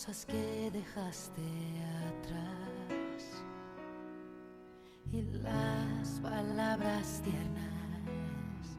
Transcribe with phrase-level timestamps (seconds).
[0.00, 1.42] Cosas que dejaste
[2.08, 3.44] atrás.
[5.12, 8.78] Y las palabras tiernas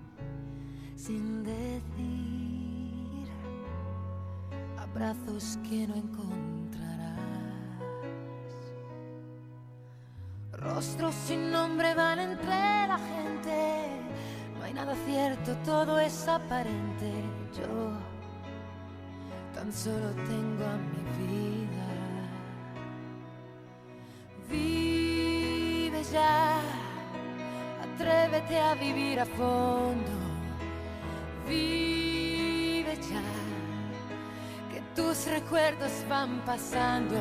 [0.96, 3.28] sin decir,
[4.80, 7.20] abrazos que no encontrarás,
[10.54, 13.90] rostros sin nombre van entre la gente,
[14.58, 17.12] no hay nada cierto, todo es aparente.
[17.60, 18.11] Yo
[19.62, 21.88] tan solo tengo a mi vida.
[24.50, 26.62] Vive ya,
[27.84, 30.14] atrévete a vivir a fondo.
[31.48, 33.22] Vive ya,
[34.72, 37.18] que tus recuerdos van pasando.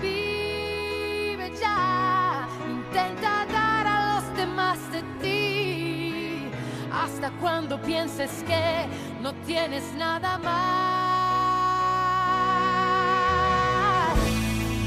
[0.00, 6.48] Vive ya, intenta dar a los demás de ti.
[6.92, 8.86] Hasta cuando pienses que
[9.20, 11.07] no tienes nada más.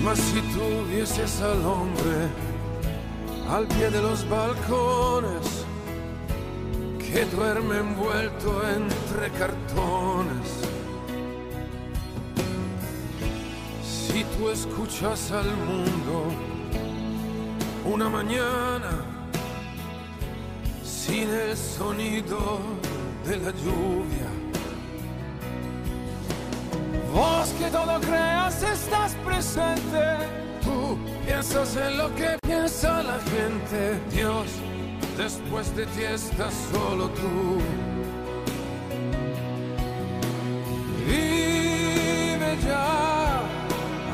[0.04, 2.28] Mas si tuvieses al hombre
[3.50, 5.66] al pie de los balcones
[6.98, 10.48] que duerme envuelto entre cartones,
[13.84, 16.32] si tú escuchas al mundo
[17.86, 19.06] una mañana
[20.84, 22.60] sin el sonido
[23.28, 24.31] de la lluvia,
[27.14, 30.04] Vos que todo creas estás presente.
[30.62, 34.00] Tú piensas en lo que piensa la gente.
[34.12, 34.48] Dios,
[35.18, 37.58] después de ti estás solo tú.
[41.06, 43.42] Vive ya,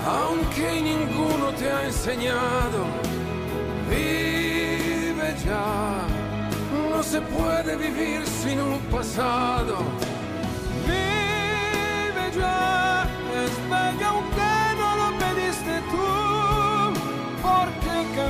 [0.07, 2.79] aunque ninguno te ha enseñado.
[3.89, 6.07] Vive ya,
[6.91, 9.77] no se puede vivir sin un pasado.
[10.87, 12.76] Vive ya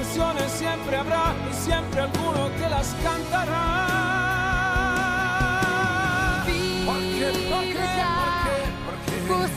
[0.08, 3.84] canciones siempre habrá y siempre alguno te las cantará.
[6.86, 7.88] Porque, porque,
[8.24, 9.57] porque, porque buscando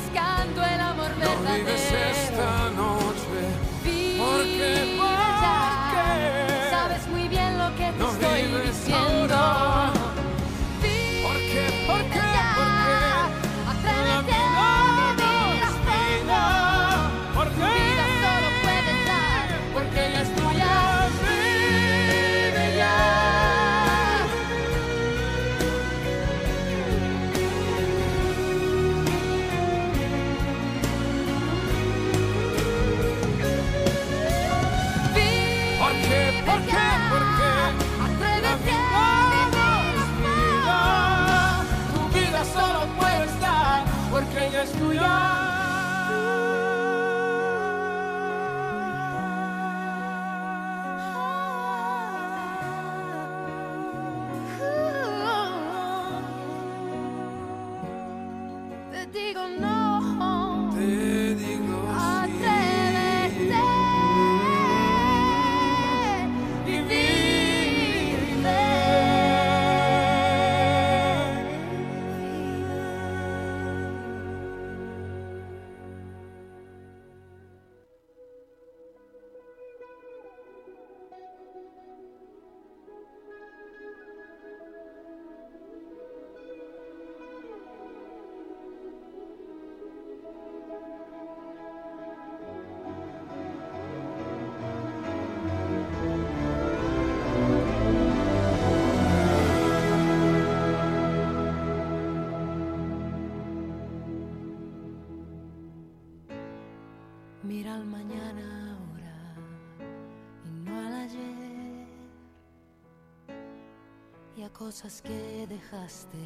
[114.71, 116.17] cosas que dejaste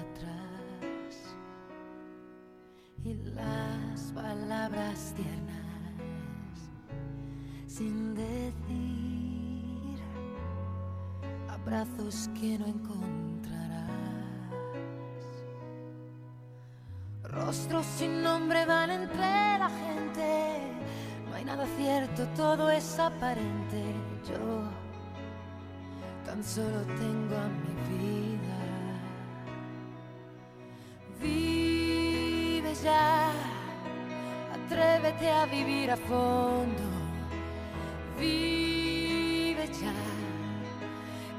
[0.00, 1.14] atrás.
[3.04, 6.58] Y las palabras tiernas
[7.68, 10.00] sin decir.
[11.48, 13.88] Abrazos que no encontrarás.
[17.22, 20.58] Rostros sin nombre van entre la gente.
[21.28, 23.94] No hay nada cierto, todo es aparente.
[24.28, 24.75] Yo
[26.42, 28.58] solo tengo a mi vida.
[31.20, 33.30] Vive ya,
[34.54, 36.82] atrévete a vivir a fondo.
[38.18, 39.94] Vive ya,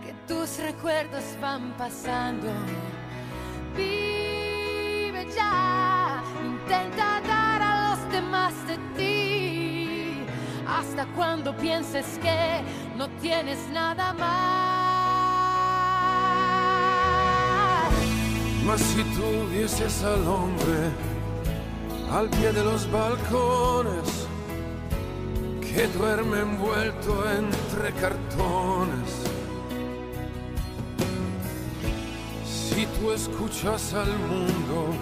[0.04, 2.48] que tus recuerdos van pasando.
[3.76, 10.26] Vive ya, intenta dar a los demás de ti.
[10.68, 12.62] Hasta cuando pienses que
[12.98, 14.77] no tienes nada más.
[18.68, 20.92] Mas si tú vieses al hombre
[22.12, 24.28] al pie de los balcones
[25.62, 29.10] que duerme envuelto entre cartones.
[32.46, 34.94] Si tú escuchas al mundo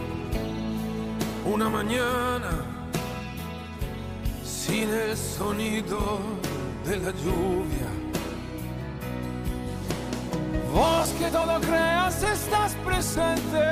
[1.46, 2.52] una mañana
[4.44, 6.20] sin el sonido
[6.86, 7.85] de la lluvia.
[10.76, 13.64] Vos que todo creas estás presente,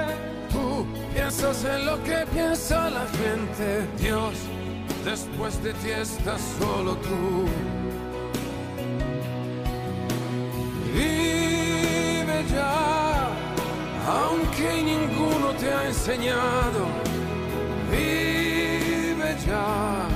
[0.49, 3.85] tú piensas en lo que piensa la gente.
[3.99, 4.35] Dios,
[5.03, 7.45] después de ti estás solo tú.
[10.93, 13.27] Vive ya,
[14.07, 16.81] aunque ninguno te ha enseñado.
[17.91, 20.07] Vive ya,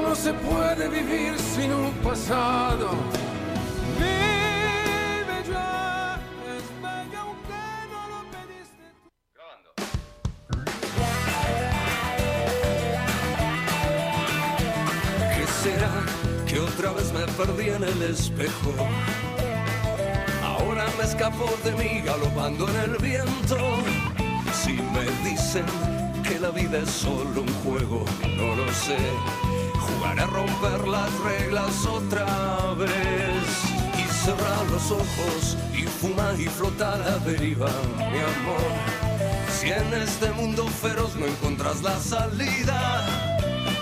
[0.00, 3.23] no se puede vivir sin un pasado.
[16.84, 18.74] Otra vez me perdí en el espejo?
[20.42, 23.56] Ahora me escapo de mí galopando en el viento.
[24.52, 25.64] Si me dicen
[26.22, 28.04] que la vida es solo un juego,
[28.36, 28.98] no lo sé.
[29.78, 33.46] Jugaré a romper las reglas otra vez.
[33.96, 38.72] Y cerrar los ojos y fuma y flota a deriva, mi amor.
[39.48, 43.33] Si en este mundo feroz no encuentras la salida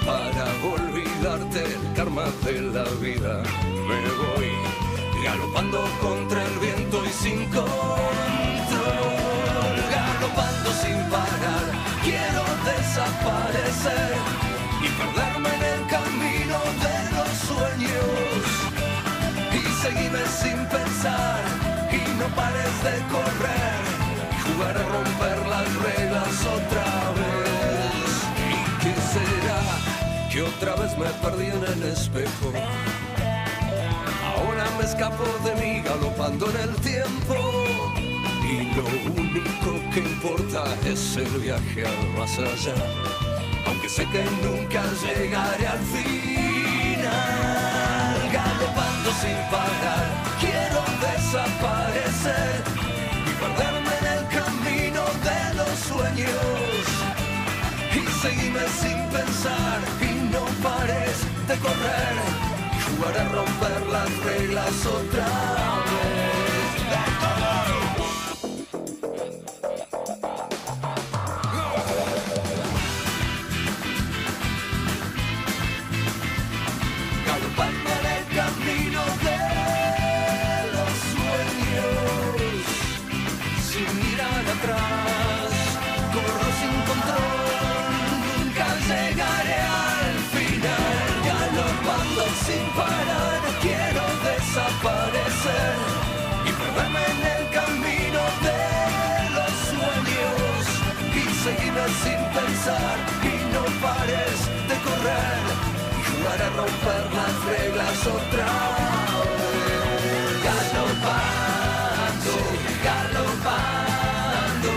[0.05, 3.43] para olvidarte el karma de la vida.
[3.89, 4.51] Me voy
[5.25, 7.67] galopando contra el viento y sin control,
[9.91, 11.65] galopando sin parar.
[12.03, 14.17] Quiero desaparecer
[14.81, 18.43] y perderme en el camino de los sueños
[19.53, 21.41] y seguirme sin pensar
[21.91, 23.83] y no pares de correr.
[24.45, 27.32] Jugar a romper las reglas otra vez.
[30.33, 32.53] Que otra vez me perdí en el espejo.
[34.25, 37.35] Ahora me escapo de mí galopando en el tiempo.
[38.43, 42.75] Y lo único que importa es el viaje al más allá.
[43.67, 47.11] Aunque sé que nunca llegaré al final.
[48.33, 50.07] Galopando sin parar,
[50.41, 52.65] quiero desaparecer
[53.27, 57.02] y perderme en el camino de los sueños
[58.23, 61.17] seguime sin pensar y no pares
[61.49, 62.15] de correr.
[62.87, 65.27] Jugar a romper las reglas otra
[65.91, 66.42] vez
[102.63, 102.71] y
[103.53, 104.39] no pares
[104.69, 105.43] de correr
[105.99, 108.51] y jugar a romper las reglas otra
[109.27, 112.35] vez, galopando,
[112.87, 114.75] galopando,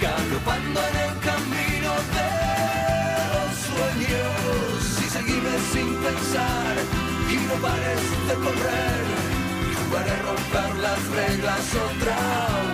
[0.00, 2.30] galopando en el camino de
[3.34, 4.80] los sueños.
[5.04, 6.74] Y seguirme sin pensar
[7.28, 9.04] y no pares de correr
[9.70, 12.71] y jugar a romper las reglas otra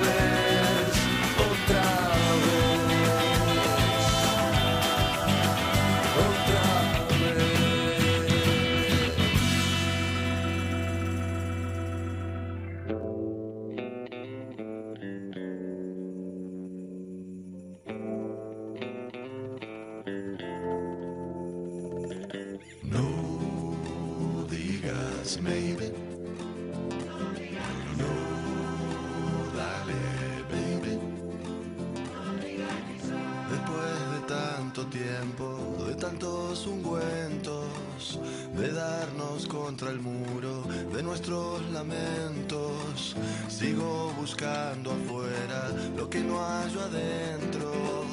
[44.38, 48.04] buscando afuera lo que no hallo adentro,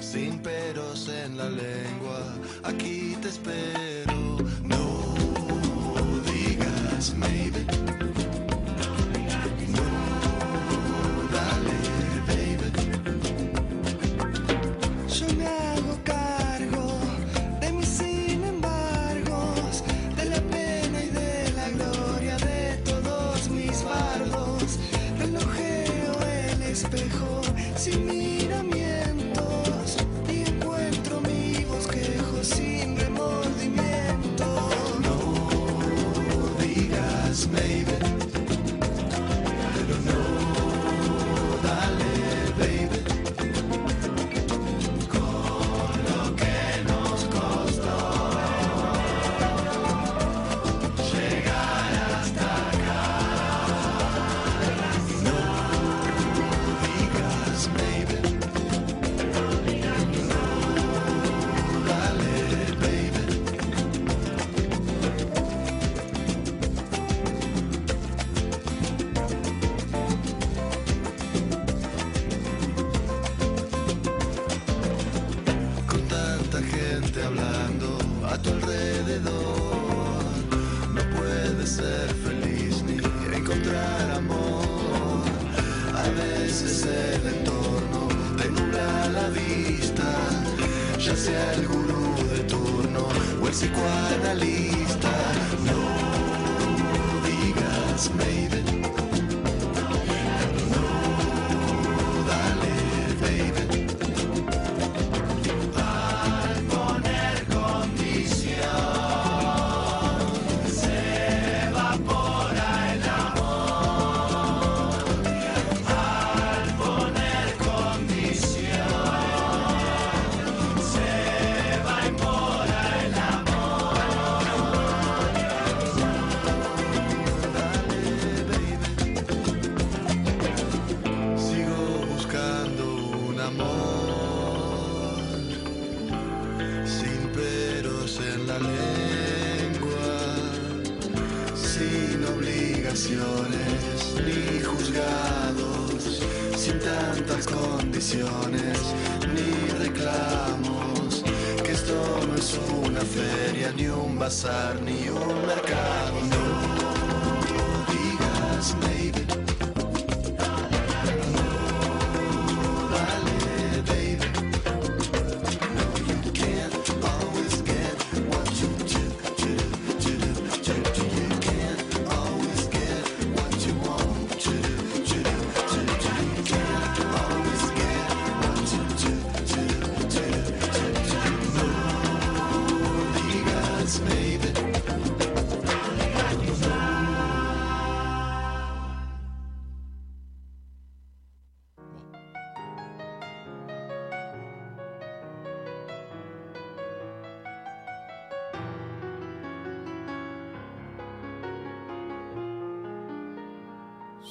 [0.00, 2.20] sin peros en la lengua,
[2.62, 3.73] aquí te espero.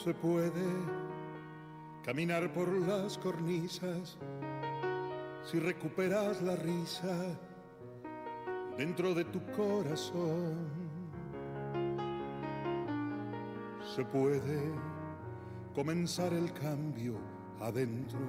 [0.04, 0.68] Se puede
[2.04, 4.18] caminar por las cornisas
[5.46, 7.16] si recuperas la risa
[8.78, 10.58] dentro de tu corazón.
[13.96, 14.74] Se puede
[15.74, 17.16] comenzar el cambio
[17.62, 18.20] adentro,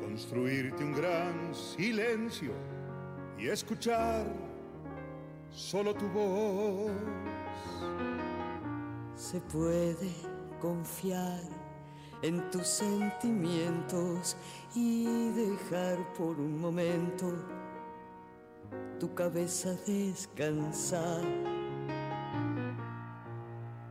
[0.00, 2.50] construirte un gran silencio
[3.38, 4.26] y escuchar
[5.52, 6.90] solo tu voz.
[9.14, 11.42] Se puede confiar
[12.22, 14.36] en tus sentimientos
[14.74, 17.32] y dejar por un momento
[18.98, 21.22] tu cabeza descansar.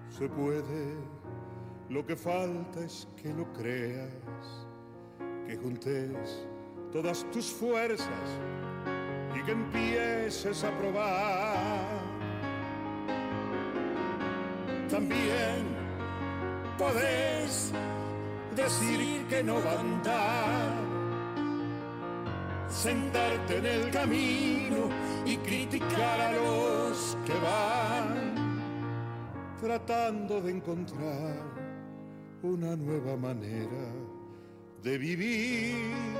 [0.09, 0.95] Se puede,
[1.89, 4.11] lo que falta es que lo creas,
[5.45, 6.45] que juntes
[6.91, 8.29] todas tus fuerzas
[9.35, 11.85] y que empieces a probar.
[14.89, 15.76] También
[16.77, 17.71] podés
[18.55, 20.71] decir que no va a andar,
[22.69, 24.89] sentarte en el camino
[25.25, 28.61] y criticar a los que van,
[29.59, 31.41] tratando de encontrar
[32.43, 33.91] una nueva manera
[34.83, 36.17] de vivir.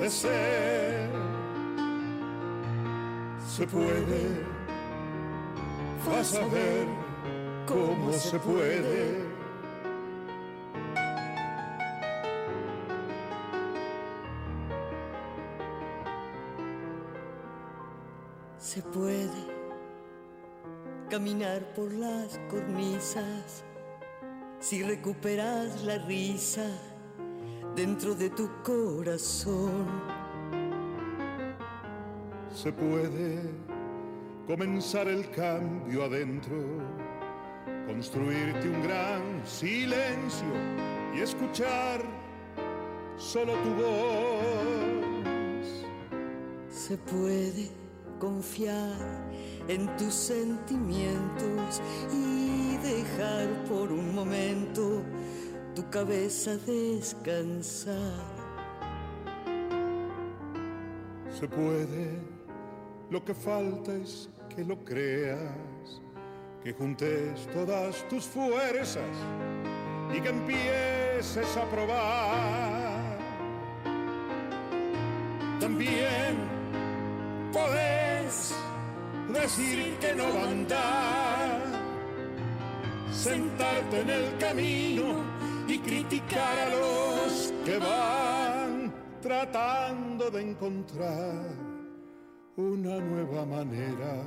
[0.00, 1.08] de ser.
[3.46, 4.44] Se puede,
[6.06, 7.07] vas a ver
[7.68, 9.28] cómo se puede.
[18.58, 19.28] Se puede
[21.08, 23.64] caminar por las cornisas
[24.60, 26.66] si recuperas la risa
[27.76, 29.86] dentro de tu corazón.
[32.52, 33.40] Se puede
[34.46, 36.56] comenzar el cambio adentro,
[37.88, 40.46] construirte un gran silencio
[41.16, 42.02] y escuchar
[43.16, 45.86] solo tu voz.
[46.68, 47.70] Se puede
[48.20, 48.94] confiar
[49.68, 51.80] en tus sentimientos
[52.12, 55.02] y dejar por un momento
[55.74, 57.96] tu cabeza descansar.
[61.30, 62.20] Se puede,
[63.10, 65.77] lo que falta es que lo creas,
[66.62, 69.04] que juntes todas tus fuerzas
[70.14, 73.18] y que empieces a probar.
[75.60, 76.36] También
[77.52, 78.54] podés
[79.32, 81.62] decir que no va a andar,
[83.12, 85.24] sentarte en el camino
[85.68, 91.68] y criticar a los que van tratando de encontrar
[92.56, 94.24] una nueva manera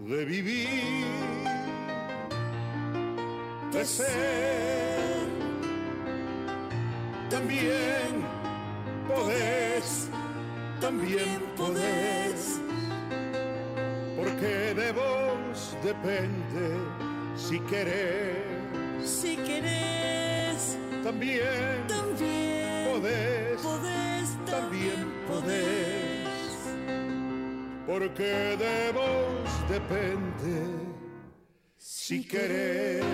[0.00, 1.04] de vivir,
[3.72, 5.26] de ser.
[7.30, 8.24] También
[9.08, 10.08] podés,
[10.80, 12.60] también podés,
[14.16, 16.78] porque de vos depende
[17.36, 18.56] si querés.
[19.04, 25.85] Si querés también, también podés, podés también podés,
[27.86, 30.56] porque de vos depende
[31.78, 33.04] si querés.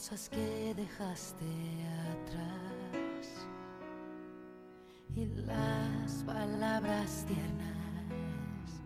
[0.00, 1.44] Cosas que dejaste
[2.10, 3.46] atrás.
[5.14, 8.80] Y las palabras tiernas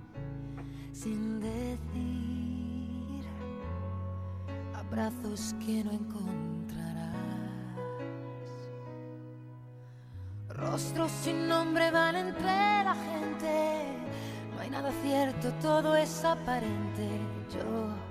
[0.93, 3.23] sin decir,
[4.75, 7.15] abrazos que no encontrarás,
[10.49, 13.85] rostros sin nombre van entre la gente,
[14.53, 17.09] no hay nada cierto, todo es aparente.
[17.55, 18.04] Yo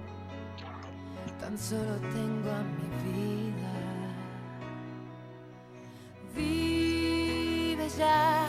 [1.57, 3.73] solo tengo a mi vida.
[6.35, 8.47] Vive ya,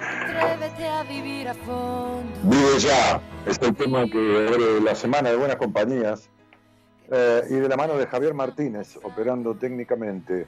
[0.00, 2.30] atrévete a vivir a fondo.
[2.44, 6.28] Vive ya, es el tema que abre la semana de buenas compañías.
[7.10, 10.46] Eh, y de la mano de Javier Martínez, operando técnicamente.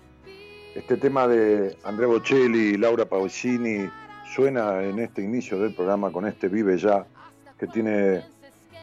[0.74, 3.88] Este tema de André Bocelli y Laura Pausini
[4.34, 7.06] suena en este inicio del programa con este Vive Ya,
[7.58, 8.22] que tiene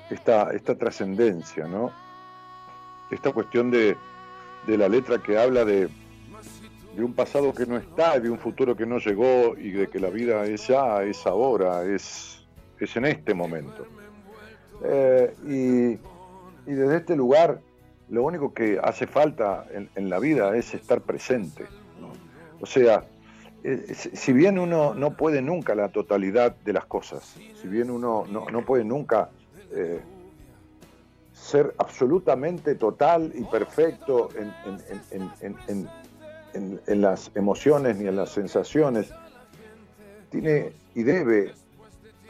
[0.10, 2.05] esta, esta trascendencia, ¿no?
[3.12, 3.96] Esta cuestión de,
[4.68, 5.90] la letra que habla de,
[6.98, 10.10] un pasado que no está, de un futuro que no llegó y de que la
[10.10, 12.46] vida es ya, es ahora, es,
[12.80, 13.86] es en este momento.
[14.84, 17.60] Eh, y, desde este lugar,
[18.10, 21.66] lo único que hace falta en, la vida es estar presente.
[22.60, 23.04] O sea,
[23.64, 28.26] eh, si bien uno no puede nunca la totalidad de las cosas, si bien uno
[28.28, 29.30] no, puede nunca
[29.72, 30.02] eh,
[31.36, 34.30] ser absolutamente total y perfecto
[35.44, 35.90] en,
[37.02, 39.12] las emociones ni en las sensaciones,
[40.30, 41.54] tiene y debe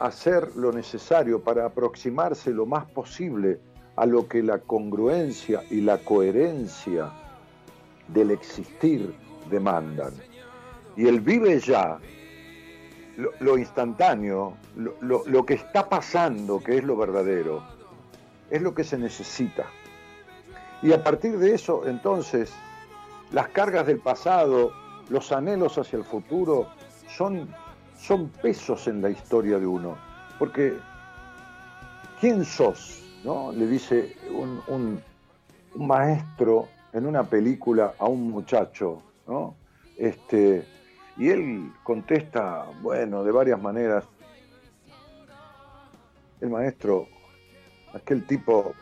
[0.00, 3.60] hacer lo necesario para aproximarse lo más posible
[3.94, 7.12] a lo que la congruencia y la coherencia
[8.08, 9.14] del existir
[9.48, 10.12] demandan.
[10.96, 11.98] Y el vive ya,
[13.16, 17.75] lo, instantáneo, lo que está pasando, que es lo verdadero,
[18.50, 19.66] es lo que se necesita.
[20.82, 22.52] Y a partir de eso, entonces,
[23.32, 24.72] las cargas del pasado,
[25.08, 26.68] los anhelos hacia el futuro,
[27.08, 27.48] son,
[27.98, 29.96] son pesos en la historia de uno.
[30.38, 30.76] porque
[32.20, 33.02] ¿quién sos?
[33.24, 33.50] ¿no?
[33.52, 35.02] Le dice un, un-
[35.74, 39.54] maestro en una película a un muchacho, ¿no?
[39.98, 40.64] Este,
[41.18, 44.04] y él contesta, bueno, de varias maneras.
[46.40, 47.08] El maestro,
[47.96, 48.74] aquel tipo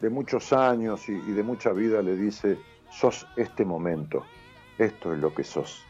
[0.00, 2.58] de muchos años y, de mucha vida, le dice,
[2.90, 4.24] sos este momento,
[4.78, 5.82] esto es lo que sos.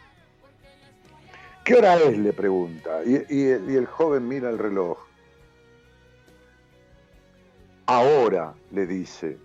[1.64, 2.18] ¿Qué hora es?
[2.18, 3.02] le pregunta.
[3.04, 4.98] Y, y el joven mira el reloj.
[7.86, 9.38] Ahora, le dice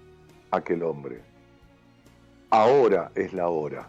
[0.52, 1.22] aquel hombre.
[2.50, 3.88] Ahora es la hora.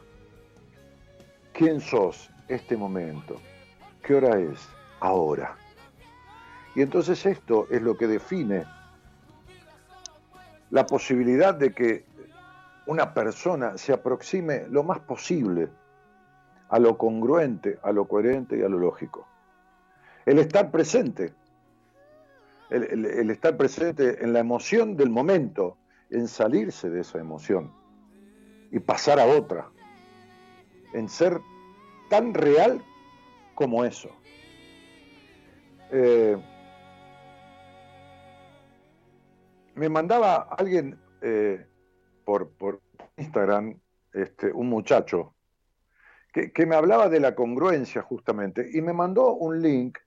[1.52, 2.30] ¿Quién sos?
[2.48, 3.40] Este momento.
[4.02, 4.60] ¿Qué hora es?
[5.00, 5.56] Ahora.
[6.74, 8.64] Y entonces esto es lo que define
[10.70, 12.04] la posibilidad de que
[12.86, 15.68] una persona se aproxime lo más posible
[16.68, 19.26] a lo congruente, a lo coherente y a lo lógico.
[20.24, 21.32] El estar presente,
[22.70, 25.76] el, estar presente en la emoción del momento,
[26.10, 27.72] en salirse de esa emoción
[28.70, 29.68] y pasar a otra,
[30.92, 31.40] en ser
[32.08, 32.82] tan real
[33.54, 34.10] como eso.
[35.90, 36.36] Eh,
[39.74, 41.66] me mandaba alguien eh,
[42.24, 42.80] por, por
[43.16, 43.78] Instagram,
[44.12, 45.34] este, un muchacho,
[46.32, 49.98] que, que me hablaba de la congruencia justamente, y me mandó un link,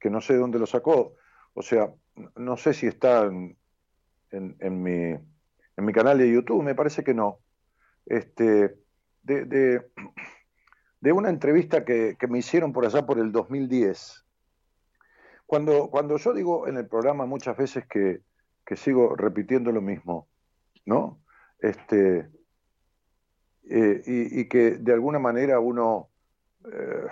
[0.00, 1.14] que, no sé de dónde lo sacó,
[1.54, 1.92] o sea,
[2.36, 3.56] no sé si está en,
[4.30, 7.38] en- en mi, en mi canal de YouTube, me parece que no,
[8.06, 8.76] este,
[9.22, 9.90] de, de-
[11.00, 14.24] de una entrevista que, que me hicieron por allá por el 2010.
[15.46, 18.22] Cuando, cuando yo digo en el programa muchas veces que,
[18.66, 20.28] que sigo repitiendo lo mismo,
[20.84, 21.20] ¿no?
[21.60, 22.28] Este,
[23.70, 26.10] eh, y, que de alguna manera uno
[26.64, 27.06] eh,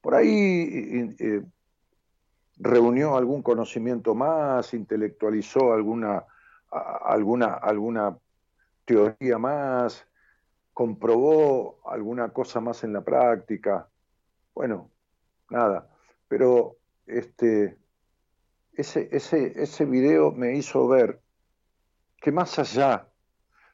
[0.00, 1.42] por ahí eh,
[2.58, 6.24] reunió algún conocimiento más, intelectualizó alguna,
[6.70, 8.18] alguna, alguna
[8.84, 10.06] teoría más,
[10.74, 13.88] comprobó alguna cosa más en la práctica.
[14.54, 14.90] Bueno,
[15.50, 15.88] nada,
[16.28, 16.76] pero
[17.06, 17.78] este,
[18.74, 21.20] ese, ese, ese video me hizo ver
[22.20, 23.08] que más allá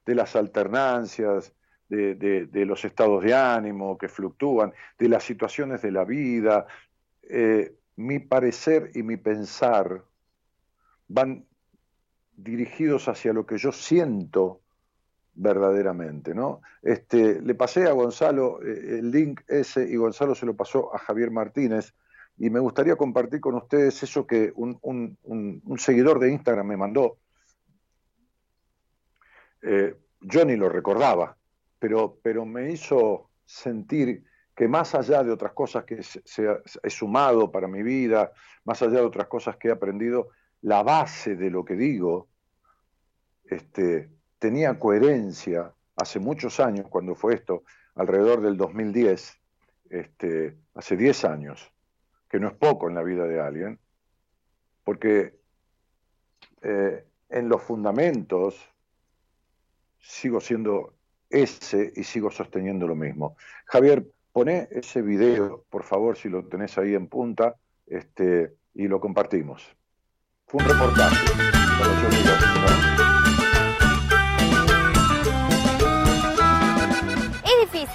[0.06, 1.52] de las alternancias,
[1.88, 6.66] de, de- los estados de ánimo que fluctúan, de las situaciones de la vida,
[7.22, 10.04] eh, mi parecer y mi pensar
[11.08, 11.46] van
[12.36, 14.60] dirigidos hacia lo que yo siento
[15.34, 16.60] verdaderamente, ¿no?
[16.82, 20.98] Este, le pasé a Gonzalo eh, el link ese y Gonzalo se lo pasó a
[20.98, 21.94] Javier Martínez
[22.38, 25.18] y me gustaría compartir con ustedes eso que un,
[25.78, 27.18] seguidor de Instagram me mandó.
[29.62, 31.36] Eh, yo ni lo recordaba,
[31.78, 34.24] pero, pero me hizo sentir
[34.54, 38.32] que más allá de otras cosas que se, se- he sumado para mi vida,
[38.64, 40.28] más allá de otras cosas que he aprendido,
[40.62, 42.28] la base de lo que digo
[43.44, 49.40] este, tenía coherencia hace muchos años, cuando fue esto, alrededor del 2010,
[49.90, 51.72] este, hace 10 años,
[52.28, 53.78] que no es poco en la vida de alguien,
[54.84, 55.38] porque
[56.62, 58.56] eh, en los fundamentos
[60.00, 60.94] sigo siendo
[61.30, 63.36] ese y sigo sosteniendo lo mismo.
[63.66, 69.00] Javier, poné ese video, por favor, si lo tenés ahí en punta, este, y lo
[69.00, 69.76] compartimos.
[70.46, 71.16] Fue un reportaje.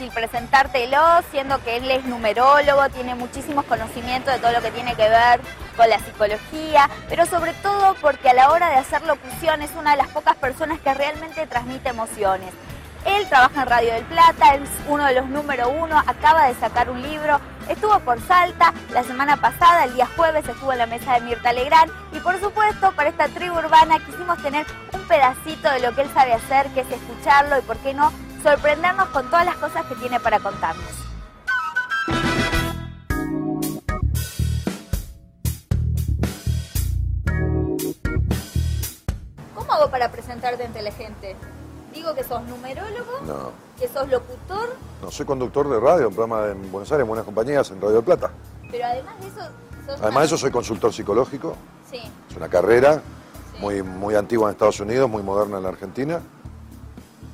[0.03, 0.99] Difícil presentártelo,
[1.31, 5.39] siendo que él es numerólogo, tiene muchísimos conocimientos de todo lo que tiene que ver
[5.77, 9.91] con la psicología, pero sobre todo porque a la hora de hacer locución es una
[9.91, 12.53] de las pocas personas que realmente transmite emociones.
[13.05, 16.89] Él trabaja en Radio del Plata, es uno de los número uno, acaba de sacar
[16.89, 21.13] un libro, estuvo por Salta la semana pasada, el día jueves estuvo en la mesa
[21.13, 25.81] de Mirta Legrand y por supuesto para esta tribu urbana quisimos tener un pedacito de
[25.81, 28.13] lo que él sabe hacer, que es escucharlo y por qué no
[28.43, 30.85] sorprendernos con todas las cosas que tiene para contarnos.
[39.55, 41.35] ¿Cómo hago para presentarte ante la gente?
[41.93, 46.47] Digo que sos numerólogo, No, que sos locutor, no soy conductor de radio, un programa
[46.47, 48.31] en Buenos Aires, en buenas compañías, en Radio del Plata.
[48.71, 49.39] pero además de eso
[49.85, 51.55] sos Además de eso, soy consultor psicológico,
[51.91, 53.01] Sí, es una carrera
[53.59, 56.19] muy, muy antigua en Estados Unidos, muy moderna en la Argentina.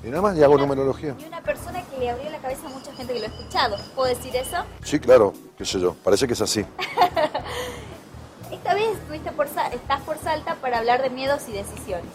[0.03, 1.15] Y nada más, y hago numerología.
[1.19, 3.77] y una persona que le abrió la cabeza a mucha gente que lo ha escuchado.
[3.95, 4.57] ¿Puedo decir eso?
[4.83, 6.65] Sí, claro, qué sé yo, parece que es así.
[8.51, 12.11] Esta vez estuviste por estás por Salta para hablar de miedos y decisiones.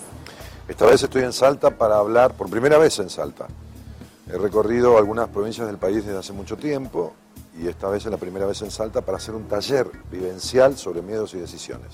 [0.66, 3.46] Esta vez estoy en Salta para hablar, por primera vez en Salta.
[4.32, 7.12] He recorrido algunas provincias del país desde hace mucho tiempo
[7.60, 11.02] y esta vez es la primera vez en Salta para hacer un taller vivencial sobre
[11.02, 11.92] miedos y decisiones.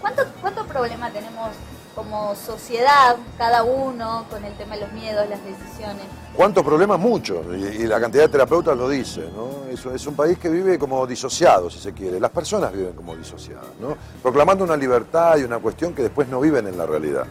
[0.00, 1.48] ¿Cuánto, cuánto problema tenemos
[1.94, 6.02] como sociedad, cada uno, con el tema de los miedos, las decisiones?
[6.34, 6.98] ¿Cuántos problemas?
[6.98, 9.70] Muchos, y, la cantidad de terapeutas lo dice, ¿no?
[9.70, 12.18] Es, es un país que vive como disociado, si se quiere.
[12.18, 13.96] Las personas viven como disociadas, ¿no?
[14.22, 17.26] Proclamando una libertad y una cuestión que después no viven en la realidad.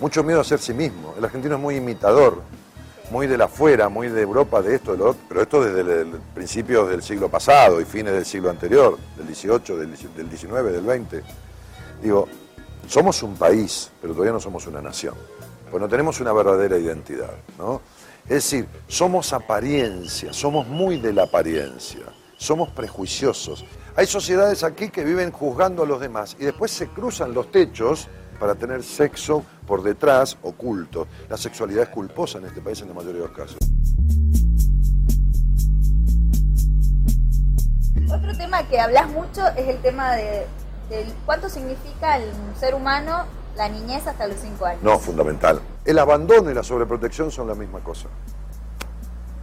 [0.00, 1.14] Mucho miedo a ser sí mismo.
[1.18, 2.42] El argentino es muy imitador,
[3.10, 6.06] muy de la afuera, muy de Europa, de esto, de lo otro, pero esto desde
[6.34, 10.84] principios del siglo pasado y fines del siglo anterior, del 18, del, del 19, del
[10.84, 11.22] 20.
[12.02, 12.28] Digo,
[12.88, 15.14] somos un país, pero todavía no somos una nación,
[15.70, 17.80] pues no tenemos una verdadera identidad, ¿no?
[18.24, 22.04] Es decir, somos apariencia, somos muy de la apariencia,
[22.36, 23.64] somos prejuiciosos.
[23.96, 28.08] Hay sociedades aquí que viven juzgando a los demás y después se cruzan los techos
[28.40, 31.06] para tener sexo por detrás, oculto.
[31.28, 33.58] La sexualidad es culposa en este país en la mayoría de los casos.
[38.12, 40.46] Otro tema que hablas mucho es el tema de,
[41.26, 43.24] cuánto significa el ser humano
[43.56, 44.82] la niñez hasta los 5 años.
[44.82, 45.60] No, fundamental.
[45.84, 48.08] El abandono y la sobreprotección son la misma cosa.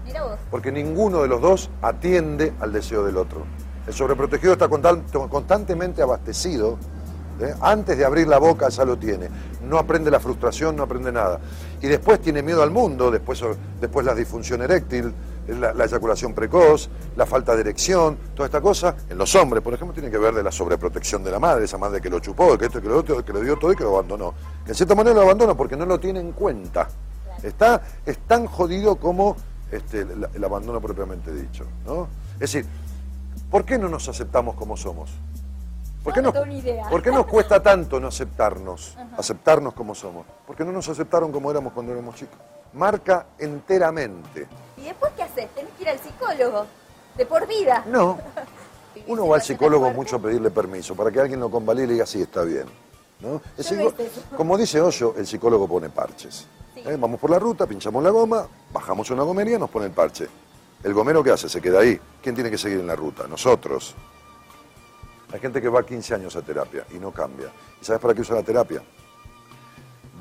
[0.06, 0.38] Mira vos.
[0.50, 3.44] Porque ninguno de los dos atiende al deseo del otro.
[3.88, 6.78] El sobreprotegido está constan- constantemente abastecido.
[7.40, 7.54] ¿eh?
[7.62, 9.30] Antes de abrir la boca ya lo tiene.
[9.64, 11.40] No aprende la frustración, no aprende nada.
[11.82, 13.42] Y después tiene miedo al mundo, después,
[13.80, 15.14] después la disfunción eréctil,
[15.48, 18.96] la, la eyaculación precoz, la falta de erección, toda esta cosa.
[19.10, 21.78] En los hombres, por ejemplo, tiene que ver de la sobreprotección de la madre, esa
[21.78, 23.84] madre que lo chupó, que esto, que lo otro, que lo dio todo y que
[23.84, 24.34] lo abandonó.
[24.64, 26.88] Que en cierta manera lo abandona porque no lo tiene en cuenta.
[27.44, 29.36] Está, es tan jodido como
[29.72, 31.66] este, el, el abandono propiamente dicho.
[31.86, 32.08] ¿no?
[32.36, 32.66] Es decir,
[33.50, 35.10] ¿por qué no nos aceptamos como somos?
[36.04, 36.90] ¿Por qué, No, nos, no tengo ni idea.
[36.90, 38.98] ¿Por qué nos cuesta tanto no aceptarnos?
[39.18, 40.26] Aceptarnos como somos.
[40.48, 42.38] Porque no nos aceptaron como éramos cuando éramos chicos.
[42.74, 44.48] Marca enteramente.
[44.82, 45.50] ¿Y después qué haces?
[45.54, 46.66] Tenés que ir al psicólogo.
[47.16, 47.84] De por vida.
[47.88, 48.18] No.
[49.08, 51.94] Uno va al psicólogo mucho a pedirle permiso, para que alguien lo convalide y le
[51.94, 52.66] diga, sí, está bien.
[53.22, 53.42] ¿no?
[54.36, 56.48] Como dice Hoyo, el psicólogo pone parches.
[56.74, 56.82] Sí.
[56.86, 56.98] ¿Eh?
[57.00, 60.28] Vamos por la ruta, pinchamos la goma, bajamos una gomería, nos pone el parche.
[60.84, 61.48] ¿El gomero qué hace?
[61.48, 62.00] Se queda ahí.
[62.22, 63.28] ¿Quién tiene que seguir en la ruta?
[63.28, 63.96] Nosotros.
[65.32, 67.52] Hay gente que va 15 años a terapia y no cambia.
[67.80, 68.82] ¿Y sabes para qué usa la terapia?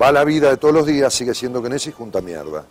[0.00, 2.66] Va a la vida de todos los días, sigue siendo Genesis, junta mierda.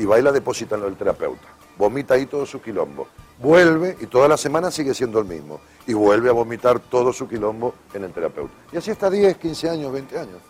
[0.00, 1.46] Y va y la deposita en lo del terapeuta.
[1.76, 3.06] Vomita ahí todo su quilombo.
[3.38, 5.60] Vuelve y toda la semana sigue siendo el mismo.
[5.86, 8.54] Y vuelve a vomitar todo su quilombo en el terapeuta.
[8.72, 10.40] Y así está 10, 15 años, 20 años.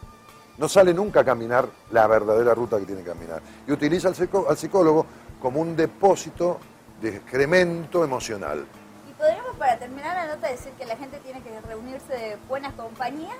[0.56, 3.42] No sale nunca a caminar la verdadera ruta que tiene que caminar.
[3.66, 5.04] Y utiliza al, psicólogo
[5.42, 6.60] como un depósito
[7.02, 8.64] de excremento emocional.
[9.10, 12.72] ¿Y podríamos para terminar la nota decir que la gente tiene que reunirse de buenas
[12.74, 13.38] compañías?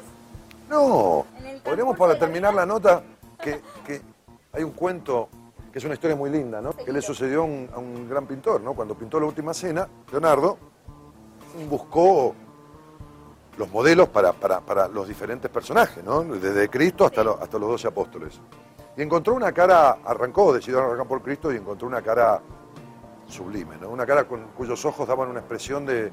[0.69, 1.25] No,
[1.63, 2.63] podríamos para la terminar vida.
[2.63, 3.05] la nota
[3.41, 4.03] que, que
[4.53, 5.29] hay un cuento
[5.73, 6.73] que es una historia muy linda, ¿no?
[6.73, 8.75] Que le sucedió a un, a un gran pintor, ¿no?
[8.75, 10.59] Cuando pintó la última cena, Leonardo
[11.69, 12.35] buscó
[13.57, 16.23] los modelos para, para- para los diferentes personajes, ¿no?
[16.23, 18.41] Desde Cristo hasta, lo- hasta los doce apóstoles.
[18.97, 22.41] Y encontró una cara, arrancó, decidió arrancar por Cristo y encontró una cara
[23.27, 23.91] sublime, ¿no?
[23.91, 26.11] Una cara con, cuyos ojos daban una expresión de,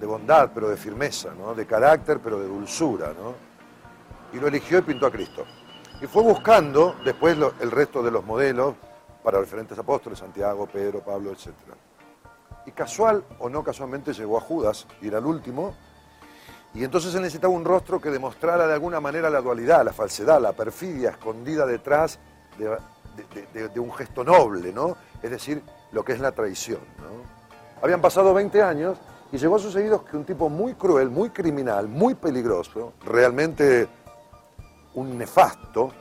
[0.00, 1.54] de bondad, pero de firmeza, ¿no?
[1.54, 3.50] De carácter, pero de dulzura, ¿no?
[4.32, 5.44] y lo eligió y pintó a Cristo.
[6.00, 8.74] Y fue buscando después el resto de los modelos
[9.22, 11.50] para diferentes apóstoles, Santiago, Pedro, Pablo, etc.
[12.64, 15.74] Y casual o no casualmente llegó a Judas, y era el último,
[16.72, 20.40] y entonces se necesitaba un rostro que demostrara de alguna manera la dualidad, la falsedad,
[20.40, 22.18] la perfidia escondida detrás
[22.56, 24.96] de, un gesto noble, ¿no?
[25.22, 27.82] Es decir, lo que es la traición, ¿no?
[27.82, 28.98] Habían pasado 20 años
[29.32, 33.88] y llegó a sus que un tipo muy cruel, muy criminal, muy peligroso, realmente
[34.94, 35.92] un nefasto,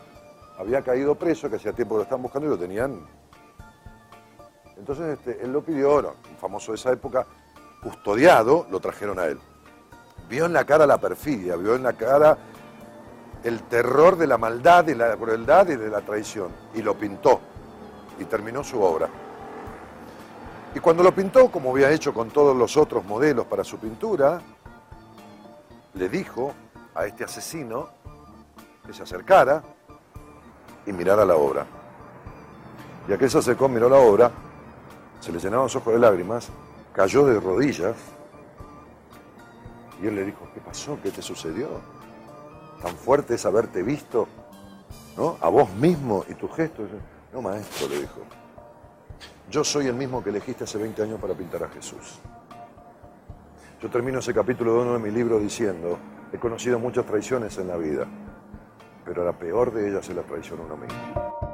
[0.57, 2.99] había caído preso, que hacía tiempo que lo estaban buscando y lo tenían.
[4.77, 7.25] Entonces este, él lo pidió, no, un famoso de esa época,
[7.81, 9.39] custodiado, lo trajeron a él.
[10.29, 12.37] Vio en la cara la perfidia, vio en la cara
[13.43, 17.39] el terror de la maldad y la crueldad y de la traición, y lo pintó,
[18.19, 19.09] y terminó su obra.
[20.75, 24.41] Y cuando lo pintó, como había hecho con todos los otros modelos para su pintura,
[25.93, 26.53] le dijo
[26.93, 27.98] a este asesino
[28.89, 29.61] que se acercara
[30.83, 31.63] y mirara la obra.
[33.07, 34.31] Y aquel se acercó, miró la obra,
[35.19, 36.49] se le llenaban los ojos de lágrimas,
[36.91, 37.95] cayó de rodillas
[40.01, 40.97] y él le dijo, ¿qué pasó?
[41.03, 41.67] ¿Qué te sucedió?
[42.81, 44.27] Tan fuerte es haberte visto,
[45.15, 45.37] ¿no?
[45.39, 46.81] A vos mismo y tu gesto.
[47.31, 48.21] No, maestro, le dijo.
[49.51, 52.17] Yo soy el mismo que elegiste hace 20 años para pintar a Jesús.
[53.79, 55.99] Yo termino ese capítulo de uno de mi libro diciendo,
[56.33, 58.07] he conocido muchas traiciones en la vida,
[59.09, 61.49] pero la peor de ellas es la traición a uno mismo.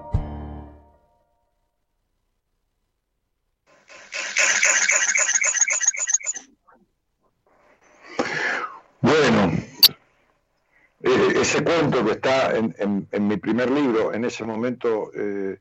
[11.02, 15.58] Eh, ese cuento que está en, mi primer libro, en ese momento eh,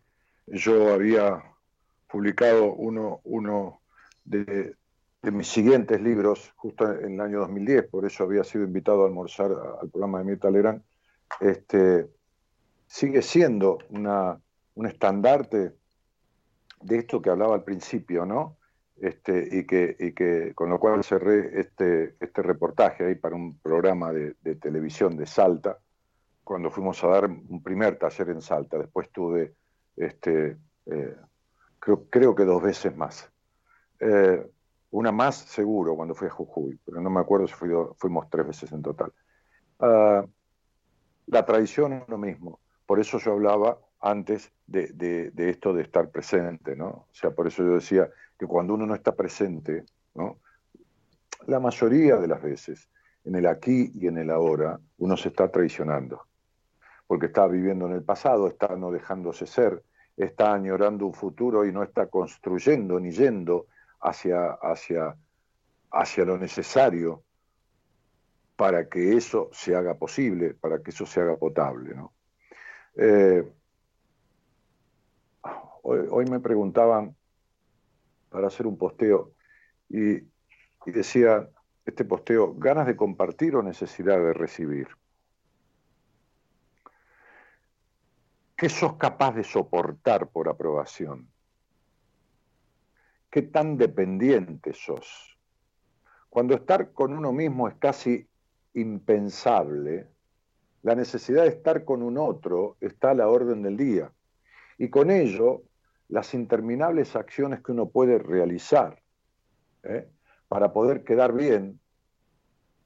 [0.47, 1.45] yo había
[2.09, 3.83] publicado uno, uno
[4.25, 4.75] de,
[5.23, 9.53] mis siguientes libros, justo en el año 2010, por eso había sido invitado a almorzar
[9.81, 10.83] al programa de Mirta Legrand,
[11.41, 12.09] este,
[12.87, 14.41] sigue siendo una,
[14.75, 15.75] un estandarte
[16.81, 18.59] de esto que hablaba al principio, ¿no?
[18.97, 24.35] Este, y, que, con lo cual cerré este, este reportaje ahí para un programa de,
[24.57, 25.79] televisión de Salta,
[26.45, 28.79] cuando fuimos a dar un primer taller en Salta.
[28.79, 29.55] Después tuve,
[29.97, 31.17] este, eh,
[31.79, 33.31] creo, creo, que dos veces más.
[33.99, 34.47] Eh,
[34.91, 38.71] una más seguro cuando fui a Jujuy, pero no me acuerdo si fuimos tres veces
[38.71, 39.13] en total.
[39.81, 40.25] Ah,
[41.27, 42.61] la tradición es lo mismo.
[42.87, 46.87] Por eso yo hablaba antes de, esto de estar presente, ¿no?
[46.87, 49.85] O sea, por eso yo decía que cuando uno no está presente,
[50.15, 50.39] ¿no?
[51.47, 52.89] La mayoría de las veces,
[53.25, 56.27] en el aquí y en el ahora, uno se está traicionando.
[57.07, 59.83] Porque está viviendo en el pasado, está no dejándose ser,
[60.17, 63.67] está añorando un futuro y no está construyendo ni yendo
[64.01, 65.17] hacia, hacia,
[65.91, 67.23] hacia lo necesario
[68.57, 71.95] para que eso se haga posible, para que eso se haga potable.
[71.95, 72.15] ¿no?
[72.97, 73.45] Eh,
[75.83, 77.17] hoy, me preguntaban
[78.31, 79.33] para hacer un posteo
[79.89, 80.21] y,
[80.87, 81.49] decía,
[81.85, 84.89] este posteo, ganas de compartir o necesidad de recibir.
[88.57, 91.29] ¿Qué sos capaz de soportar por aprobación?
[93.31, 95.37] ¿Qué tan dependiente sos?
[96.31, 98.29] Cuando estar con uno mismo es casi
[98.75, 100.09] impensable,
[100.83, 104.13] la necesidad de estar con un otro está a la orden del día.
[104.77, 105.63] Y con ello
[106.09, 109.03] las interminables acciones que uno puede realizar
[109.83, 110.09] ¿eh?
[110.49, 111.81] para poder quedar bien,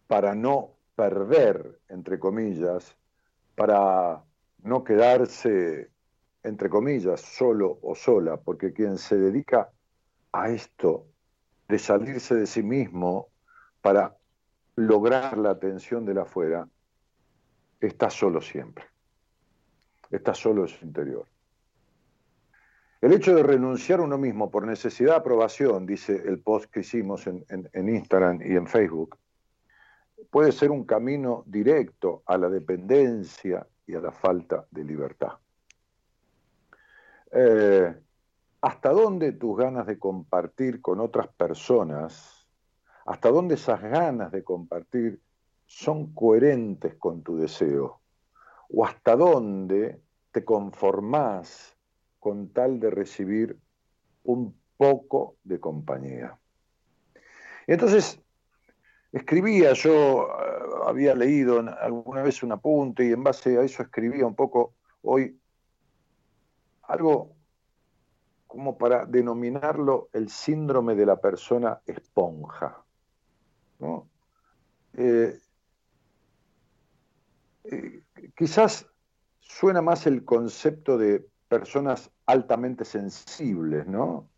[0.06, 2.96] para no perder, entre comillas,
[3.54, 4.22] para
[4.62, 5.90] no quedarse,
[6.42, 9.70] entre comillas, solo o sola, porque quien se dedica
[10.32, 11.06] a esto
[11.68, 13.28] de salirse de sí mismo
[13.80, 14.17] para
[14.78, 16.68] lograr la atención de la afuera,
[17.80, 18.84] está solo siempre.
[20.08, 21.26] Está solo en su interior.
[23.00, 26.80] El hecho de renunciar a uno mismo por necesidad de aprobación, dice el post que
[26.80, 29.18] hicimos en, Instagram y en Facebook,
[30.30, 35.32] puede ser un camino directo a la dependencia y a la falta de libertad.
[37.32, 37.94] Eh,
[38.60, 42.37] ¿Hasta dónde tus ganas de compartir con otras personas,
[43.08, 45.20] hasta dónde esas ganas de compartir
[45.66, 48.00] son coherentes con tu deseo?
[48.70, 51.76] ¿O hasta dónde te conformás
[52.18, 53.58] con tal de recibir
[54.24, 56.38] un poco de compañía.
[57.66, 58.20] Entonces
[59.12, 64.26] escribía, yo eh, había leído alguna vez un apunte y en base a eso escribía
[64.26, 65.38] un poco hoy
[66.82, 67.36] algo
[68.46, 72.82] como para denominarlo el síndrome de la persona esponja.
[74.94, 75.40] Eh,
[77.64, 78.02] eh,
[78.36, 78.86] quizás
[79.40, 84.28] suena más el concepto de personas altamente sensibles, ¿no?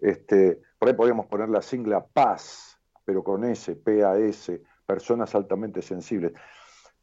[0.00, 6.32] Este, por ahí podríamos poner la sigla PAS, pero con S, P-A-S, personas altamente sensibles.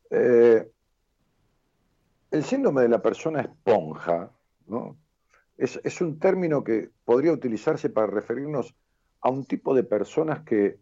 [0.09, 0.69] Eh,
[2.31, 4.31] el síndrome de la persona esponja,
[4.67, 4.97] ¿no?
[5.57, 8.75] Es, es, un término que podría utilizarse para referirnos
[9.21, 10.79] a un tipo de personas que,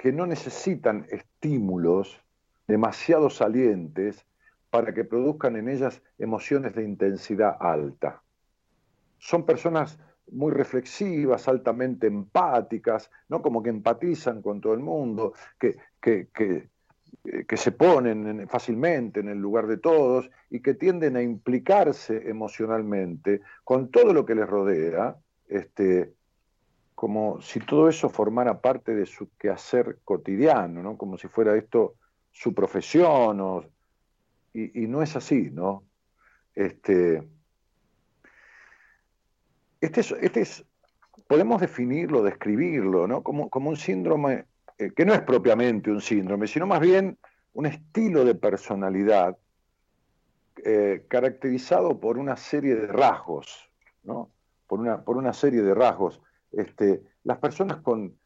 [0.00, 2.18] que no necesitan estímulos
[2.66, 4.24] demasiado salientes
[4.70, 8.22] para que produzcan en ellas emociones de intensidad alta.
[9.18, 9.98] Son personas
[10.30, 13.42] muy reflexivas, altamente empáticas, ¿no?
[13.42, 19.38] como que empatizan con todo el mundo, que, que, que, se ponen fácilmente en el
[19.38, 25.18] lugar de todos y que tienden a implicarse emocionalmente con todo lo que les rodea,
[25.46, 26.14] este,
[27.00, 30.98] como si todo eso formara parte de su quehacer cotidiano, ¿no?
[30.98, 31.94] como si fuera esto
[32.30, 33.64] su profesión o
[34.52, 35.82] y, no es así, ¿no?
[36.54, 37.26] Este,
[39.80, 40.66] este, es, este es,
[41.26, 43.22] podemos definirlo, describirlo, ¿no?
[43.22, 44.44] Como, como un síndrome,
[44.76, 47.16] eh, que no es propiamente un síndrome, sino más bien
[47.54, 49.38] un estilo de personalidad
[50.66, 53.70] eh, caracterizado por una serie de rasgos,
[54.02, 54.30] ¿no?
[54.66, 56.20] Por una, por una serie de rasgos.
[56.52, 58.16] Este, las personas con,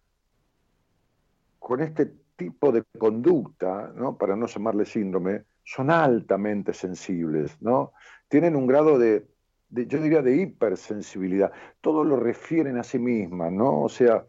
[1.59, 4.17] con este tipo de conducta, ¿no?
[4.17, 7.93] para no llamarle síndrome, son altamente sensibles, ¿no?
[8.29, 9.27] Tienen un grado de,
[9.71, 11.53] yo diría, de hipersensibilidad.
[11.81, 13.83] Todo lo refieren a sí mismas, ¿no?
[13.83, 14.25] O sea,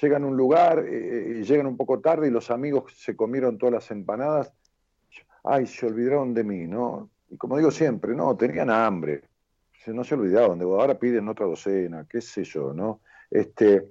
[0.00, 3.58] llegan a un lugar, eh, eh, llegan un poco tarde y los amigos se comieron
[3.58, 4.52] todas las empanadas.
[5.44, 7.10] ay, se olvidaron de mí, ¿no?
[7.30, 9.22] Y como digo siempre, no, tenían hambre,
[9.86, 13.00] no se olvidaban, ahora piden otra docena, qué sé yo, ¿no?
[13.30, 13.88] Este,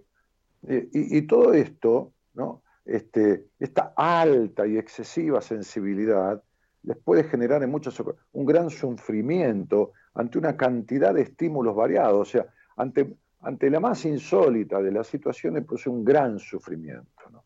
[0.67, 2.63] y, todo esto, ¿no?
[2.85, 6.43] Este, esta alta y excesiva sensibilidad
[6.83, 12.31] les puede generar en muchas un gran sufrimiento ante una cantidad de estímulos variados, o
[12.31, 17.29] sea, ante, ante la más insólita de las situaciones, pues un gran sufrimiento.
[17.31, 17.45] ¿no?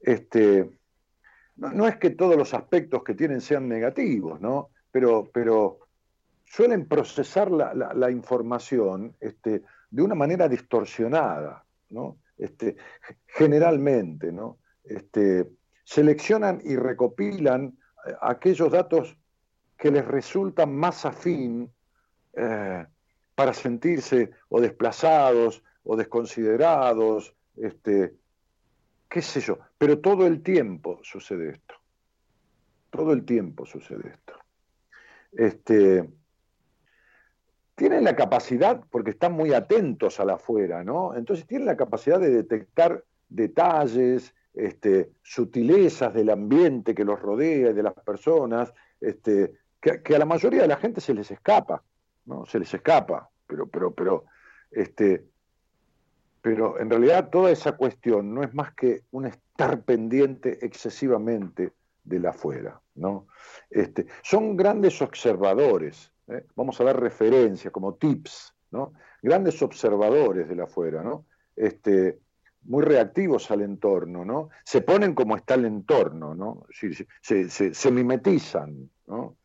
[0.00, 0.70] Este,
[1.56, 4.70] no, es que todos los aspectos que tienen sean negativos, ¿no?
[4.90, 5.80] pero, pero
[6.44, 12.18] suelen procesar la, información este, de una manera distorsionada, ¿no?
[12.36, 12.76] Este,
[13.26, 14.58] generalmente, ¿no?
[14.84, 15.48] Este,
[15.84, 19.16] seleccionan y recopilan eh, aquellos datos
[19.76, 21.72] que les resultan más afín
[22.34, 22.86] eh,
[23.34, 28.14] para sentirse o desplazados o desconsiderados, este,
[29.08, 31.74] qué sé yo, pero todo el tiempo sucede esto.
[32.90, 34.34] Todo el tiempo sucede esto.
[35.32, 36.08] Este,
[37.78, 41.14] tienen la capacidad, porque están muy atentos a la afuera, ¿no?
[41.14, 47.72] Entonces tienen la capacidad de detectar detalles, este, sutilezas del ambiente que los rodea y
[47.72, 51.84] de las personas, este, que, a la mayoría de la gente se les escapa,
[52.26, 52.44] ¿no?
[52.46, 54.24] Se les escapa, pero, pero, pero,
[54.72, 55.24] este,
[56.42, 61.72] pero en realidad toda esa cuestión no es más que un estar pendiente excesivamente
[62.02, 63.28] de la afuera, ¿no?
[63.70, 66.46] Este, son grandes observadores, ¿eh?
[66.54, 68.92] vamos a dar referencias como tips, ¿no?
[69.22, 71.02] Grandes observadores de la afuera.
[71.56, 72.18] Este,
[72.64, 74.50] muy reactivos al entorno, ¿no?
[74.64, 76.66] Se ponen como está el entorno, ¿no?
[76.70, 79.36] Se, mimetizan, ¿no?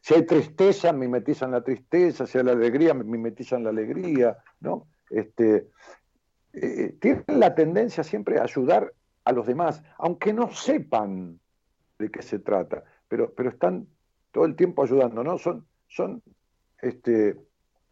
[0.00, 4.86] Si hay tristeza, mimetizan la tristeza, si hay la alegría, mimetizan la alegría, ¿no?
[5.10, 5.68] Este,
[6.52, 8.92] eh, tienen la tendencia siempre a ayudar
[9.24, 11.40] a los demás, aunque no sepan
[11.98, 13.86] de qué se trata, pero, pero están
[14.32, 15.38] todo el tiempo ayudando, ¿no?
[15.38, 16.22] Son, son
[16.80, 17.36] este,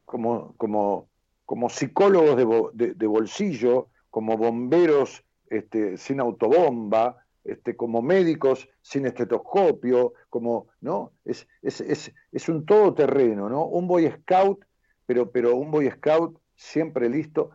[0.05, 1.09] como, como,
[1.45, 2.37] como psicólogos
[2.75, 11.11] de bolsillo como bomberos este, sin autobomba, este, como médicos sin estetoscopio, como, ¿no?
[11.25, 13.65] Es, es, un todoterreno, ¿no?
[13.65, 14.65] Un Boy Scout,
[15.05, 17.51] pero, pero un Boy Scout siempre listo,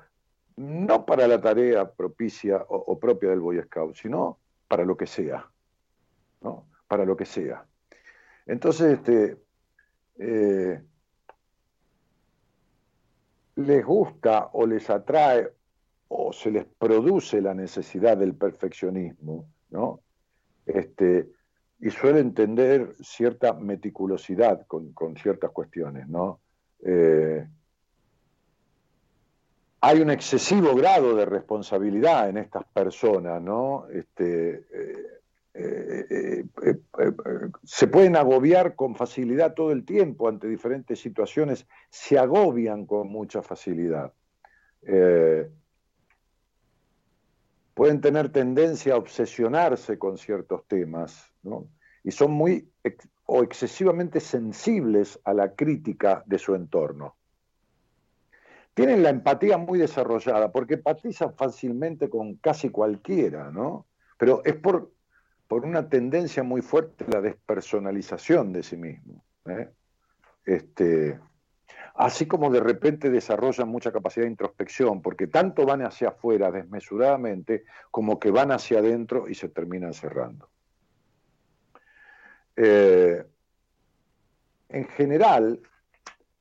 [0.57, 4.37] no para la tarea propicia o, propia del Boy Scout, sino
[4.67, 5.49] para lo que sea,
[6.41, 6.67] ¿no?
[6.89, 7.65] Para lo que sea.
[8.45, 9.37] Entonces, este,
[10.19, 10.81] eh,
[13.55, 15.49] les gusta o les atrae
[16.09, 20.01] o se les produce la necesidad del perfeccionismo, ¿no?
[20.65, 21.29] Este,
[21.79, 26.41] y suelen tener cierta meticulosidad con, ciertas cuestiones, ¿no?
[26.83, 27.47] Eh,
[29.81, 33.87] hay un excesivo grado de responsabilidad en estas personas, ¿no?
[33.87, 35.18] Este, eh,
[35.53, 36.45] eh,
[37.63, 43.41] se pueden agobiar con facilidad todo el tiempo ante diferentes situaciones, se agobian con mucha
[43.41, 44.13] facilidad
[47.79, 51.69] pueden tener tendencia a obsesionarse con ciertos temas, ¿no?
[52.03, 52.69] y son muy
[53.25, 57.15] o excesivamente sensibles a la crítica de su entorno.
[58.73, 63.85] Tienen la empatía muy desarrollada, porque empatizan fácilmente con casi cualquiera, ¿no?
[64.17, 64.91] Pero es por,
[65.49, 69.25] por una tendencia muy fuerte la despersonalización de sí mismo.
[69.47, 69.67] ¿eh?
[70.45, 71.19] Este,
[71.95, 77.63] así como de repente desarrollan mucha capacidad de introspección, porque tanto van hacia afuera desmesuradamente
[77.89, 80.51] como que van hacia adentro y se terminan cerrando.
[82.55, 83.25] Eh,
[84.69, 85.61] en general,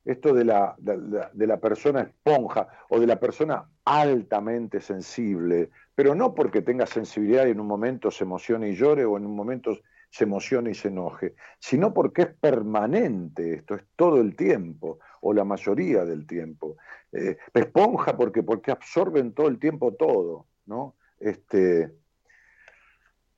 [0.05, 6.33] esto de la, de la, persona esponja o de la persona altamente sensible, pero no
[6.33, 9.77] porque tenga sensibilidad y en un momento se emocione y llore o en un momento
[10.09, 15.33] se emocione y se enoje, sino porque es permanente esto, es todo el tiempo o
[15.33, 16.77] la mayoría del tiempo.
[17.11, 20.95] Eh, esponja porque, porque absorben todo el tiempo todo, ¿no?
[21.19, 21.91] Este,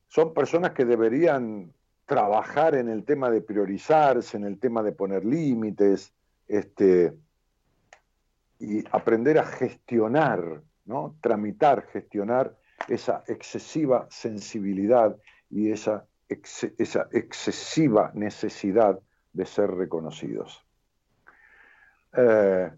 [0.06, 1.72] son personas que deberían
[2.06, 6.12] trabajar en el tema de priorizarse, en el tema de poner límites,
[6.46, 7.12] este,
[8.60, 11.16] y aprender a gestionar, ¿no?
[11.20, 12.56] Tramitar, gestionar
[12.88, 15.16] esa excesiva sensibilidad
[15.50, 18.98] y esa, esa excesiva necesidad
[19.32, 20.64] de ser reconocidos.
[22.16, 22.70] Eh,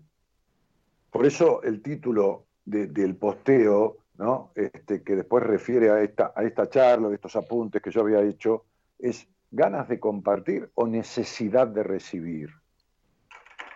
[1.10, 4.52] por eso el título del posteo, ¿no?
[4.54, 8.22] este, que después refiere a esta, a esta charla, de estos apuntes que yo había
[8.22, 8.64] hecho,
[8.98, 12.50] es ganas de compartir o necesidad de recibir.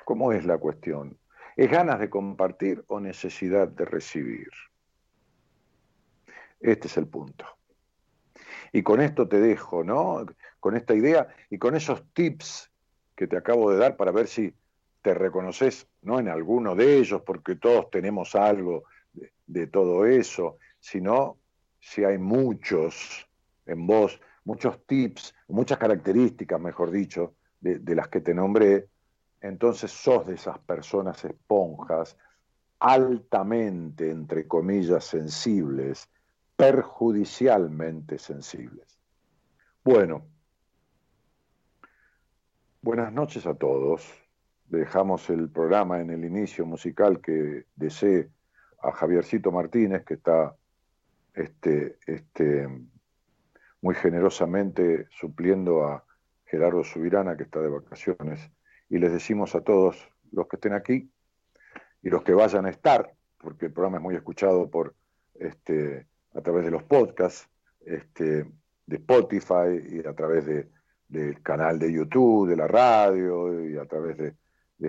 [0.05, 1.19] ¿Cómo es la cuestión?
[1.59, 4.49] ¿Es ganas de compartir o necesidad de recibir?
[6.61, 7.47] Este es el punto.
[8.73, 10.25] Y con esto te dejo, ¿no?
[10.61, 12.71] Con esta idea y con esos tips
[13.17, 14.55] que te acabo de dar para ver si
[15.03, 18.85] te reconoces, no en alguno de ellos, porque todos tenemos algo
[19.49, 21.39] de, todo eso, sino
[21.81, 23.29] si hay muchos
[23.67, 28.87] en vos, muchos tips, muchas características, mejor dicho, de, de las que te nombré,
[29.41, 32.17] entonces sos de esas personas esponjas
[32.79, 36.09] altamente, entre comillas, sensibles,
[36.57, 38.99] perjudicialmente sensibles.
[39.85, 40.27] Bueno,
[42.83, 44.07] buenas noches a todos.
[44.67, 48.29] Dejamos el programa en el inicio musical que desee
[48.83, 50.55] a Javiercito Martínez, que está
[51.35, 52.69] este, este,
[53.81, 56.05] muy generosamente supliendo a
[56.45, 58.51] Gerardo Subirana, que está de vacaciones.
[58.89, 61.11] Y les decimos a todos los que estén aquí
[62.03, 64.95] y los que vayan a estar, porque el programa es muy escuchado por
[65.35, 67.49] este, a través de los podcasts,
[67.81, 68.47] este,
[68.87, 70.69] de Spotify y a través de,
[71.09, 74.35] del canal de YouTube, de la radio y a través de,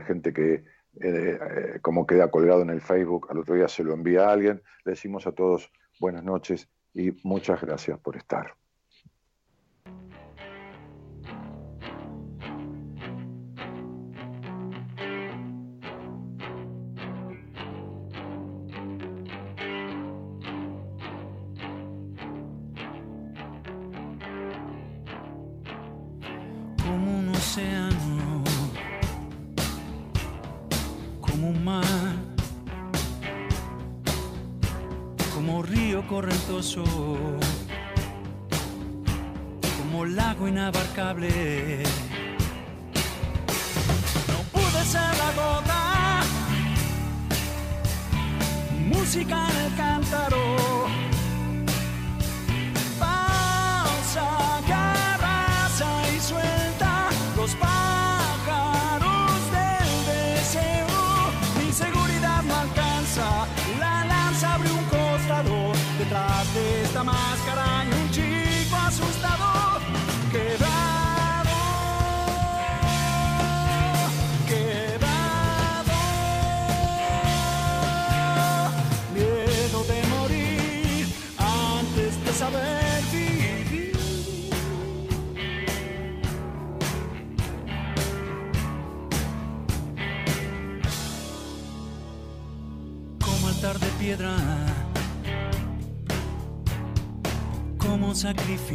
[0.01, 0.63] gente que eh,
[1.01, 4.61] eh, como queda colgado en el Facebook, al otro día se lo envía a alguien.
[4.85, 8.58] Le decimos a todos buenas noches y muchas gracias por estar.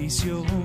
[0.05, 0.64] You.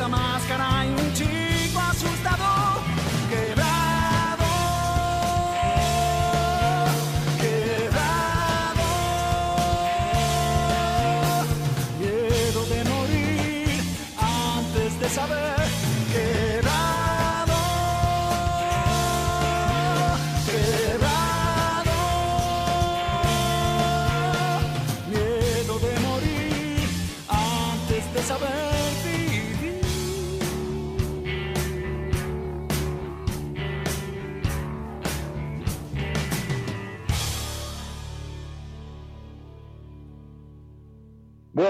[0.00, 0.79] Esta máscara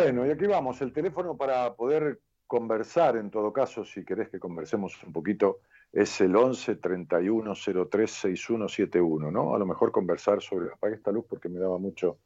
[0.02, 4.38] Bueno, y aquí vamos, el teléfono para poder conversar, en todo caso, si querés que
[4.40, 5.58] conversemos un poquito,
[5.92, 9.54] es el 11 31 03 6171, ¿no?
[9.54, 12.20] A lo mejor conversar sobre, apague esta luz porque me daba mucho,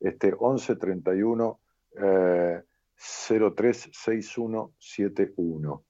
[0.00, 1.60] este 11 31
[2.00, 2.62] eh,
[2.96, 5.84] 03 6171.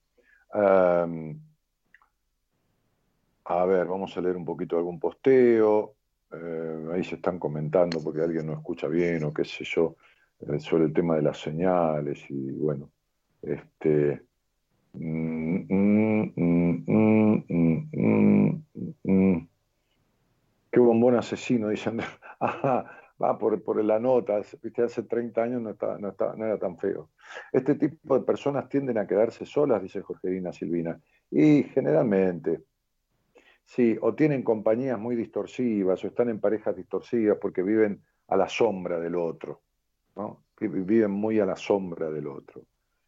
[3.44, 5.94] a ver, vamos a leer un poquito algún posteo.
[6.32, 9.94] Eh, ahí se están comentando porque alguien no escucha bien o qué sé yo.
[10.40, 12.90] Eh, sobre el tema de las señales y bueno,
[13.42, 14.22] este...
[20.70, 22.00] Qué bombón asesino, dicen.
[23.20, 26.58] va por, por la nota, viste, hace 30 años no, está, no, está, no era
[26.58, 27.10] tan feo.
[27.52, 32.62] Este tipo de personas tienden a quedarse solas, dice Jorgelina Silvina, y generalmente,
[33.64, 38.48] sí, o tienen compañías muy distorsivas, o están en parejas distorsivas porque viven a la
[38.48, 39.62] sombra del otro
[40.18, 40.42] ¿no?
[40.60, 42.62] viven muy a la sombra del otro.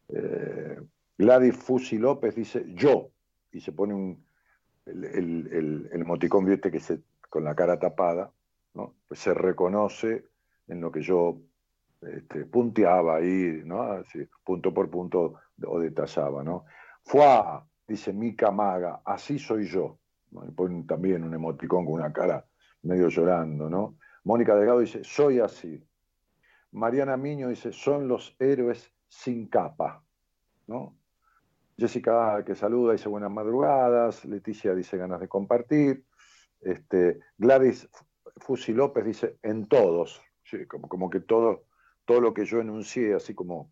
[0.07, 0.79] Eh,
[1.17, 3.11] Gladys Fusi López dice yo,
[3.51, 4.25] y se pone un,
[4.85, 8.31] el, el, el, emoticón, que se, con la cara tapada,
[8.73, 8.95] ¿no?
[9.07, 10.25] Pues se reconoce
[10.67, 11.41] en lo que yo
[12.01, 14.01] este, punteaba ahí, ¿no?
[14.43, 15.33] Punto por punto
[15.65, 16.65] o detallaba, ¿no?
[17.03, 19.99] Fuá, dice Mica Maga, así soy yo.
[20.31, 22.45] Y ponen también un emoticón con una cara
[22.83, 23.97] medio llorando, ¿no?
[24.23, 25.83] Mónica Delgado dice, soy así.
[26.71, 30.03] Mariana Miño dice, son los héroes sin capa,
[30.67, 30.95] ¿no?
[31.77, 36.05] Jessica que saluda dice buenas madrugadas, Leticia dice ganas de compartir,
[36.61, 37.89] este, Gladys
[38.37, 40.21] Fusi López dice en todos,
[40.67, 41.65] como, como, que todo,
[42.05, 43.71] todo lo que yo enuncié así como,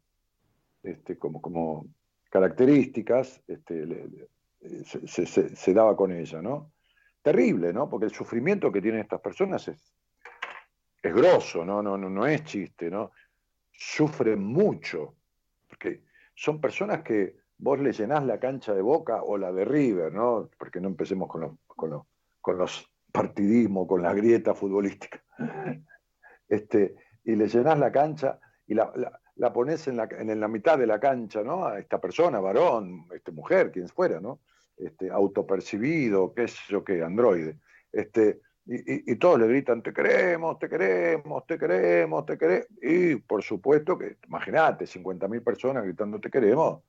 [0.83, 1.87] este, como, como
[2.29, 4.27] características, este,
[4.85, 5.25] se,
[5.55, 6.71] se, daba con ella, ¿no?
[7.21, 7.89] Terrible, ¿no?
[7.89, 9.93] Porque el sufrimiento que tienen estas personas es,
[11.01, 11.81] es grosso, ¿no?
[11.81, 13.11] No, no, no es chiste, ¿no?
[13.71, 15.15] Sufren mucho,
[15.67, 16.03] porque
[16.35, 20.49] son personas que vos le llenás la cancha de Boca o la de River, ¿no?
[20.57, 22.03] Porque no empecemos con los, con los,
[22.41, 25.21] con los partidismos, con la grieta futbolística.
[26.47, 26.95] Este,
[27.25, 28.91] y le llenás la cancha y la,
[29.35, 31.63] la, pones en la, en la mitad de la cancha, ¿no?
[31.63, 34.39] A esta persona, varón, este, mujer, quien fuera, ¿no?
[34.75, 37.59] Este, autopercibido, qué sé yo qué, androide.
[37.91, 38.41] Este,
[38.71, 42.67] y, y, todos le gritan, te queremos, te queremos, te queremos, te queremos.
[42.83, 46.83] Y por supuesto que, imagínate, 50.000 personas gritando te queremos,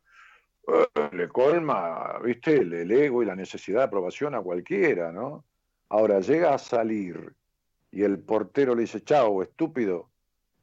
[0.69, 5.47] eh, le colma, viste, el, ego y la necesidad de aprobación a cualquiera, ¿no?
[5.89, 7.33] Ahora llega a salir
[7.91, 10.11] y el portero le dice, chao, estúpido,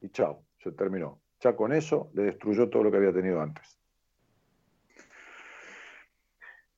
[0.02, 1.20] y chao, se terminó.
[1.40, 3.80] Ya con eso le destruyó todo lo que había tenido antes.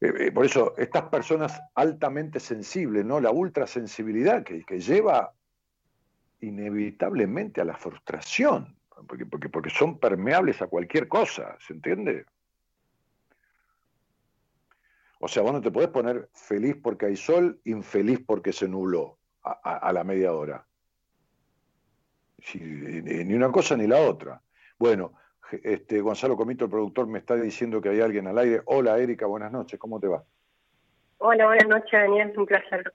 [0.02, 3.20] Eh, eh, por eso, estas personas altamente sensibles, ¿no?
[3.20, 5.34] La ultrasensibilidad que, que lleva
[6.42, 8.78] inevitablemente a la frustración,
[9.08, 12.26] porque, porque, porque son permeables a cualquier cosa, ¿se entiende?
[15.20, 19.20] O sea, vos no te podés poner feliz porque hay sol, infeliz porque se nubló
[19.44, 20.66] a, la media hora.
[22.54, 24.42] ni una cosa ni la otra.
[24.78, 25.14] Bueno,
[25.52, 28.62] este, Gonzalo Comito, el productor, me está diciendo que hay alguien al aire.
[28.66, 30.24] Hola, Erika, buenas noches, ¿cómo te va?
[31.18, 32.94] Hola, buenas noches, Daniel, un placer.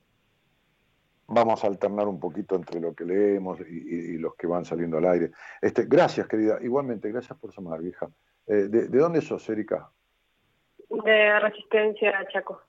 [1.27, 5.07] Vamos a alternar un poquito entre lo que leemos y, los que van saliendo al
[5.07, 5.31] aire.
[5.61, 6.59] Este, gracias, querida.
[6.61, 8.09] Igualmente, gracias por llamar, vieja.
[8.47, 9.91] Eh, de, ¿De dónde sos, Erika?
[11.03, 12.63] de Resistencia Chaco.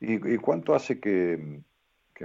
[0.00, 1.60] ¿Y, cuánto hace que,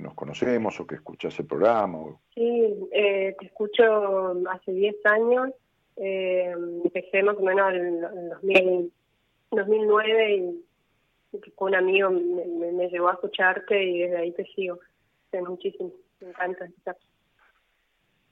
[0.01, 1.99] nos conocemos o que escuchas el programa?
[2.33, 5.51] Sí, eh, te escucho hace 10 años.
[5.97, 8.91] Eh, empecé más o menos en,
[9.51, 10.65] 2009 y,
[11.57, 14.79] un amigo me, llevó a escucharte y desde ahí te sigo.
[15.33, 15.91] Muchísimo,
[16.21, 16.65] me encanta.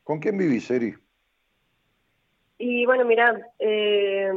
[0.06, 0.94] ¿Con quién vivís, Eri?
[2.58, 4.32] Y bueno, mira, eh,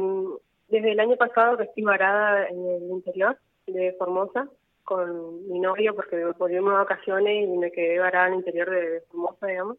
[0.67, 4.49] desde el año pasado que estoy varada en el interior de Formosa
[4.87, 9.01] con mi novio porque volvimos a vacaciones y me quedé varada en el interior de
[9.11, 9.77] Formosa, digamos,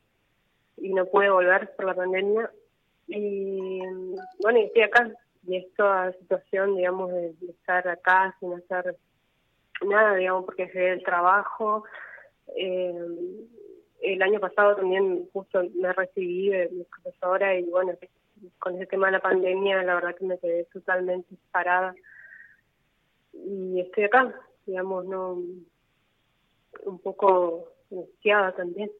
[0.77, 2.51] y no pude volver por la pandemia.
[3.07, 3.81] Y
[4.43, 5.11] bueno, y estoy acá,
[5.47, 8.97] y esta situación, digamos, de, estar acá sin hacer
[9.81, 11.85] nada, digamos, porque es el trabajo.
[12.55, 12.95] Eh,
[14.03, 17.95] el año pasado también justo me recibí de mi profesora y bueno,
[18.59, 21.95] con ese tema de la pandemia, la verdad que me quedé totalmente parada.
[23.33, 24.35] Y estoy acá,
[24.69, 25.43] digamos, no
[26.85, 28.91] un poco angustiada también.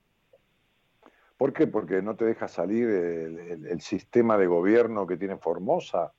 [1.37, 1.67] ¿Por qué?
[1.67, 6.13] Porque no te deja salir el, sistema de gobierno que tiene Formosa.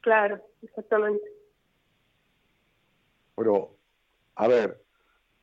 [0.00, 1.24] Claro, exactamente.
[3.36, 3.78] Pero,
[4.34, 4.82] a ver,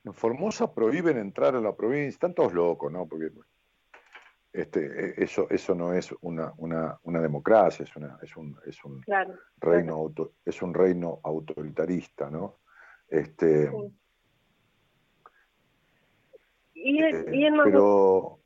[0.03, 3.07] en Formosa prohíben entrar a la provincia, están todos locos, ¿no?
[3.07, 3.31] Porque
[4.51, 8.83] este, e, eso, eso no es una, una, una democracia, es, una, es un, es
[8.83, 9.03] un
[9.57, 10.13] reino
[10.45, 12.59] es un reino autoritarista, ¿no?
[13.09, 13.71] Este,
[16.75, 18.39] eh, pero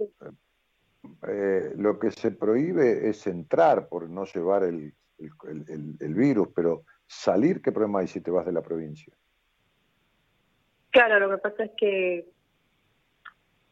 [1.28, 6.86] eh, lo que se prohíbe es entrar por no llevar el, el, el, virus, pero
[7.06, 9.14] salir, ¿qué problema hay si te vas de la provincia?
[10.92, 12.30] Claro, lo que pasa es que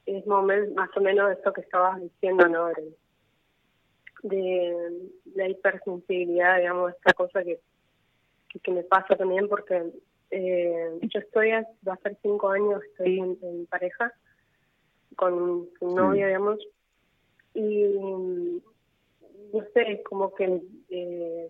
[0.06, 2.68] es más o menos esto que estabas diciendo, ¿no?
[2.68, 2.96] De,
[5.34, 7.60] la hipersensibilidad, digamos, esta cosa que,
[8.62, 9.92] que, me pasa también porque
[10.32, 11.52] eh, yo estoy,
[11.88, 14.14] va a ser cinco años, estoy en, pareja
[15.16, 16.60] con un novio, digamos,
[17.54, 17.84] y
[19.54, 21.50] no sé, como que eh,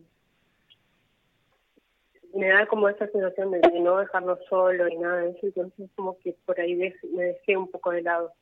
[2.33, 6.17] me da como esa sensación de, no dejarlo solo y nada de eso, entonces como
[6.19, 8.33] que por ahí me dejé un poco de lado.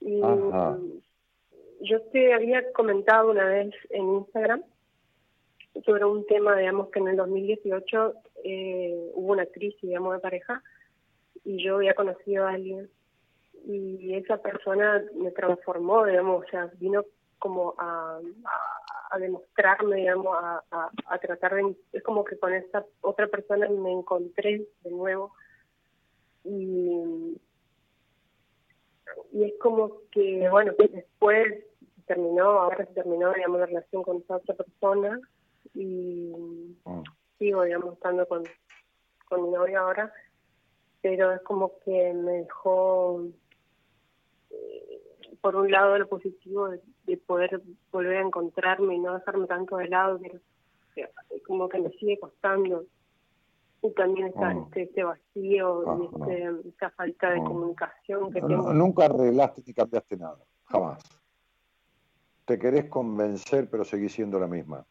[0.00, 0.20] Y
[1.80, 4.62] yo te había comentado una vez en Instagram
[5.82, 8.14] sobre un tema, digamos, que en el 2018
[8.44, 10.62] eh, hubo una crisis, digamos, de pareja
[11.44, 12.88] y yo había conocido a alguien
[13.66, 17.04] y esa persona me transformó, digamos, o sea, vino
[17.38, 18.20] como a,
[19.10, 21.74] a, demostrarme, digamos, a, a, tratar de...
[21.92, 25.34] Es como que con esa otra persona me encontré de nuevo
[26.44, 27.38] y,
[29.32, 31.64] y es como que, bueno, después
[32.06, 35.20] terminó, ahora se terminó, digamos, la relación con esa otra persona
[35.74, 37.02] y ah.
[37.38, 38.44] sigo, digamos, estando con,
[39.28, 40.12] con mi novia ahora,
[41.02, 43.26] pero es como que me dejó,
[44.50, 45.02] eh,
[45.40, 47.60] por un lado, lo positivo de, poder
[47.92, 50.40] volver a encontrarme y no dejarme tanto de lado, pero
[51.46, 52.86] como que me sigue costando.
[53.82, 54.64] Y también está ah.
[54.64, 58.72] este, este, vacío y ah, este, esta falta de comunicación que tengo.
[58.72, 61.02] Nunca arreglaste ni cambiaste nada, jamás.
[62.46, 64.86] Te querés convencer, pero seguís siendo la misma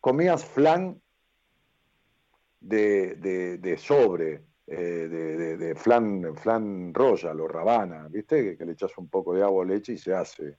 [0.00, 1.00] comías flan
[2.60, 8.56] de, de, sobre, eh, de, flan, flan royal o rabana, ¿viste?
[8.56, 10.58] Que, le echas un poco de agua o leche y se hace.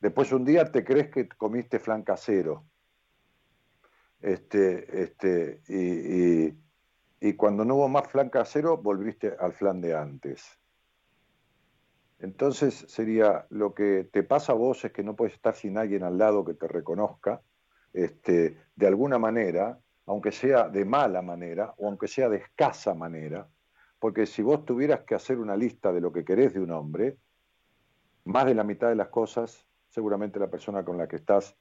[0.00, 2.64] Después un día te crees que comiste flan casero.
[4.20, 6.58] Este, este, y, y,
[7.20, 10.58] y cuando no hubo más flan casero, volviste al flan de antes.
[12.18, 16.02] Entonces sería lo que te pasa a vos es que no puedes estar sin alguien
[16.02, 17.42] al lado que te reconozca
[17.96, 23.48] este, de alguna manera, aunque sea de mala manera o aunque sea de escasa manera,
[23.98, 27.16] porque si vos tuvieras que hacer una lista de lo que querés de un hombre,
[28.24, 31.56] más de la mitad de las cosas seguramente la persona con la que estás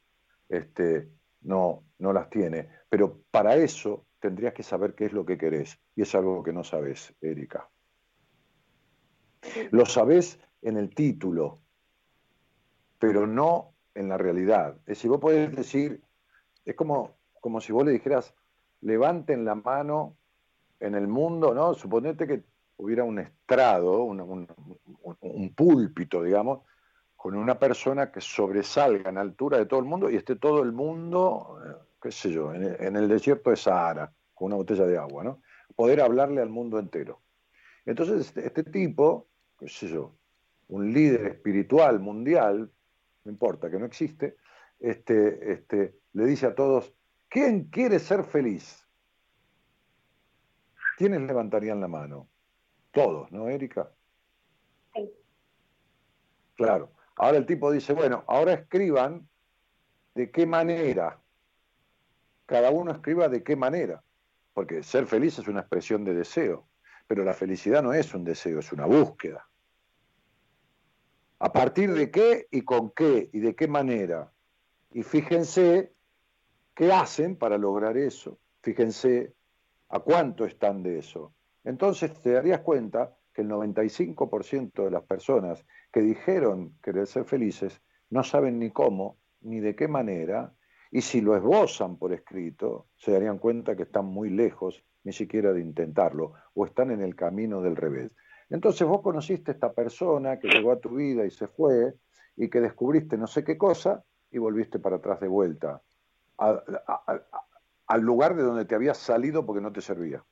[0.49, 1.09] este,
[1.43, 2.67] no, no las tiene.
[2.89, 5.79] Pero para eso tendrías que saber qué es lo que querés.
[5.95, 7.69] Y es algo que no sabes, Erika.
[9.71, 11.61] Lo sabés en el título,
[12.99, 14.75] pero no en la realidad.
[14.79, 16.01] Es decir, vos podés decir,
[16.65, 18.33] es como, como si vos le dijeras,
[18.81, 20.17] levanten la mano
[20.79, 21.73] en el mundo, ¿no?
[21.73, 22.43] Suponete que
[22.77, 24.47] hubiera un estrado, un,
[25.55, 26.61] púlpito, digamos,
[27.15, 30.71] con una persona que sobresalga en altura de todo el mundo y esté todo el
[30.71, 35.23] mundo, eh, qué sé yo, en el, desierto de Sahara, con una botella de agua,
[35.23, 35.41] ¿no?
[35.75, 37.21] Poder hablarle al mundo entero.
[37.85, 40.13] Entonces, este, este tipo, qué sé yo,
[40.67, 42.69] un líder espiritual mundial,
[43.23, 44.35] no importa que no existe,
[44.85, 46.93] este, este, le dice a todos,
[47.27, 48.87] ¿quién quiere ser feliz?
[50.97, 52.29] ¿Quiénes levantarían la mano?
[52.91, 53.91] Todos, ¿no, Erika?
[56.55, 56.91] Claro.
[57.17, 59.27] Ahora el tipo dice, bueno, ahora escriban
[60.13, 61.19] de qué manera.
[62.45, 64.03] Cada uno escriba de qué manera.
[64.53, 66.69] Porque ser feliz es una expresión de deseo.
[67.07, 69.49] Pero la felicidad no es un deseo, es una búsqueda.
[71.39, 74.31] ¿A partir de qué y con qué y de qué manera?
[74.95, 75.95] Y fíjense
[76.75, 78.37] ¿Qué hacen para lograr eso?
[78.61, 79.33] Fíjense
[79.87, 81.33] a cuánto están de eso.
[81.63, 87.81] Entonces te darías cuenta que el 95% de las personas que dijeron querer ser felices
[88.09, 90.53] no saben ni cómo, ni de qué manera,
[90.91, 95.53] y si lo esbozan por escrito, se darían cuenta que están muy lejos ni siquiera
[95.53, 98.13] de intentarlo, o están en el camino del revés.
[98.49, 101.93] Entonces vos conociste a esta persona que llegó a tu vida y se fue,
[102.35, 105.81] y que descubriste no sé qué cosa, y volviste para atrás de vuelta
[107.87, 110.23] al lugar de donde te habías salido porque no te servía.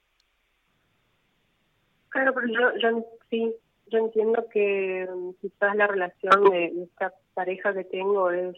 [2.09, 3.55] Claro, pero yo, yo sí,
[3.87, 8.55] yo entiendo que mm, quizás la relación de, esta pareja que tengo es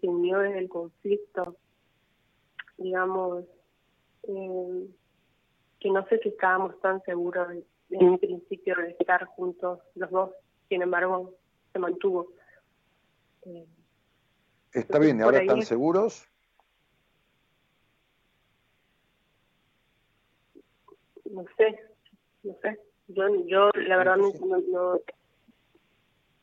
[0.00, 1.56] se unió desde el conflicto,
[2.78, 3.44] digamos,
[4.24, 4.88] eh,
[5.78, 7.48] que no sé si estábamos tan seguros
[7.90, 10.30] en un principio de estar juntos los dos,
[10.68, 11.34] sin embargo
[11.72, 12.32] se mantuvo.
[13.42, 13.66] Eh,
[14.76, 16.28] Está bien, ¿y ahora están seguros?
[21.36, 21.78] no sé,
[22.42, 22.78] no sé.
[23.08, 25.00] Yo, yo la verdad no,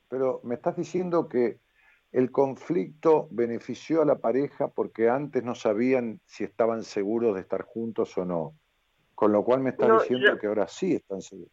[0.08, 1.60] Pero me estás diciendo que
[2.12, 7.64] el conflicto benefició a la pareja porque antes no sabían si estaban seguros de estar
[7.64, 8.54] juntos o no.
[9.16, 11.52] Con lo cual me estás diciendo que ahora sí están seguros.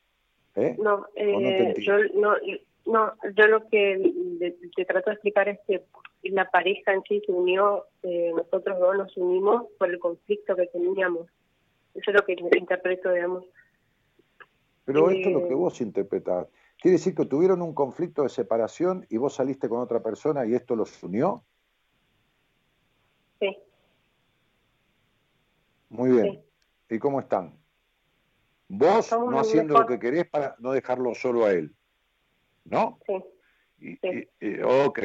[0.55, 0.77] ¿Eh?
[0.79, 2.35] No, eh, yo, no,
[2.87, 5.85] no, yo lo que te, trato de explicar es que
[6.23, 10.67] la pareja en sí se unió, eh, nosotros dos nos unimos por el conflicto que
[10.67, 11.27] teníamos.
[11.95, 13.45] Eso es lo que interpreto, digamos.
[14.85, 16.49] Pero esto es lo que eh, vos interpretás.
[16.81, 20.55] ¿Quiere decir que tuvieron un conflicto de separación y vos saliste con otra persona y
[20.55, 21.45] esto los unió?
[23.39, 23.57] Sí.
[25.89, 26.43] Muy bien.
[26.89, 27.59] ¿Y cómo están?
[28.69, 31.75] Vos no haciendo lo que querés para no dejarlo solo a él.
[32.65, 32.99] ¿No?
[33.07, 34.29] Sí.
[34.63, 35.01] ok.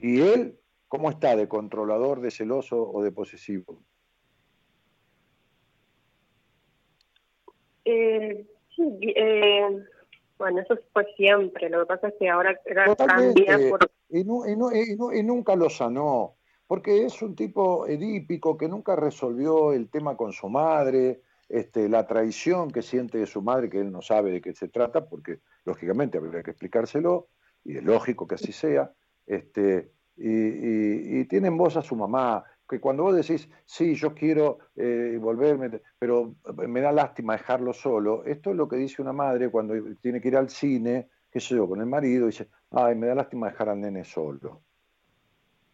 [0.00, 3.82] ¿Y él cómo está de controlador, de celoso o de posesivo?
[7.84, 9.66] Eh, sí, eh,
[10.38, 11.68] bueno, eso fue siempre.
[11.68, 12.58] Lo que pasa es que ahora
[12.96, 13.90] cambia por...
[14.10, 16.36] Y, y, nunca lo sanó,
[16.66, 22.06] porque es un tipo edípico que nunca resolvió el tema con su madre, este, la
[22.06, 25.40] traición que siente de su madre, que él no sabe de qué se trata, porque
[25.64, 27.28] lógicamente habría que explicárselo,
[27.64, 28.92] y es lógico que así sea,
[29.28, 34.58] este, y, tiene en voz a su mamá, que cuando vos decís, sí, yo quiero
[34.74, 36.34] eh, volverme, pero
[36.66, 40.28] me da lástima dejarlo solo, esto es lo que dice una madre cuando tiene que
[40.28, 43.48] ir al cine, qué sé yo, con el marido, y dice, ay, me da lástima
[43.48, 44.62] dejar al nene solo.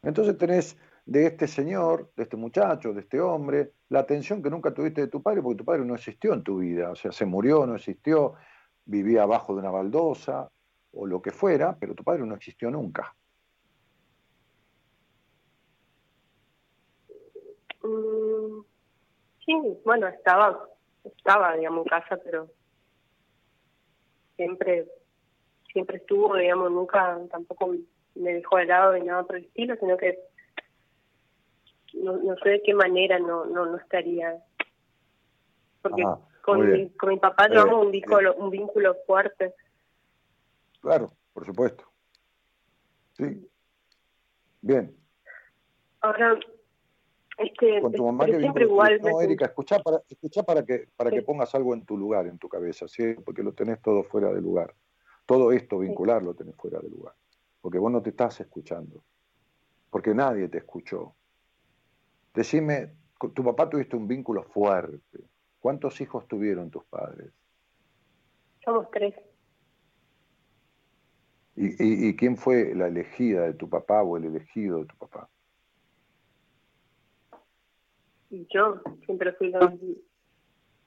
[0.03, 0.77] Entonces tenés
[1.07, 5.09] de este señor, de este muchacho, de este hombre, la atención que nunca tuviste de
[5.09, 7.77] tu padre, porque tu padre no existió en tu vida, o sea, se murió, no
[7.77, 8.35] existió,
[8.85, 10.51] vivía abajo de una baldosa
[10.93, 13.15] o lo que fuera, pero tu padre no existió nunca.
[17.83, 18.65] Mm,
[19.45, 20.69] sí, bueno, estaba,
[21.05, 22.51] estaba, digamos, en casa, pero
[24.37, 24.87] siempre,
[25.73, 27.75] siempre estuvo, digamos, nunca tampoco
[28.15, 30.19] me dejó de lado ni nada por el estilo, sino que
[31.95, 34.43] no, no sé de qué manera no, no, no estaría.
[35.83, 36.03] Porque
[36.43, 39.55] con, mi, con mi papá llevamos un, eh, vínculo, un vínculo fuerte.
[40.81, 41.85] Claro, por supuesto.
[43.13, 43.49] Sí.
[44.61, 44.97] Bien.
[46.01, 46.39] Ahora,
[47.37, 49.01] este, con tu mamá que siempre igual.
[49.03, 52.39] No, Erika, escucha para, escucha para que para que pongas algo en tu lugar, en
[52.39, 53.15] tu cabeza, ¿sí?
[53.25, 54.75] porque lo tenés todo fuera de lugar.
[55.27, 57.15] Todo esto vincular lo tenés fuera de lugar.
[57.61, 59.03] Porque vos no te estás escuchando.
[59.91, 61.15] Porque nadie te escuchó.
[62.35, 62.93] Decime,
[63.33, 65.25] tu papá tuviste un vínculo fuerte.
[65.61, 67.33] ¿Cuántos hijos tuvieron tus padres?
[68.63, 69.15] Somos tres.
[71.57, 75.31] ¿Y, y, quién fue la elegida de tu papá o el elegido de tu papá?
[78.53, 79.73] Yo siempre fui la...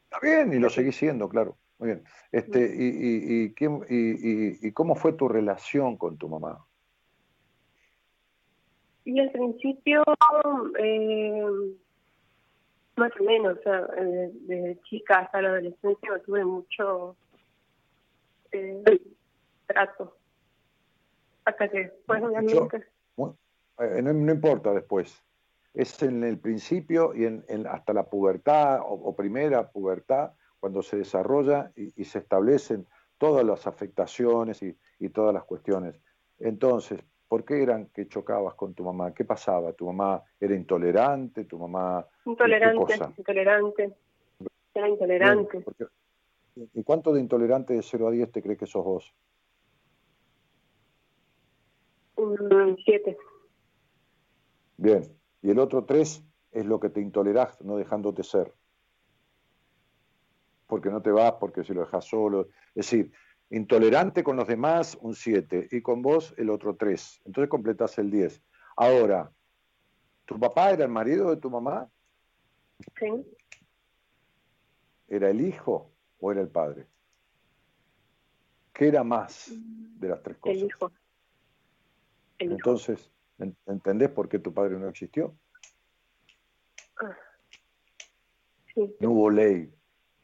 [0.03, 1.57] Está bien, y lo seguí siendo, claro.
[1.79, 2.03] Muy bien.
[2.31, 6.65] Este, y, y, y, quién, y, cómo fue tu relación con tu mamá?
[9.05, 10.03] Y al principio,
[10.79, 11.45] eh,
[12.95, 17.15] más o menos, o sea, eh, desde chica hasta la adolescencia no tuve mucho
[18.51, 18.83] eh,
[19.65, 20.17] trato.
[21.45, 22.85] Hasta que después, obviamente.
[23.15, 23.37] No,
[23.77, 25.23] no, importa después.
[25.77, 31.71] Es en el principio y en, hasta la pubertad o, primera pubertad, cuando se desarrolla
[31.75, 35.99] y, se establecen todas las afectaciones y, y todas las cuestiones.
[36.39, 39.13] Entonces, ¿Por qué eran que chocabas con tu mamá?
[39.13, 39.73] ¿Qué pasaba?
[39.73, 41.43] ¿Tu mamá era intolerante?
[41.43, 42.07] ¿Tu mamá...
[42.25, 43.93] Intolerante, intolerante.
[44.73, 45.65] Era intolerante.
[46.55, 49.13] ¿Y cuánto de intolerante de 0 a 10 te crees que sos vos?
[52.15, 53.17] Un 7.
[54.77, 55.16] Bien.
[55.47, 58.53] Y el otro 3 es lo que te intolerás, no dejándote ser.
[60.65, 62.49] Porque no te vas, porque si lo dejas solo.
[62.75, 63.13] Es decir,
[63.49, 65.69] Intolerante con los demás, un 7.
[65.71, 67.21] Y con vos, el otro 3.
[67.23, 68.43] Entonces completás el 10.
[68.75, 69.31] Ahora,
[70.25, 71.89] ¿tu papá era el marido de tu mamá?
[72.99, 73.25] Sí.
[75.07, 76.87] ¿Era el hijo o era el padre?
[78.73, 80.57] ¿Qué era más de las tres cosas?
[80.57, 80.91] El hijo.
[82.37, 85.35] Entonces, ¿entendés por qué tu padre no existió?
[88.99, 89.73] No hubo ley,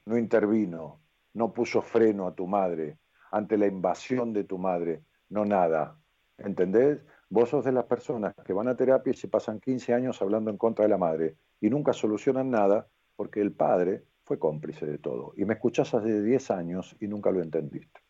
[0.06, 1.00] no intervino,
[1.34, 2.98] no puso freno a tu madre,
[3.32, 5.98] ante la invasión de tu madre, no nada.
[6.38, 7.04] ¿Entendés?
[7.30, 10.52] Vos sos de las personas que van a terapia y se pasan 15 años hablando
[10.52, 15.00] en contra de la madre y nunca solucionan nada porque el padre fue cómplice de
[15.00, 15.34] todo.
[15.36, 18.02] Y me escuchás hace 10 años y nunca lo entendiste.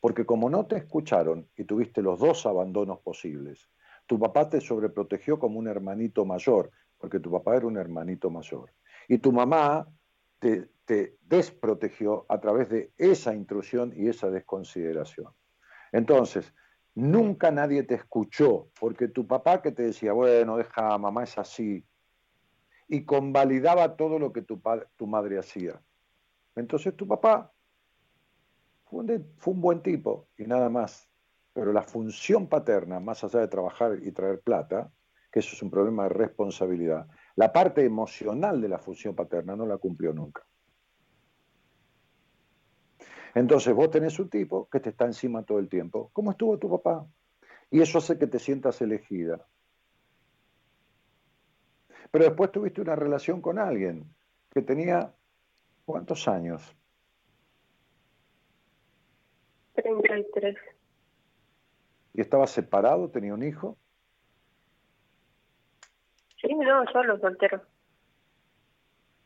[0.00, 3.68] Porque como no te escucharon y tuviste los dos abandonos posibles,
[4.08, 8.72] tu papá te sobreprotegió como un hermanito mayor, porque tu papá era un hermanito mayor.
[9.06, 9.86] Y tu mamá
[10.40, 15.32] te, te desprotegió a través de esa intrusión y esa desconsideración.
[15.92, 16.54] Entonces,
[16.94, 21.84] nunca nadie te escuchó, porque tu papá que te decía, bueno, deja, mamá es así,
[22.88, 24.60] y convalidaba todo lo que tu,
[25.06, 25.80] madre hacía.
[26.56, 27.52] Entonces tu papá
[28.86, 29.04] fue
[29.52, 31.07] un buen tipo y nada más.
[31.58, 34.92] Pero la función paterna, más allá de trabajar y traer plata,
[35.32, 39.66] que eso es un problema de responsabilidad, la parte emocional de la función paterna no
[39.66, 40.46] la cumplió nunca.
[43.34, 46.10] Entonces vos tenés un tipo que te está encima todo el tiempo.
[46.12, 47.04] ¿Cómo estuvo tu papá?
[47.72, 49.44] Y eso hace que te sientas elegida.
[52.12, 54.14] Pero después tuviste una relación con alguien
[54.48, 55.12] que tenía
[55.84, 56.62] ¿cuántos años?
[59.74, 60.56] 33.
[62.18, 63.08] ¿Y estaba separado?
[63.12, 63.78] ¿Tenía un hijo?
[66.40, 67.62] Sí, no, solo, soltero.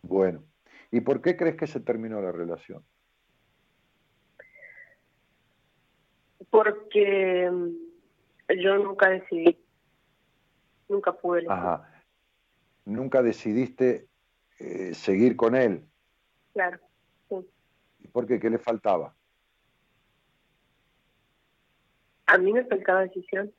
[0.03, 0.45] Bueno,
[0.90, 2.84] ¿y por qué crees que se terminó la relación?
[6.51, 9.59] Porque mm, yo nunca decidí,
[10.90, 11.51] nunca pude elegir.
[11.51, 12.05] Ajá.
[12.84, 14.07] Nunca decidiste
[14.59, 15.88] eh, seguir con él.
[16.53, 16.78] Claro,
[17.30, 17.36] sí.
[18.01, 18.38] ¿Y por qué?
[18.38, 19.16] ¿Qué le faltaba?
[22.32, 23.52] A mí me faltaba decisión.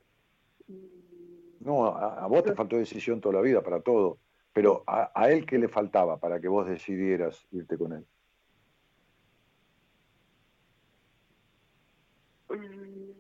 [1.60, 4.18] No, a, a vos te faltó decisión toda la vida para todo,
[4.52, 8.06] pero a, a él qué le faltaba para que vos decidieras irte con él?
[12.50, 13.12] Mm,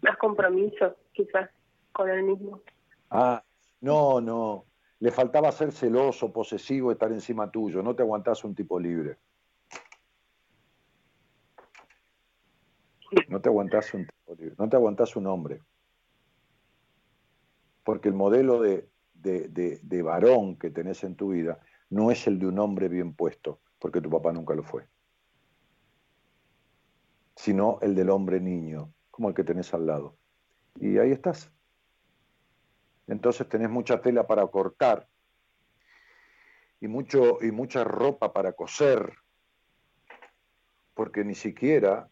[0.00, 1.50] Más compromiso, quizás,
[1.92, 2.62] con él mismo.
[3.10, 3.44] Ah,
[3.82, 4.64] no, no.
[5.00, 7.82] Le faltaba ser celoso, posesivo, estar encima tuyo.
[7.82, 9.18] No te aguantás un tipo libre.
[13.28, 14.06] No te aguantás un.
[14.58, 15.60] No te aguantás un hombre.
[17.84, 21.60] Porque el modelo de, de, de, de varón que tenés en tu vida
[21.90, 24.86] no es el de un hombre bien puesto, porque tu papá nunca lo fue.
[27.36, 30.16] Sino el del hombre niño, como el que tenés al lado.
[30.80, 31.52] Y ahí estás
[33.06, 35.08] entonces tenés mucha tela para cortar
[36.80, 39.12] y, mucho, y mucha ropa para coser,
[40.94, 42.08] porque ni siquiera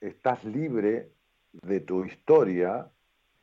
[0.00, 1.12] estás libre
[1.52, 2.90] de tu historia,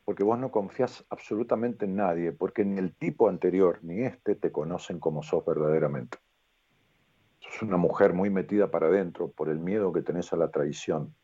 [0.04, 4.50] porque vos no confías absolutamente en nadie, porque ni el tipo anterior ni este te
[4.50, 6.18] conocen como sos verdaderamente.
[7.40, 11.14] Sos una mujer muy metida para adentro por el miedo que tenés a la traición.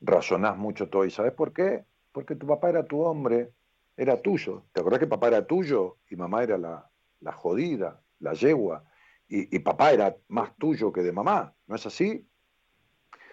[0.00, 1.04] razonás mucho todo.
[1.04, 1.84] ¿Y sabes por qué?
[2.12, 3.52] Porque tu papá era tu hombre,
[3.96, 4.64] era tuyo.
[4.72, 6.90] ¿Te acordás que papá era tuyo y mamá era la,
[7.20, 8.84] la jodida, la yegua?
[9.28, 12.26] Y, y, papá era más tuyo que de mamá, ¿no es así?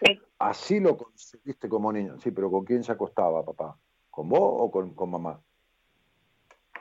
[0.02, 0.20] Sí.
[0.40, 2.20] Así lo conseguiste como niño.
[2.20, 3.78] Sí, pero ¿con quién se acostaba papá?
[4.10, 5.42] ¿Con vos o con, con mamá?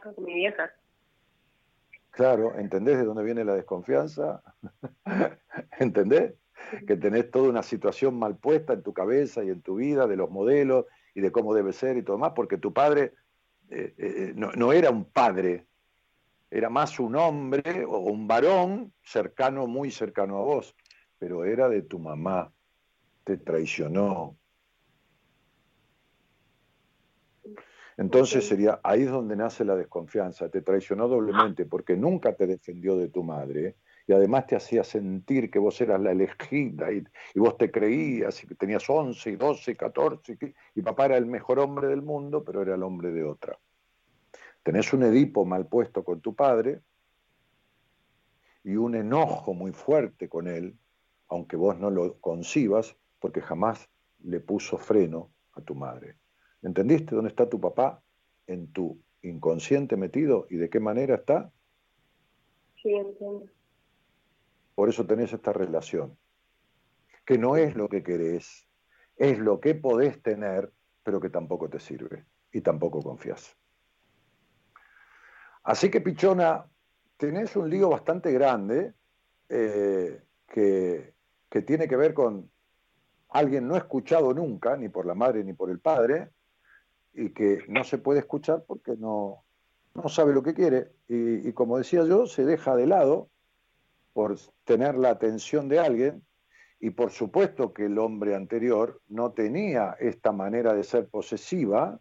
[0.02, 0.70] Con mi vieja.
[2.10, 4.42] Claro, ¿entendés de dónde viene la desconfianza?
[5.78, 6.34] ¿Entendés?
[6.86, 10.16] que tenés toda una situación mal puesta en tu cabeza y en tu vida, de
[10.16, 13.14] los modelos y de cómo debe ser y todo más, porque tu padre
[13.70, 15.66] eh, eh, no, no, era un padre,
[16.55, 20.76] era más un hombre o un varón cercano, muy cercano a vos,
[21.18, 22.52] pero era de tu mamá,
[23.24, 24.36] te traicionó.
[27.96, 32.96] Entonces sería, ahí es donde nace la desconfianza, te traicionó doblemente porque nunca te defendió
[32.96, 33.74] de tu madre,
[34.07, 37.02] y además te hacía sentir que vos eras la elegida y,
[37.34, 41.07] y, vos te creías y que tenías 11 y 12 y 14 y, y, papá
[41.07, 43.59] era el mejor hombre del mundo, pero era el hombre de otra.
[44.64, 46.80] Tenés un Edipo mal puesto con tu padre
[48.64, 50.78] y un enojo muy fuerte con él,
[51.28, 53.90] aunque vos no lo concibas, porque jamás
[54.20, 56.16] le puso freno a tu madre.
[56.62, 58.02] ¿Entendiste dónde está tu papá
[58.46, 61.52] en tu inconsciente metido y de qué manera está?
[62.82, 63.46] Sí, entiendo.
[64.74, 66.16] Por eso tenés esta relación,
[67.26, 68.66] que no es lo que querés,
[69.16, 73.58] es lo que podés tener, pero que tampoco te sirve y tampoco confías.
[75.64, 76.66] Así que, Pichona,
[77.16, 78.92] tenés un lío bastante grande
[79.48, 81.14] eh, que,
[81.66, 82.50] tiene que ver con
[83.30, 86.30] alguien no escuchado nunca, ni por la madre ni por el padre,
[87.12, 89.44] y que no se puede escuchar porque no,
[89.94, 90.90] no sabe lo que quiere.
[91.08, 93.28] Y como decía yo, se deja de lado
[94.12, 96.24] por tener la atención de alguien
[96.80, 102.00] y por supuesto que el hombre anterior no tenía esta manera de ser posesiva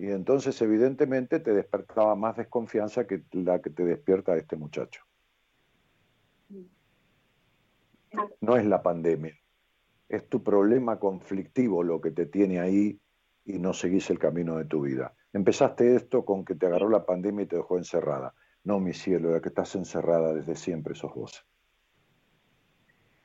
[0.00, 5.04] y entonces evidentemente te despertaba más desconfianza que la que te despierta este muchacho.
[8.40, 9.34] No es la pandemia,
[10.08, 12.98] es tu problema conflictivo lo que te tiene ahí
[13.44, 15.14] y no seguís el camino de tu vida.
[15.34, 18.32] Empezaste esto con que te agarró la pandemia y te dejó encerrada.
[18.64, 21.46] No, mi cielo, la que estás encerrada desde siempre sos vos.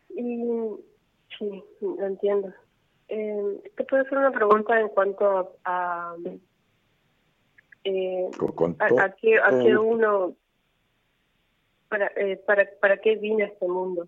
[0.10, 0.44] Y,
[1.40, 2.54] sí, lo entiendo.
[3.08, 6.18] Eh, ¿Te puedo hacer una pregunta en cuanto a...
[7.86, 10.36] Eh, con, con a, a, qué, a qué uno...
[11.88, 14.08] Para, eh, para, ¿Para qué vine a este mundo?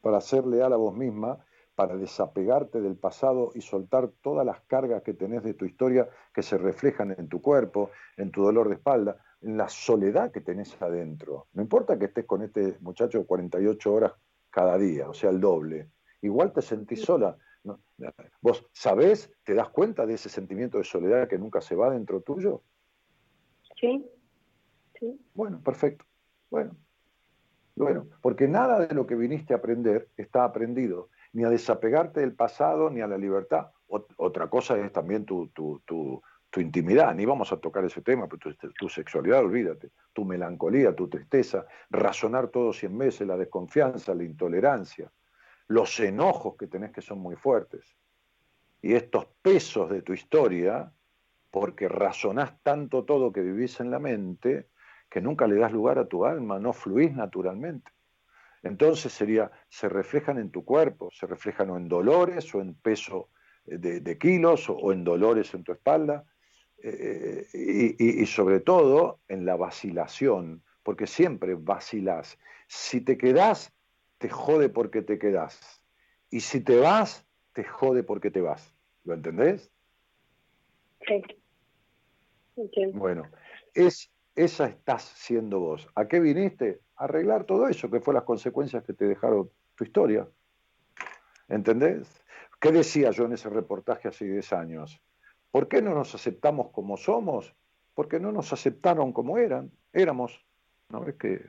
[0.00, 1.38] Para ser leal a vos misma,
[1.74, 6.42] para desapegarte del pasado y soltar todas las cargas que tenés de tu historia que
[6.42, 10.80] se reflejan en tu cuerpo, en tu dolor de espalda, en la soledad que tenés
[10.80, 11.48] adentro.
[11.52, 14.12] No importa que estés con este muchacho 48 horas
[14.50, 15.90] cada día, o sea, el doble.
[16.22, 17.36] Igual te sentís sola.
[17.64, 17.80] ¿No?
[18.40, 22.20] ¿Vos sabés, te das cuenta de ese sentimiento de soledad que nunca se va dentro
[22.20, 22.62] tuyo?
[23.80, 24.06] Sí.
[24.98, 25.20] sí.
[25.34, 26.04] Bueno, perfecto.
[26.50, 26.76] Bueno.
[27.76, 32.34] Bueno, porque nada de lo que viniste a aprender está aprendido, ni a desapegarte del
[32.34, 33.70] pasado, ni a la libertad.
[33.88, 38.28] otra cosa es también tu, tu, tu, tu, intimidad, ni vamos a tocar ese tema,
[38.28, 44.22] pero tu, sexualidad, olvídate, tu melancolía, tu tristeza, razonar todo cien veces, la desconfianza, la
[44.22, 45.10] intolerancia,
[45.68, 47.96] los enojos que tenés que son muy fuertes.
[48.82, 50.92] Y estos pesos de tu historia,
[51.50, 54.68] porque razonás tanto todo que vivís en la mente,
[55.08, 57.92] que nunca le das lugar a tu alma, no fluís naturalmente.
[58.62, 63.28] Entonces sería, se reflejan en tu cuerpo, se reflejan o en dolores o en peso
[63.66, 66.24] de, kilos o, en dolores en tu espalda
[66.82, 72.38] eh, y, sobre todo en la vacilación, porque siempre vacilás.
[72.66, 73.73] Si te quedás,
[74.24, 75.82] te jode porque te quedás.
[76.30, 78.74] Y si te vas, te jode porque te vas.
[79.04, 79.70] ¿Lo entendés?
[81.06, 81.22] Sí.
[82.94, 83.24] Bueno,
[83.74, 85.86] es esa estás siendo vos.
[85.94, 86.80] ¿A qué viniste?
[86.96, 90.26] A arreglar todo eso, que fue las consecuencias que te dejaron tu historia.
[91.48, 92.08] ¿Entendés?
[92.58, 95.02] ¿Qué decía yo en ese reportaje hace 10 años?
[95.50, 97.54] ¿Por qué no nos aceptamos como somos?
[97.92, 100.42] Porque no nos aceptaron como eran, éramos.
[100.88, 101.44] ¿No es que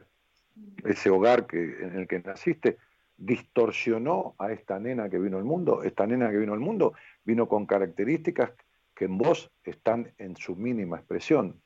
[0.84, 2.78] ese hogar que, en el que naciste
[3.18, 5.84] distorsionó a esta nena que vino al mundo?
[5.84, 6.94] Esta nena que vino al mundo
[7.24, 8.52] vino con características
[8.94, 11.62] que en vos están en su mínima expresión.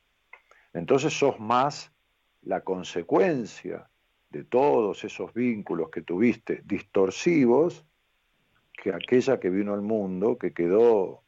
[0.73, 1.91] Entonces sos más
[2.41, 3.89] la consecuencia
[4.29, 7.85] de todos esos vínculos que tuviste distorsivos
[8.71, 11.23] que aquella que vino al mundo que quedó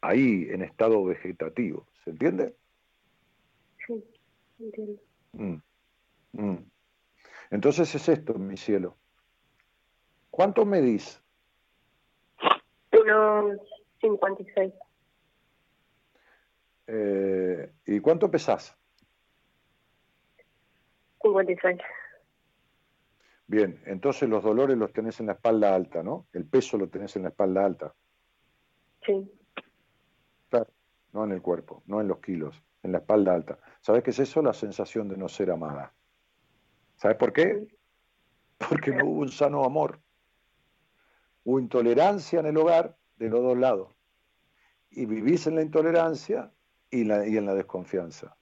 [0.00, 1.86] ahí en estado vegetativo.
[2.04, 2.54] ¿Se entiende?
[3.86, 4.04] Sí,
[4.60, 5.00] entiendo.
[5.32, 5.56] Mm,
[6.42, 6.70] mm.
[7.50, 8.96] Entonces es esto, mi cielo.
[10.30, 11.22] ¿Cuánto medís?
[12.90, 14.72] 1,56.
[16.88, 18.76] Eh, ¿Y cuánto pesás?
[21.22, 21.80] 56.
[23.48, 26.26] Bien, entonces los dolores los tenés en la espalda alta, ¿no?
[26.32, 27.94] El peso lo tenés en la espalda alta.
[29.04, 29.30] Sí.
[30.48, 30.68] Claro,
[31.12, 33.58] no en el cuerpo, no en los kilos, en la espalda alta.
[33.80, 34.42] ¿Sabes qué es eso?
[34.42, 35.92] La sensación de no ser amada.
[36.96, 37.66] ¿Sabes por qué?
[38.58, 40.00] Porque no hubo un sano amor.
[41.44, 43.94] Hubo intolerancia en el hogar de los dos lados.
[44.90, 46.50] Y vivís en la intolerancia
[46.90, 48.36] y, en la desconfianza.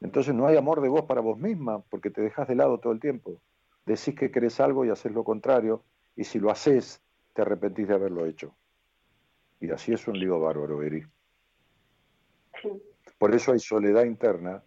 [0.00, 2.92] Entonces no hay amor de vos para vos misma porque te dejas de lado todo
[2.92, 3.40] el tiempo.
[3.86, 5.82] Decís que querés algo y haces lo contrario
[6.14, 8.54] y si lo haces te arrepentís de haberlo hecho.
[9.60, 11.04] Y así es un lío bárbaro, Eri.
[13.18, 14.62] Por eso hay soledad interna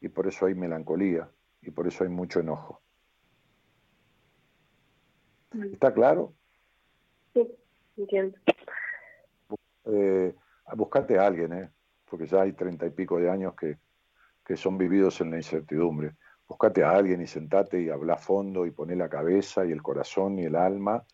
[0.00, 1.30] y por eso hay melancolía
[1.66, 2.80] y por eso hay mucho enojo.
[5.72, 6.32] ¿Está claro?
[7.34, 7.46] Sí,
[7.96, 8.38] entiendo.
[9.84, 10.34] Eh,
[10.74, 11.70] buscate a alguien, ¿eh?
[12.08, 13.78] porque ya hay treinta y pico de años que,
[14.56, 16.14] son vividos en la incertidumbre.
[16.46, 19.82] Búscate a alguien y sentate y habla a fondo y poné la cabeza y el
[19.82, 21.04] corazón y el alma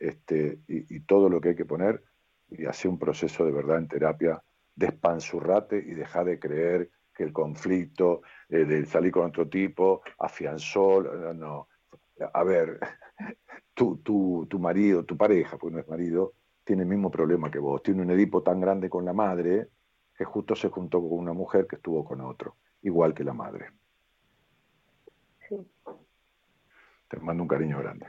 [0.00, 2.02] este, y, todo lo que hay que poner
[2.48, 4.42] y hace un proceso de verdad en terapia,
[4.74, 11.02] despanzurrate y deja de creer que el conflicto eh, de salir con otro tipo afianzó,
[11.34, 11.68] no,
[12.32, 12.80] a ver,
[13.74, 16.32] tu, tu, tu marido, tu pareja, porque no es marido,
[16.64, 19.68] tiene el mismo problema que vos, tiene un Edipo tan grande con la madre
[20.16, 23.66] que justo se juntó con una mujer que estuvo con otro, igual que la madre.
[25.46, 25.56] Sí.
[27.08, 28.06] Te mando un cariño grande.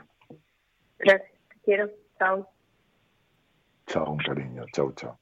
[0.98, 1.90] Gracias, te quiero.
[2.18, 2.48] Chao.
[3.86, 4.64] Chao, un cariño.
[4.72, 5.21] Chao, chao.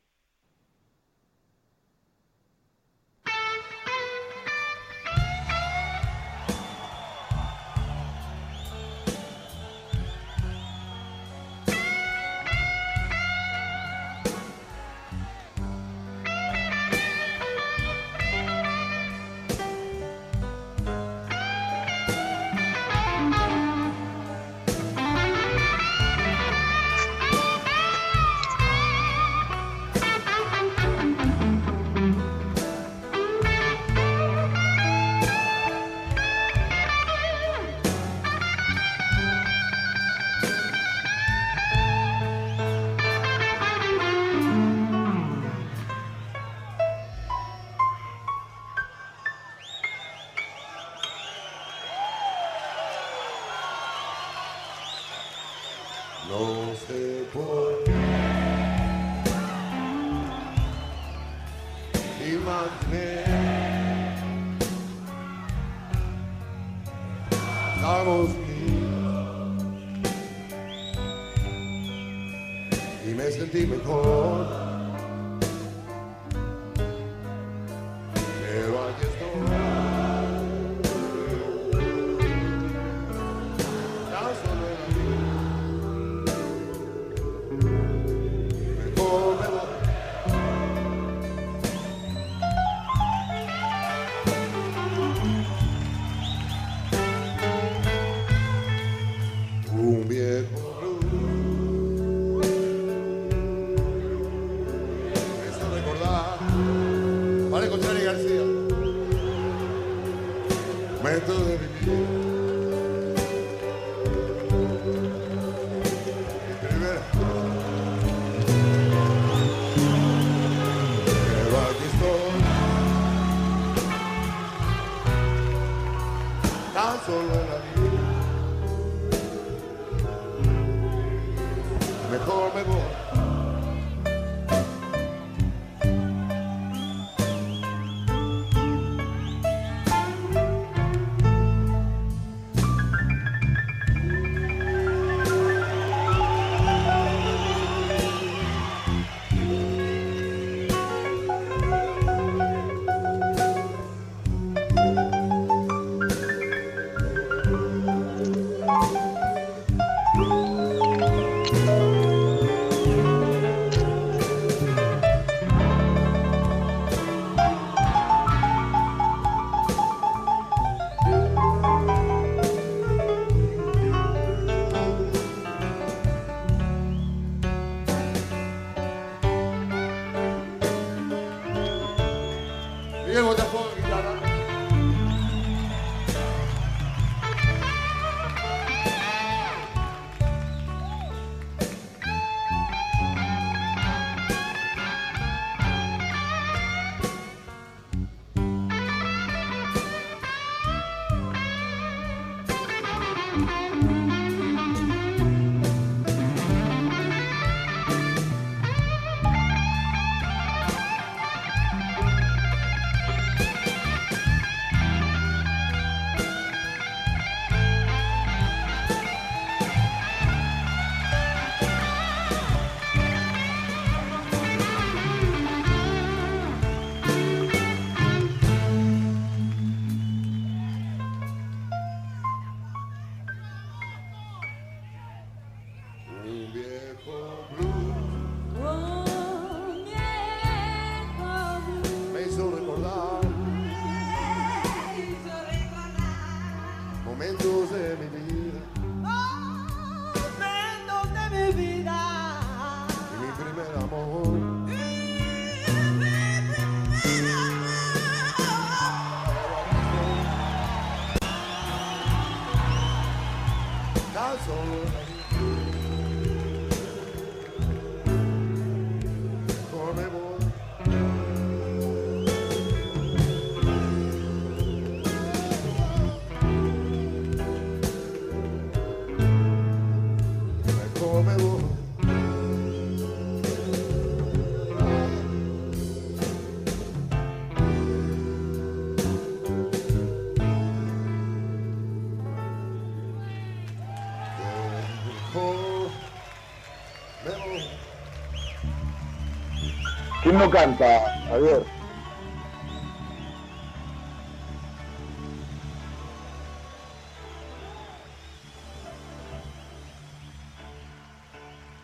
[300.40, 301.68] No canta, Javier?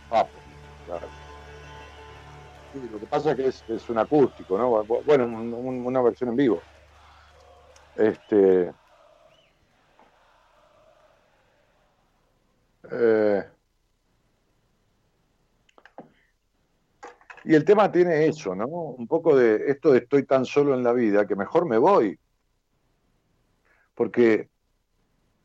[0.09, 0.43] Papo,
[0.85, 1.13] claro.
[2.73, 4.85] Sí, lo que pasa es que es, es un acústico, ¿no?
[5.05, 6.67] Bueno, un- un- una versión en vivo.
[7.95, 8.76] Este.
[17.47, 18.67] Y el tema tiene eso, ¿no?
[18.67, 22.19] Un poco de esto de estoy tan solo en la vida que mejor me voy.
[23.95, 24.49] Porque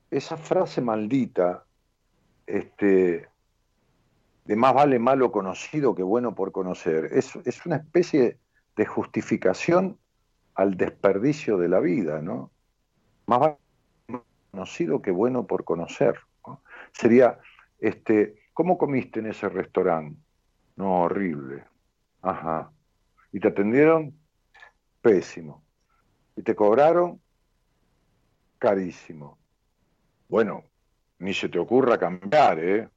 [0.10, 1.64] esa frase maldita,
[2.48, 3.30] este,
[4.46, 8.40] de más vale malo conocido que bueno por conocer, es, es una especie
[8.76, 10.00] de justificación
[10.56, 12.50] al desperdicio de la vida, ¿no?
[13.28, 13.58] Más vale
[14.08, 16.16] malo conocido que bueno por conocer.
[16.48, 16.64] ¿no?
[16.94, 17.38] Sería,
[17.78, 20.20] este, ¿cómo comiste en ese restaurante?
[20.78, 21.71] No, horrible.
[22.22, 22.72] Ajá.
[23.32, 24.14] ¿Y te atendieron?
[25.02, 25.64] Pésimo.
[26.36, 27.22] ¿Y te cobraron?
[28.58, 29.38] Carísimo.
[30.28, 30.64] Bueno,
[31.20, 32.90] ni se te ocurra cambiar, ¿eh?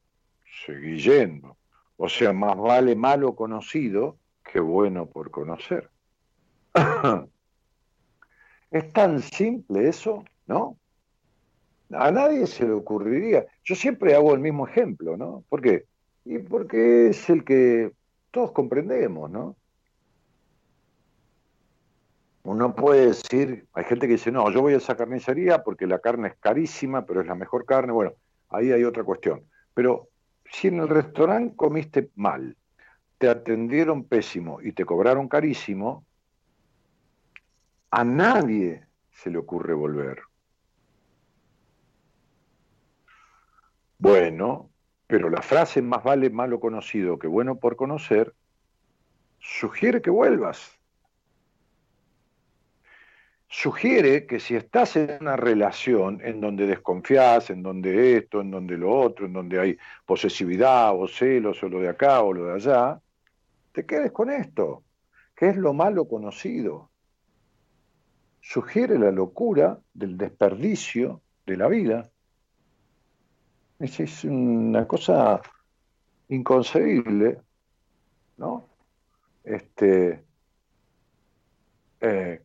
[0.67, 1.57] Seguí yendo.
[1.97, 5.91] O sea, más vale malo conocido que bueno por conocer.
[8.71, 10.79] es tan simple eso, ¿no?
[11.91, 13.47] A nadie se le ocurriría.
[13.63, 15.45] Yo siempre hago el mismo ejemplo, ¿no?
[15.49, 15.87] ¿Por qué?
[16.25, 17.93] Y porque es el que
[18.35, 19.57] todos comprendemos, ¿no?
[22.43, 26.01] Uno puede decir, hay gente que dice, no, yo voy a esa carnicería porque la
[26.01, 27.93] carne es carísima, pero es la mejor carne.
[27.93, 28.13] Bueno,
[28.51, 29.45] ahí hay otra cuestión.
[29.73, 30.09] Pero
[30.51, 32.57] si en el restaurante comiste mal,
[33.19, 36.05] te atendieron pésimo y te cobraron carísimo,
[37.97, 40.19] A nadie se le ocurre volver.
[44.01, 44.74] Bueno,
[45.07, 48.35] pero la frase más vale malo conocido que bueno por conocer
[49.39, 50.79] sugiere que vuelvas.
[53.49, 58.77] Sugiere que si estás en una relación en donde desconfías, en donde esto, en donde
[58.77, 62.55] lo otro, en donde hay posesividad o celos o lo de acá o lo de
[62.55, 63.01] allá,
[63.71, 64.83] te quedes con esto,
[65.37, 66.91] que es lo malo conocido.
[68.41, 72.11] Sugiere la locura del desperdicio de la vida.
[73.79, 75.41] Es, una cosa
[76.29, 77.41] inconcebible,
[78.37, 78.69] ¿no?
[79.43, 80.25] Este,
[82.01, 82.43] eh,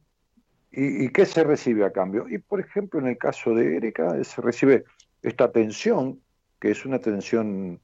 [0.72, 2.28] ¿y, qué se recibe a cambio?
[2.28, 4.86] Y por ejemplo, en el caso de Erika, se recibe
[5.22, 6.22] esta tensión,
[6.60, 7.80] que es una tensión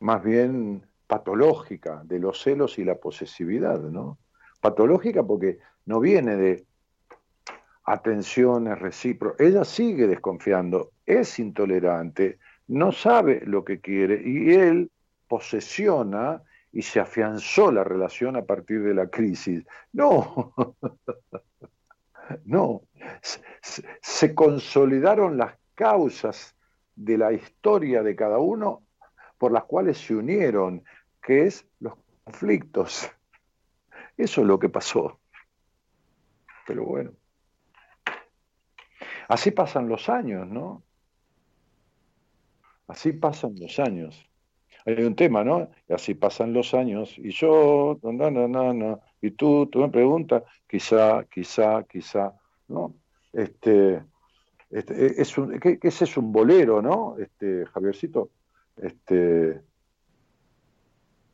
[0.00, 4.18] más bien patológica de los celos y la posesividad, ¿no?
[4.60, 6.66] Patológica porque no viene de
[7.84, 9.40] atenciones recíprocas.
[9.40, 14.90] Ella sigue desconfiando, es intolerante, no sabe lo que quiere y él
[15.28, 16.42] posesiona
[16.72, 19.64] y se afianzó la relación a partir de la crisis.
[19.92, 20.54] No,
[22.44, 22.82] no,
[24.00, 26.56] se consolidaron las causas
[26.96, 28.82] de la historia de cada uno
[29.38, 30.84] por las cuales se unieron,
[31.22, 33.10] que es los conflictos.
[34.16, 35.20] Eso es lo que pasó.
[36.66, 37.12] Pero bueno.
[39.28, 40.83] Así pasan los años, ¿no?
[42.86, 44.28] Así pasan los años.
[44.86, 45.70] Hay un tema, ¿no?
[45.88, 47.16] Y así pasan los años.
[47.18, 49.00] Y yo, no, no, no, no.
[49.20, 52.34] Y tú, tú me preguntas, quizá, quizá, quizá,
[52.68, 52.94] ¿no?
[53.32, 54.04] Este,
[54.70, 57.16] este es un, ¿qué, ese es un bolero, ¿no?
[57.18, 58.30] Este, Javiercito.
[58.76, 59.62] Este,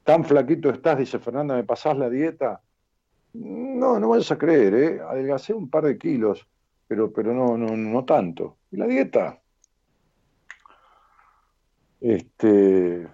[0.05, 2.63] tan flaquito estás, dice Fernanda, ¿me pasás la dieta?
[3.33, 5.01] No, no vayas a creer, ¿eh?
[5.01, 6.47] Adelgacé un par de kilos,
[6.87, 8.59] pero, pero no, no, no tanto.
[8.71, 9.40] ¿Y la dieta?
[12.01, 13.07] Este,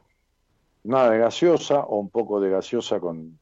[0.84, 3.38] nada de gaseosa o un poco de gaseosa con,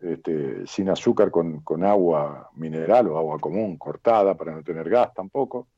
[0.00, 5.68] este, sin azúcar con, agua mineral o agua común cortada para no tener gas tampoco.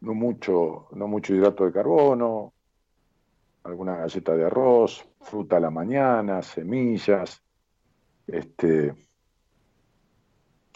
[0.00, 2.54] No mucho, no mucho hidrato de carbono,
[3.64, 7.42] alguna galleta de arroz, fruta a la mañana, semillas,
[8.26, 8.94] este,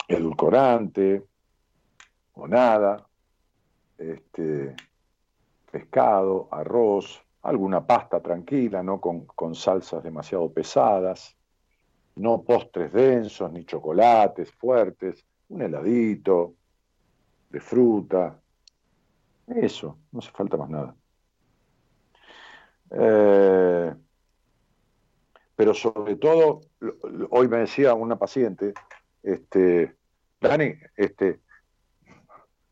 [0.07, 1.25] edulcorante
[2.35, 3.07] o nada,
[3.97, 4.77] este,
[5.75, 11.37] pescado, arroz, alguna pasta tranquila, no con, salsas demasiado pesadas,
[12.15, 16.55] no postres densos ni chocolates fuertes, un heladito
[17.51, 18.41] de fruta,
[19.49, 20.95] eso, no hace falta más nada.
[22.91, 23.95] Eh,
[25.57, 26.61] pero sobre todo,
[27.31, 28.75] hoy me decía una paciente,
[29.25, 29.97] este,
[30.41, 31.41] Dani, este,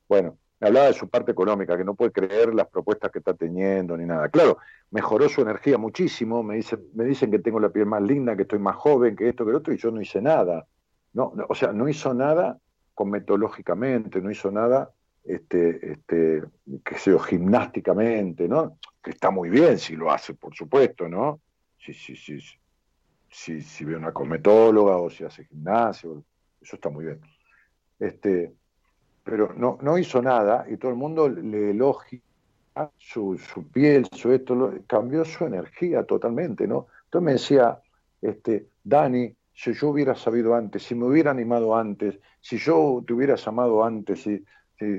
[0.08, 3.96] bueno, hablaba de su parte económica, que no puede creer las propuestas que está teniendo
[3.96, 4.28] ni nada.
[4.28, 4.58] Claro,
[4.90, 8.42] mejoró su energía muchísimo, me, dice, me dicen que tengo la piel más linda, que
[8.42, 10.66] estoy más joven, que esto, que lo otro, y yo no hice nada.
[11.14, 12.58] No, o sea, no hizo nada
[12.94, 14.90] cometológicamente, no hizo nada,
[15.24, 16.42] este, este,
[16.84, 18.78] que sea, gimnásticamente, ¿no?
[19.02, 21.40] Que está muy bien si lo hace, por supuesto, ¿no?
[21.78, 22.38] Si, si, si,
[23.28, 26.24] si, si ve una cometóloga o si hace gimnasio,
[26.60, 27.20] eso está muy bien.
[27.98, 28.52] Este,
[29.24, 32.20] pero no, no hizo nada y todo el mundo le elogia
[32.98, 36.86] su, su piel, su esto, cambió su energía totalmente, ¿no?
[37.04, 37.80] Entonces me decía,
[38.20, 43.12] este, Dani, si yo hubiera sabido antes, si me hubiera animado antes, si yo te
[43.12, 44.42] hubiera amado antes, si,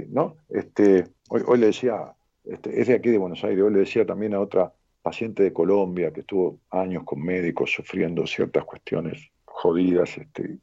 [0.09, 0.37] ¿no?
[0.49, 2.13] Este, hoy, hoy le decía,
[2.45, 4.71] este, es de aquí de Buenos Aires, hoy le decía también a otra
[5.01, 10.57] paciente de Colombia que estuvo años con médicos sufriendo ciertas cuestiones jodidas, este,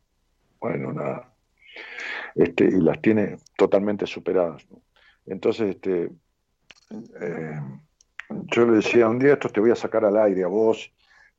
[0.61, 1.33] bueno, nada,
[2.35, 4.67] este, y las tiene totalmente superadas.
[5.27, 6.11] Entonces, este,
[7.21, 7.61] eh,
[8.29, 10.93] yo le decía, un día esto te voy a sacar al aire a vos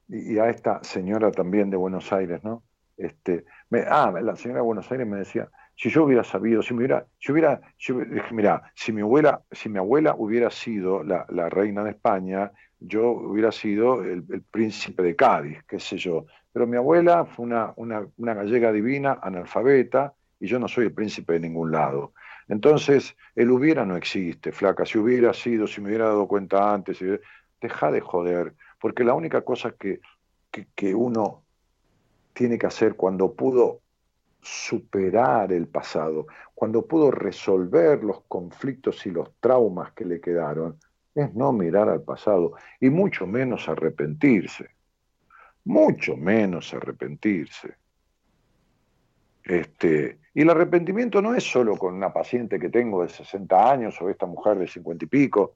[0.07, 2.63] y, a esta señora también de Buenos Aires, ¿no?
[2.97, 6.73] Este, me, ah, la señora de Buenos Aires me decía, si yo hubiera sabido, si
[6.73, 7.61] me hubiera, si hubiera,
[8.31, 13.51] mira, si mi abuela, si mi abuela hubiera sido la, reina de España, yo hubiera
[13.51, 16.25] sido el, príncipe de Cádiz, qué sé yo.
[16.51, 21.33] Pero mi abuela fue una, una gallega divina, analfabeta, y yo no soy el príncipe
[21.33, 22.13] de ningún lado.
[22.49, 24.85] Entonces, el hubiera no existe, flaca.
[24.85, 26.99] Si hubiera sido, si me hubiera dado cuenta antes,
[27.61, 30.01] deja de joder, porque la única cosa que,
[30.75, 31.43] que, uno
[32.33, 33.81] tiene que hacer cuando pudo
[34.41, 40.79] superar el pasado, cuando pudo resolver los conflictos y los traumas que le quedaron,
[41.13, 44.71] es no mirar al pasado y mucho menos arrepentirse,
[45.65, 47.80] mucho menos arrepentirse.
[49.43, 54.01] Este, y el arrepentimiento no es solo con una paciente que tengo de 60 años
[54.01, 55.55] o esta mujer de 50 y pico.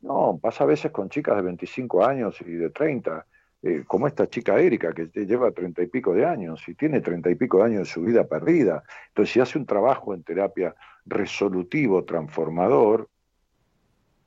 [0.00, 3.26] No, pasa a veces con chicas de 25 años y de 30,
[3.62, 7.30] eh, como esta chica Erika, que lleva 30 y pico de años y tiene 30
[7.30, 8.82] y pico de años de su vida perdida.
[9.08, 10.74] Entonces, si hace un trabajo en terapia
[11.06, 13.08] resolutivo, transformador,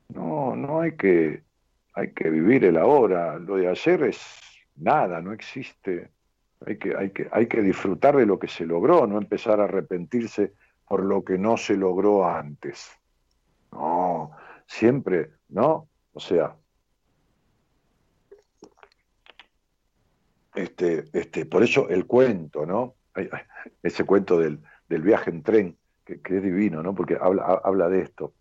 [0.10, 1.44] no, no hay que,
[1.94, 3.38] hay que vivir el ahora.
[3.38, 4.20] Lo de ayer es
[4.76, 6.10] nada, no existe.
[6.66, 9.66] Hay que, hay, que, hay que disfrutar de lo que se logró, no empezar a
[9.66, 10.54] arrepentirse
[10.88, 12.90] por lo que no se logró antes.
[13.72, 14.32] No,
[14.66, 15.88] siempre, ¿no?
[16.14, 16.56] O sea,
[20.56, 22.96] este, este, por eso el cuento, ¿no?
[23.84, 26.96] Ese cuento del, viaje en tren, que, es divino, ¿no?
[26.96, 28.34] Porque habla, habla de esto.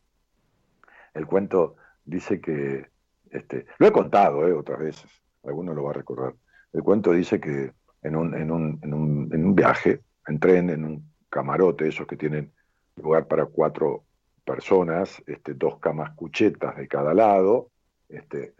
[1.13, 2.89] El cuento dice que,
[3.31, 4.53] este, lo he contado ¿eh?
[4.53, 5.11] otras veces,
[5.45, 6.35] alguno lo va a recordar.
[6.73, 7.73] El cuento dice que
[8.03, 12.07] en un, en un, en un, en un viaje, en tren, en un camarote, esos
[12.07, 12.53] que tienen
[12.97, 14.05] lugar para cuatro
[14.45, 17.71] personas, este, dos camas cuchetas de cada lado
[18.09, 18.55] este,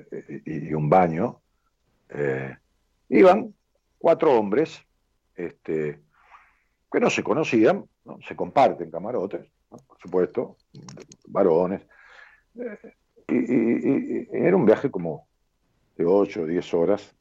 [0.45, 1.41] y, un baño.
[2.09, 2.55] Eh,
[3.09, 3.55] iban
[3.99, 4.83] cuatro hombres
[5.35, 6.01] este,
[6.91, 7.85] que no se conocían,
[8.27, 10.57] se comparten camarotes, por supuesto,
[11.29, 11.83] varones.
[12.55, 12.95] Eh,
[13.29, 15.29] y, era un viaje como
[15.97, 17.16] de ocho o diez horas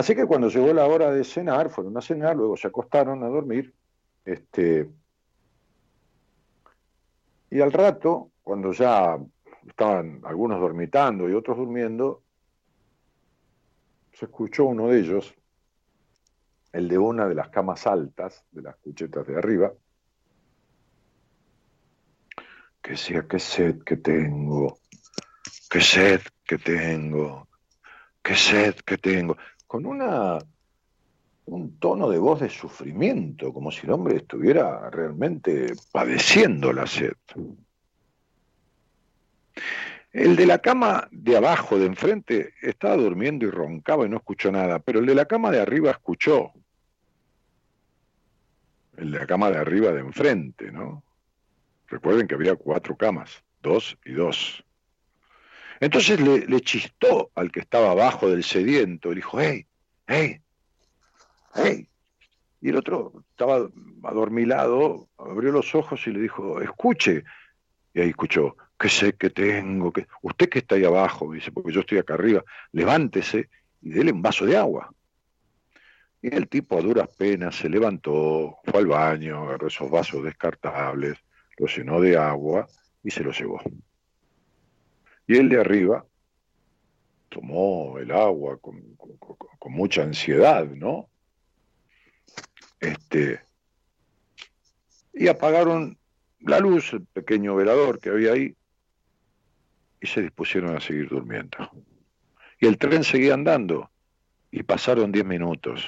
[0.00, 3.28] Así que cuando llegó la hora de cenar, fueron a cenar, luego se acostaron a
[3.28, 3.74] dormir.
[4.24, 4.88] Este,
[7.50, 9.18] y al rato, cuando ya
[9.68, 12.22] estaban algunos dormitando y otros durmiendo,
[14.14, 15.34] se escuchó uno de ellos,
[16.72, 19.70] el de una de las camas altas, de las cuchetas de arriba,
[22.80, 24.78] que decía, qué sed que tengo,
[25.68, 27.48] qué sed que tengo,
[28.22, 29.36] qué sed que tengo
[29.70, 30.36] con una,
[31.44, 37.12] un tono de voz de sufrimiento, como si el hombre estuviera realmente padeciendo la sed.
[40.10, 44.50] El de la cama de abajo, de enfrente, estaba durmiendo y roncaba y no escuchó
[44.50, 46.50] nada, pero el de la cama de arriba escuchó.
[48.96, 51.04] El de la cama de arriba de enfrente, ¿no?
[51.86, 54.64] Recuerden que había cuatro camas, dos y dos.
[55.80, 59.66] Entonces le, chistó al que estaba abajo del sediento, le dijo, hey,
[60.06, 60.42] hey,
[61.54, 61.88] hey.
[62.60, 63.66] Y el otro estaba
[64.02, 67.24] adormilado, abrió los ojos y le dijo, escuche.
[67.94, 71.72] Y ahí escuchó, qué sé que tengo, que usted que está ahí abajo, dice, porque
[71.72, 73.48] yo estoy acá arriba, levántese
[73.80, 74.92] y déle un vaso de agua.
[76.20, 81.16] Y el tipo a duras penas se levantó, fue al baño, agarró esos vasos descartables,
[81.56, 82.68] los llenó de agua
[83.02, 83.62] y se los llevó.
[85.30, 86.04] Y él de arriba
[87.28, 88.82] tomó el agua con,
[89.66, 91.08] mucha ansiedad, ¿no?
[92.80, 93.40] Este,
[95.12, 95.96] y apagaron
[96.40, 98.56] la luz, el pequeño velador que había ahí,
[100.00, 101.58] y se dispusieron a seguir durmiendo.
[102.58, 103.88] Y el tren seguía andando,
[104.50, 105.86] y pasaron diez minutos,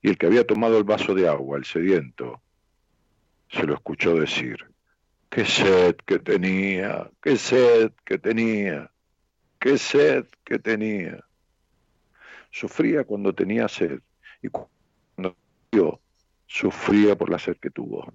[0.00, 2.40] y el que había tomado el vaso de agua, el sediento,
[3.50, 4.71] se lo escuchó decir,
[5.32, 8.92] Qué sed que tenía, qué sed que tenía,
[9.58, 11.24] qué sed que tenía.
[12.50, 14.00] Sufría cuando tenía sed
[14.42, 15.34] y cuando
[15.72, 16.00] yo
[16.46, 18.12] sufría por la sed que tuvo.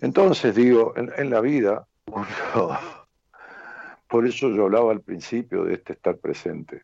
[0.00, 1.86] Entonces digo, en, la vida,
[4.08, 6.82] por eso yo hablaba al principio de este estar presente,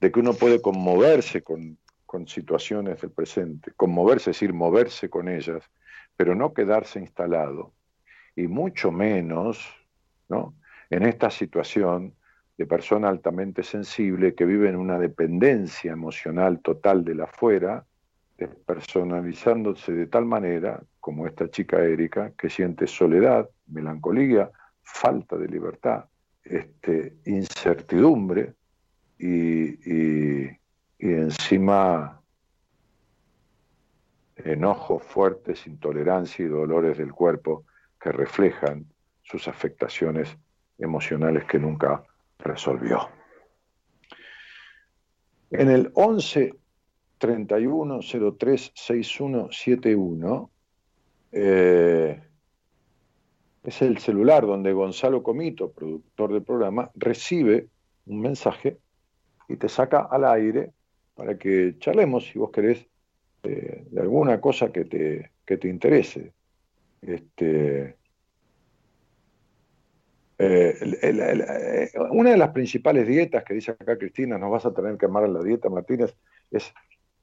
[0.00, 5.28] de que uno puede conmoverse con, con situaciones del presente, conmoverse es decir, moverse con
[5.28, 5.62] ellas,
[6.16, 7.74] pero no quedarse instalado
[8.36, 9.66] y mucho menos
[10.28, 10.54] ¿no?
[10.90, 12.14] en esta situación
[12.56, 17.84] de persona altamente sensible que vive en una dependencia emocional total de la afuera,
[18.36, 24.50] despersonalizándose de tal manera, como esta chica Erika, que siente soledad, melancolía,
[24.82, 26.04] falta de libertad,
[26.44, 28.54] este, incertidumbre
[29.18, 30.50] y,
[31.02, 32.20] y encima
[34.36, 37.64] enojos fuertes, intolerancia y dolores del cuerpo
[38.02, 38.86] que reflejan
[39.22, 40.36] sus afectaciones
[40.78, 42.02] emocionales que nunca
[42.38, 43.08] resolvió.
[45.50, 46.54] En el 11
[47.18, 48.00] 31
[48.38, 50.50] 03 6171
[53.62, 57.68] es el celular donde Gonzalo Comito, productor del programa, recibe
[58.06, 58.78] un mensaje
[59.48, 60.72] y te saca al aire
[61.14, 62.84] para que charlemos, si vos querés,
[63.44, 66.32] eh, de alguna cosa que te, que te interese.
[67.02, 67.96] Este,
[70.38, 74.96] eh, eh, una de las principales dietas que dice acá Cristina, nos vas a tener
[74.96, 76.16] que amar en la dieta, Martínez,
[76.50, 76.72] es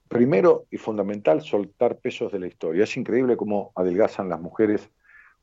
[0.07, 2.83] primero y fundamental, soltar pesos de la historia.
[2.83, 4.89] Es increíble cómo adelgazan las mujeres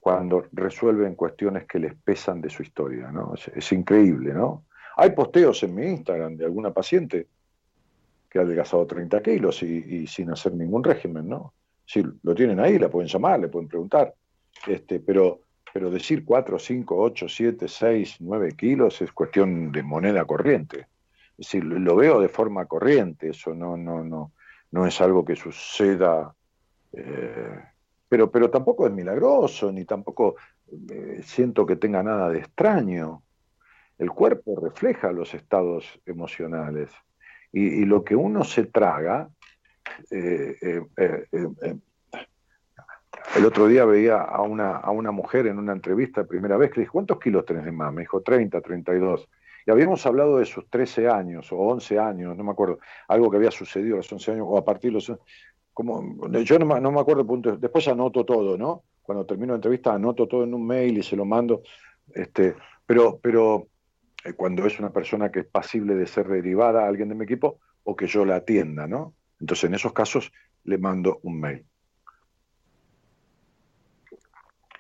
[0.01, 3.35] cuando resuelven cuestiones que les pesan de su historia, ¿no?
[3.35, 4.65] Es, increíble, ¿no?
[4.97, 7.27] Hay posteos en mi Instagram de alguna paciente
[8.31, 11.53] que ha adelgazado 30 kilos y, sin hacer ningún régimen, ¿no?
[11.85, 14.15] Si lo tienen ahí, la pueden llamar, le pueden preguntar.
[14.67, 15.41] Este, pero,
[15.91, 20.87] decir 4, 5, 8, 7, 6, 9 kilos es cuestión de moneda corriente.
[21.39, 26.35] Es decir, lo veo de forma corriente, eso no, es algo que suceda,
[26.93, 27.61] eh,
[28.09, 30.37] pero, pero tampoco es milagroso, ni tampoco
[30.91, 33.23] eh, siento que tenga nada de extraño.
[33.99, 36.91] El cuerpo refleja los estados emocionales
[37.53, 39.29] y, lo que uno se traga,
[40.11, 40.83] eh,
[43.37, 46.77] el otro día veía a una, a una mujer en una entrevista primera vez que
[46.77, 47.93] le dije, ¿cuántos kilos tenés de más?
[47.93, 49.29] Me dijo 30, 32.
[49.67, 52.79] Y habíamos hablado de sus 13 años o 11 años, no me acuerdo,
[53.09, 55.13] algo que había sucedido a los 11 años o a partir de los...
[55.75, 58.85] Como, yo no, me acuerdo punto, después anoto todo, ¿no?
[59.03, 61.63] Cuando termino la entrevista anoto todo en un mail y se lo mando,
[62.15, 62.55] este,
[62.87, 63.69] pero, pero
[64.25, 67.25] eh, cuando es una persona que es pasible de ser derivada a alguien de mi
[67.25, 69.15] equipo o que yo la atienda, ¿no?
[69.39, 70.33] Entonces en esos casos
[70.65, 71.67] le mando un mail.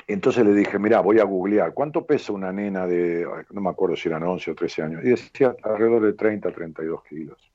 [0.06, 3.96] Entonces le dije, mira, voy a googlear, ¿cuánto pesa una nena de, no me acuerdo
[3.96, 5.04] si eran 11 o 13 años?
[5.04, 7.52] Y decía alrededor de 30, 32 kilos.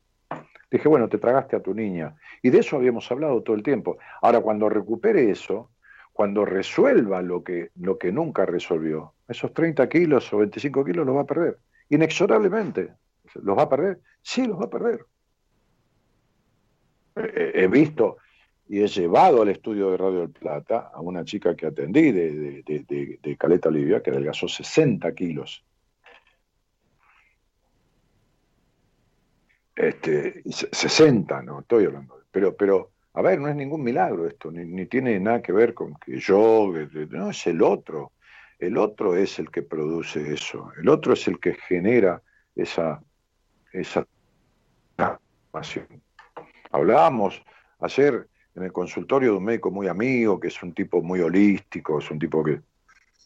[0.70, 2.16] Dije, bueno, te tragaste a tu niña.
[2.42, 3.98] Y de eso habíamos hablado todo el tiempo.
[4.22, 5.70] Ahora, cuando recupere eso,
[6.14, 11.16] cuando resuelva lo que, lo que nunca resolvió, esos 30 kilos o 25 kilos los
[11.16, 11.58] va a perder.
[11.90, 12.94] Inexorablemente.
[13.36, 14.00] ¿Los va a perder?
[14.22, 15.06] Sí, los va a perder.
[17.16, 18.18] He visto,
[18.72, 23.36] y he llevado al estudio de Radio del Plata a una chica que atendí de,
[23.38, 25.66] Caleta Olivia, que adelgazó 60 kilos.
[29.76, 32.22] Este, 60, no estoy hablando.
[32.32, 35.96] Pero, pero, a ver, no es ningún milagro esto, ni, tiene nada que ver con
[35.96, 36.72] que yo,
[37.10, 38.14] no, es el otro.
[38.58, 42.22] El otro es el que produce eso, el otro es el que genera
[42.56, 43.04] esa,
[43.74, 44.08] esa
[45.52, 45.88] pasión.
[46.72, 47.44] Hablábamos
[47.82, 52.00] ayer en el consultorio de un médico muy amigo, que es un tipo muy holístico,
[52.00, 52.62] es un tipo que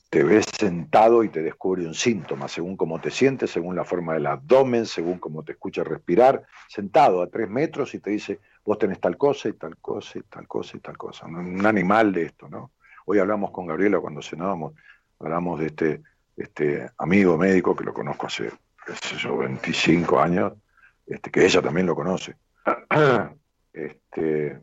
[0.10, 4.14] te ves sentado y te descubre un síntoma, según cómo te sientes, según la forma
[4.14, 8.78] del abdomen, según cómo te escucha respirar, sentado a tres metros y te dice, vos
[8.78, 11.26] tenés tal cosa y tal cosa y tal cosa y tal cosa.
[11.26, 12.72] Un animal de esto, ¿no?
[13.06, 14.74] Hoy hablamos con Gabriela cuando cenábamos,
[15.20, 16.02] hablamos de este,
[16.38, 18.52] este amigo médico que lo conozco hace,
[18.86, 20.54] qué sé 25 años,
[21.06, 22.36] este, que ella también lo conoce.
[23.78, 24.58] Este,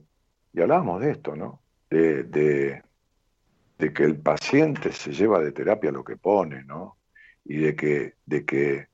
[0.52, 1.60] y hablábamos de esto, ¿no?
[1.88, 2.82] De,
[3.78, 6.98] que el paciente se lleva de terapia lo que pone, ¿no?
[7.44, 8.86] Y de que, de que,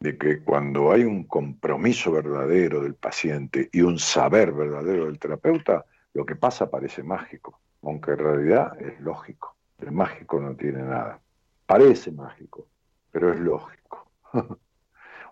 [0.00, 5.84] de que cuando hay un compromiso verdadero del paciente y un saber verdadero del terapeuta,
[6.14, 9.56] lo que pasa parece mágico, aunque en realidad es lógico.
[9.78, 11.20] El mágico no tiene nada.
[11.66, 12.68] Parece mágico,
[13.10, 14.10] pero es lógico.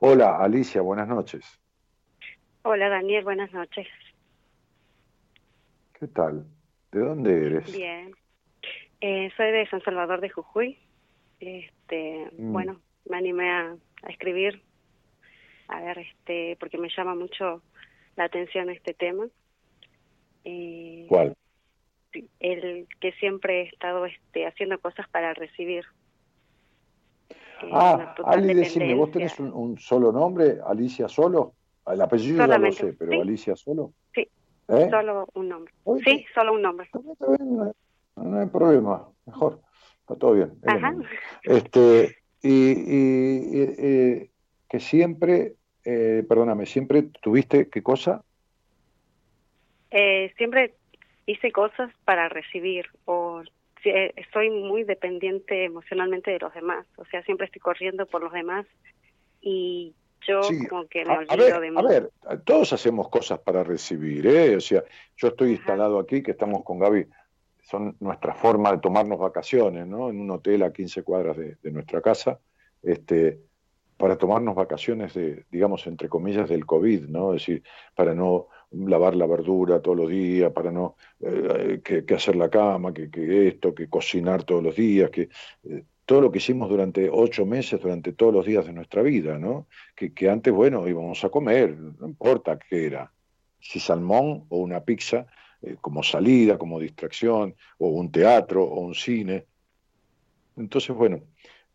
[0.00, 1.60] Hola, Alicia, buenas noches.
[2.64, 3.86] Hola, Daniel, buenas noches.
[6.02, 6.44] ¿Qué tal?
[6.90, 7.72] ¿De dónde eres?
[7.76, 8.12] Bien.
[9.00, 10.76] Eh, soy de San Salvador de Jujuy.
[11.38, 12.52] Este, mm.
[12.52, 13.76] Bueno, me animé a,
[14.08, 14.60] escribir,
[15.68, 17.62] a ver, este, porque me llama mucho
[18.16, 19.28] la atención este tema.
[20.44, 21.36] Eh, ¿Cuál?
[22.40, 25.84] El que siempre he estado este, haciendo cosas para recibir.
[27.62, 31.54] Eh, ah, Ali, decime, ¿vos tenés un, solo nombre, Alicia Solo?
[31.86, 33.92] El apellido ya lo sé, pero Alicia Solo.
[34.12, 34.28] Sí,
[34.68, 34.88] ¿Eh?
[34.90, 35.72] Solo un nombre.
[36.04, 36.88] Sí, solo un nombre.
[38.16, 39.60] no, hay problema, mejor.
[40.00, 40.52] Está todo bien.
[41.42, 44.28] Este, y,
[44.68, 48.24] que siempre, eh, perdóname, siempre tuviste qué cosa?
[49.90, 50.74] Eh, siempre
[51.26, 53.42] hice cosas para recibir o
[53.84, 58.64] estoy muy dependiente emocionalmente de los demás, o sea, siempre estoy corriendo por los demás
[59.40, 59.94] y
[60.26, 61.76] yo como que me olvido ver, de mí.
[61.78, 62.10] A ver,
[62.44, 64.56] todos hacemos cosas para recibir, ¿eh?
[64.56, 64.82] O sea,
[65.16, 67.06] yo estoy instalado aquí, que estamos con Gaby,
[67.62, 70.10] son nuestra forma de tomarnos vacaciones, ¿no?
[70.10, 72.38] En un hotel a 15 cuadras de, nuestra casa,
[72.82, 73.40] este,
[73.96, 77.34] para tomarnos vacaciones de, digamos, entre comillas, del COVID, ¿no?
[77.34, 77.62] Es decir,
[77.94, 82.92] para no lavar la verdura todos los días, para no eh, que, hacer la cama,
[82.92, 85.28] que, que, esto, que cocinar todos los días, que
[85.64, 89.38] eh, todo lo que hicimos durante ocho meses, durante todos los días de nuestra vida,
[89.38, 89.66] ¿no?
[89.96, 93.10] Que, antes, bueno, íbamos a comer, no importa qué era,
[93.58, 95.26] si salmón o una pizza,
[95.62, 99.46] eh, como salida, como distracción, o un teatro, o un cine.
[100.58, 101.22] Entonces, bueno,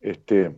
[0.01, 0.55] este,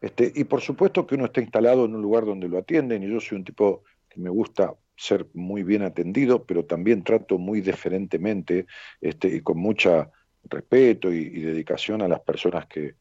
[0.00, 3.10] este, y por supuesto que uno está instalado en un lugar donde lo atienden, y
[3.10, 7.60] yo soy un tipo que me gusta ser muy bien atendido, pero también trato muy
[7.60, 8.66] deferentemente
[9.00, 10.12] este, y con mucha
[10.50, 12.94] respeto y, dedicación a las personas que,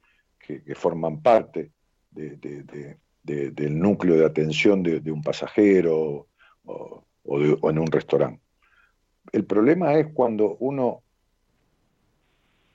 [0.75, 1.71] forman parte
[2.11, 6.27] del núcleo de atención de, un pasajero
[6.65, 8.41] o, o en un restaurante.
[9.31, 11.03] El problema es cuando uno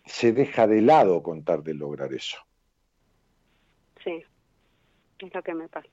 [0.04, 2.36] se deja de lado contar de lograr eso.
[4.04, 4.22] Sí,
[5.18, 5.88] es lo que me pasa.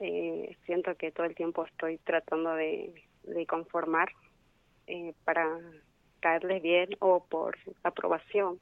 [0.00, 3.06] Eh, siento que todo el tiempo estoy tratando de,
[3.48, 4.10] conformar
[4.86, 5.58] eh, para
[6.24, 8.58] caerles bien o por aprobación.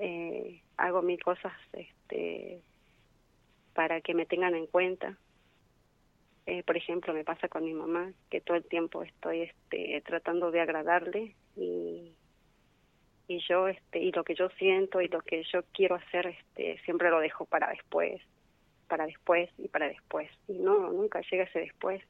[0.00, 2.60] Eh, hago mil cosas este,
[3.74, 5.16] para que me tengan en cuenta.
[6.66, 10.60] por ejemplo, me pasa con mi mamá, que todo el tiempo estoy este, tratando de
[10.60, 12.12] agradarle y,
[13.28, 16.78] y yo este y lo que yo siento y lo que yo quiero hacer este
[16.84, 18.20] siempre lo dejo para después
[18.88, 22.02] para después y para después y no nunca llega ese después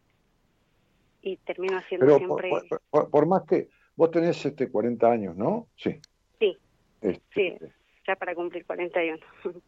[1.22, 2.50] y termino haciendo siempre
[2.90, 6.00] por, más que vos tenés este 40 años no sí.
[6.38, 6.56] Sí.
[7.00, 7.66] Este, sí
[8.06, 9.18] ya para cumplir 41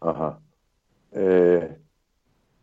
[0.00, 0.40] ajá.
[1.12, 1.78] Eh,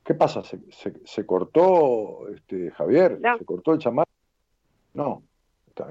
[0.03, 0.59] qué pasa se,
[1.05, 4.05] se, cortó este Javier se cortó el chamán
[4.93, 5.23] no.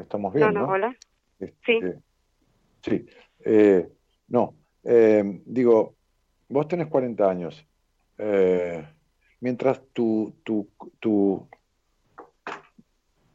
[0.00, 0.96] Estamos bien no no, hola.
[1.38, 1.46] Sí.
[1.66, 1.98] Este,
[2.82, 3.06] sí.
[3.44, 3.88] Eh,
[4.28, 4.54] no,
[4.84, 5.94] eh, digo,
[6.48, 7.66] vos tenés 40 años.
[8.18, 8.86] Eh,
[9.40, 10.68] mientras tu, tu,
[11.00, 11.48] tu,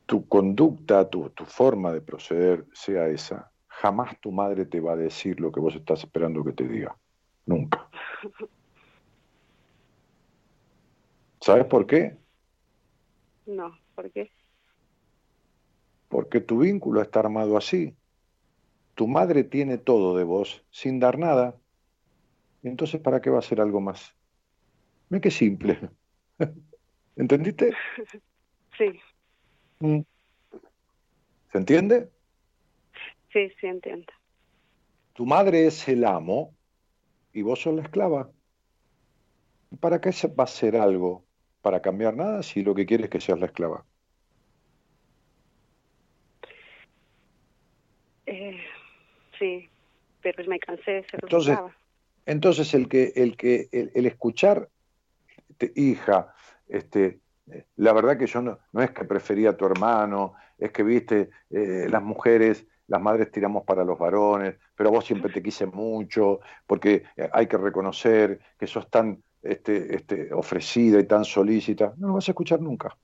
[0.05, 4.97] tu conducta, tu, tu forma de proceder sea esa, jamás tu madre te va a
[4.97, 6.97] decir lo que vos estás esperando que te diga.
[7.45, 7.89] Nunca.
[11.41, 12.17] ¿Sabes por qué?
[13.45, 14.31] No, ¿por qué?
[16.13, 17.95] porque tu vínculo está armado así.
[18.93, 21.57] Tu madre tiene todo de vos sin dar nada.
[22.61, 24.15] Entonces, ¿para qué va a ser algo más?
[25.09, 25.89] Ve qué simple.
[27.15, 27.73] ¿Entendiste?
[28.77, 28.99] Sí.
[29.83, 30.05] Mm.
[31.51, 32.09] ¿Se entiende?
[33.33, 34.13] Sí, sí entiendo.
[35.11, 36.55] Tu madre es el amo
[37.33, 38.31] y vos sos la esclava.
[39.81, 41.25] ¿Para qué va a ser algo?
[41.61, 43.83] ¿Para cambiar nada si lo que quieres es que seas la esclava?
[48.25, 48.57] Eh,
[49.37, 49.69] sí,
[50.21, 51.59] pero me cansé de ser entonces,
[52.25, 54.69] entonces el que el que el, escuchar
[55.75, 56.33] hija,
[56.69, 57.19] este,
[57.75, 61.29] la verdad que yo no, no es que prefería a tu hermano, es que viste
[61.49, 66.39] eh, las mujeres, las madres tiramos para los varones, pero vos siempre te quise mucho,
[66.65, 72.13] porque hay que reconocer que sos tan este, este, ofrecida y tan solícita, no lo
[72.15, 72.95] vas a escuchar nunca.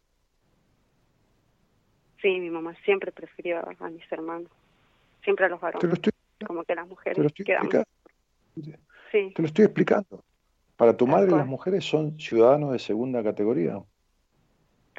[2.21, 4.49] Sí, mi mamá siempre prefirió a mis hermanos
[5.23, 5.99] siempre a los varones.
[6.45, 7.83] como que las mujeres te lo estoy explicando.
[9.11, 9.33] Sí.
[9.35, 10.23] Te lo estoy explicando.
[10.75, 13.81] Para tu madre las mujeres son ciudadanos de segunda categoría.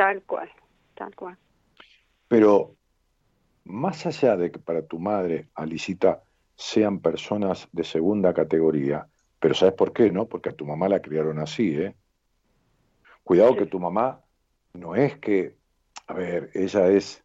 [0.01, 0.49] Tal cual,
[0.95, 1.37] tal cual.
[2.27, 2.75] Pero
[3.65, 6.23] más allá de que para tu madre, Alicita,
[6.57, 9.07] sean personas de segunda categoría,
[9.39, 10.11] pero ¿sabes por qué?
[10.11, 11.95] No, porque a tu mamá la criaron así, ¿eh?
[13.25, 14.23] Cuidado que tu mamá
[14.73, 15.59] no es que,
[16.07, 17.23] a ver, ella es,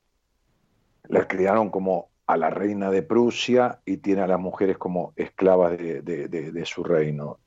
[1.08, 5.78] la criaron como a la reina de Prusia y tiene a las mujeres como esclavas
[5.78, 7.40] de, su reino.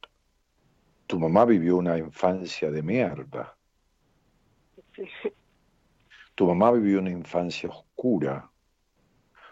[1.06, 3.57] Tu mamá vivió una infancia de mierda.
[6.34, 8.50] Tu mamá vivió una infancia oscura.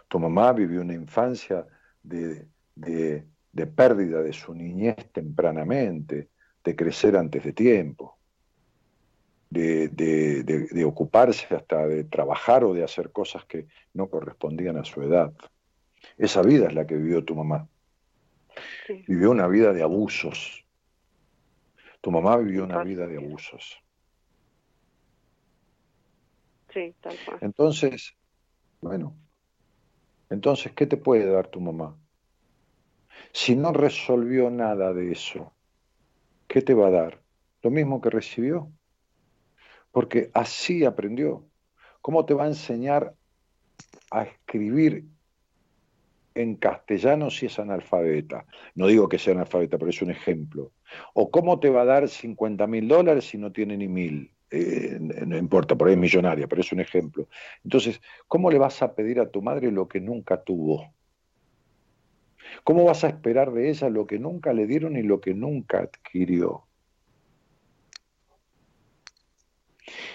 [0.09, 1.67] Tu mamá vivió una infancia
[2.03, 6.31] de, de pérdida de su niñez tempranamente,
[6.63, 8.17] de crecer antes de tiempo
[9.51, 15.33] de, ocuparse hasta de trabajar o de hacer cosas que no correspondían a su edad.
[16.19, 17.69] Esa vida es la que vivió tu mamá.
[19.07, 20.65] Vivió una vida de abusos.
[22.01, 23.79] Tu mamá vivió una vida de abusos.
[27.41, 28.15] Entonces,
[28.81, 29.17] bueno,
[30.31, 31.99] entonces, ¿qué te puede dar tu mamá?
[33.33, 35.53] Si no resolvió nada de eso,
[36.47, 37.23] ¿qué te va a dar?
[37.63, 38.71] ¿Lo mismo que recibió?
[39.97, 41.49] porque así aprendió.
[42.03, 43.15] ¿Cómo te va a enseñar
[44.11, 45.07] a escribir
[46.35, 48.45] en castellano si es analfabeta?
[48.75, 50.75] No digo que sea analfabeta, pero es un ejemplo.
[51.15, 54.36] ¿O cómo te va a dar 50 mil dólares si no tiene ni mil?
[54.51, 57.29] Eh, no importa, por ahí es millonaria, pero es un ejemplo.
[57.65, 60.95] Entonces, ¿cómo le vas a pedir a tu madre lo que nunca tuvo?
[62.63, 65.81] ¿Cómo vas a esperar de ella lo que nunca le dieron y lo que nunca
[65.81, 66.65] adquirió?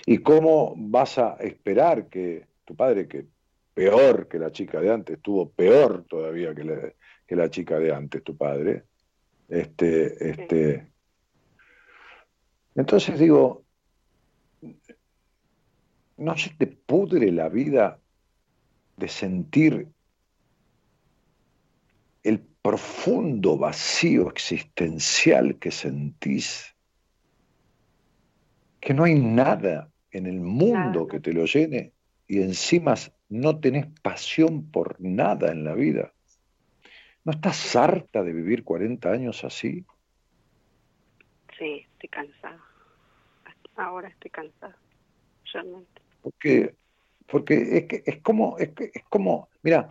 [0.05, 3.25] ¿Y cómo vas a esperar que tu padre, que
[3.73, 6.93] peor que la chica de antes, estuvo peor todavía que la,
[7.25, 8.83] que la chica de antes, tu padre,
[9.47, 10.91] este, este,
[12.75, 13.65] entonces digo,
[16.21, 17.99] no se te pudre la vida
[18.95, 19.87] de sentir
[22.23, 26.75] el profundo vacío existencial que sentís,
[28.79, 31.93] que no hay nada en el mundo que te lo llene
[32.27, 32.93] y encima
[33.29, 36.13] no tenés pasión por nada en la vida.
[37.23, 39.85] ¿No estás harta de vivir 40 años así?
[41.57, 42.63] Sí, estoy cansada.
[43.75, 44.77] Ahora estoy cansada,
[45.51, 46.00] realmente.
[46.21, 46.75] Porque,
[47.27, 49.89] porque es, que, es como, es, que, es como, mira,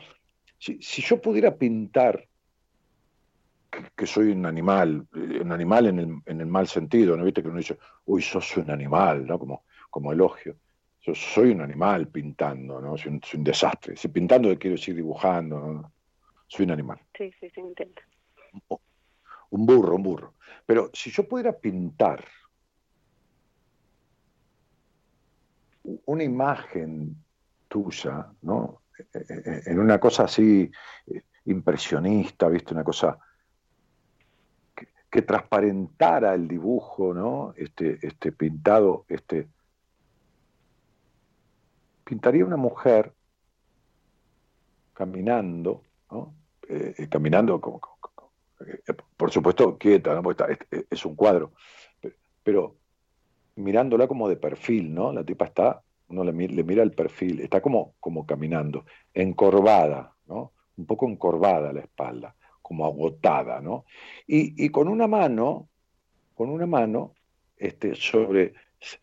[0.58, 2.26] si, yo pudiera pintar
[3.96, 7.24] que, soy un animal, eh, un animal en el, en el mal sentido, ¿no?
[7.24, 9.38] Viste que uno dice, uy, sos un animal, ¿no?
[9.38, 10.56] Como, como elogio.
[11.02, 12.96] Yo soy un animal pintando, ¿no?
[12.98, 13.96] Soy un, desastre.
[13.96, 15.92] Si pintando quiero decir dibujando, ¿no?
[16.46, 17.00] Soy un animal.
[17.16, 18.02] Sí, sí, sí, intenta.
[19.50, 20.34] Un burro, un burro.
[20.66, 22.24] Pero si yo pudiera pintar
[25.82, 27.16] una imagen
[27.68, 28.82] tuya, ¿no?
[29.12, 30.70] En una cosa así
[31.06, 32.74] eh, impresionista, ¿viste?
[32.74, 33.18] Una cosa
[35.10, 37.54] que, transparentara el dibujo, ¿no?
[37.56, 39.48] Este, este pintado, este.
[42.04, 43.12] Pintaría una mujer
[44.92, 46.34] caminando, ¿no?
[46.68, 47.80] Eh, eh, caminando como,
[49.16, 50.22] por supuesto quieta, ¿no?
[50.22, 50.58] Porque
[50.90, 51.52] es, un cuadro,
[52.42, 52.76] pero
[53.60, 55.12] mirándola como de perfil, ¿no?
[55.12, 58.84] La tipa está, uno le, mira el perfil, está como, como caminando,
[59.14, 60.52] encorvada, ¿no?
[60.76, 63.84] Un poco encorvada la espalda, como agotada, ¿no?
[64.26, 65.68] Y, con una mano,
[66.34, 67.14] con una mano,
[67.56, 68.54] este, sobre,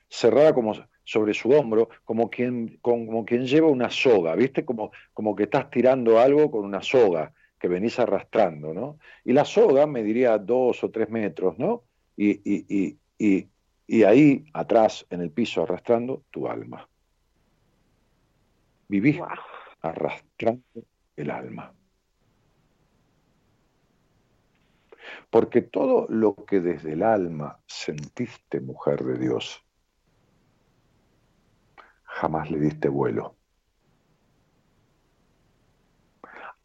[0.09, 0.73] cerrada como
[1.03, 4.65] sobre su hombro, como quien, como quien lleva una soga, ¿viste?
[4.65, 8.99] Como, como que estás tirando algo con una soga que venís arrastrando, ¿no?
[9.23, 11.83] Y la soga me diría dos o tres metros, ¿no?
[12.17, 13.47] Y, y, y, y
[14.03, 16.89] ahí atrás en el piso arrastrando tu alma.
[18.89, 19.19] Vivís
[19.81, 20.83] arrastrando
[21.15, 21.73] el alma.
[25.29, 29.63] Porque todo lo que desde el alma sentiste, mujer de Dios,
[32.03, 33.35] jamás le diste vuelo.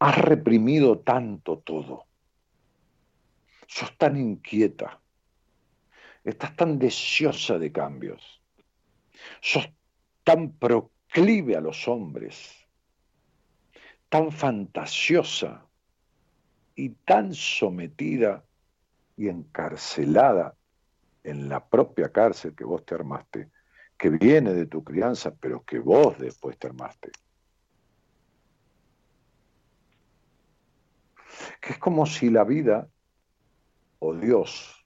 [0.01, 2.07] Has reprimido tanto todo.
[3.69, 5.02] Sos tan inquieta
[6.25, 8.41] estás tan deseosa de cambios,
[9.41, 9.69] sos
[10.25, 12.67] tan proclive a los hombres,
[14.09, 15.67] tan fantasiosa
[16.75, 18.45] y tan sometida
[19.17, 20.55] y encarcelada
[21.25, 23.51] en la propia cárcel que vos te armaste,
[23.97, 27.11] que viene de tu crianza, pero que vos después te armaste.
[31.61, 32.89] Que es como si la vida
[33.99, 34.82] o Dios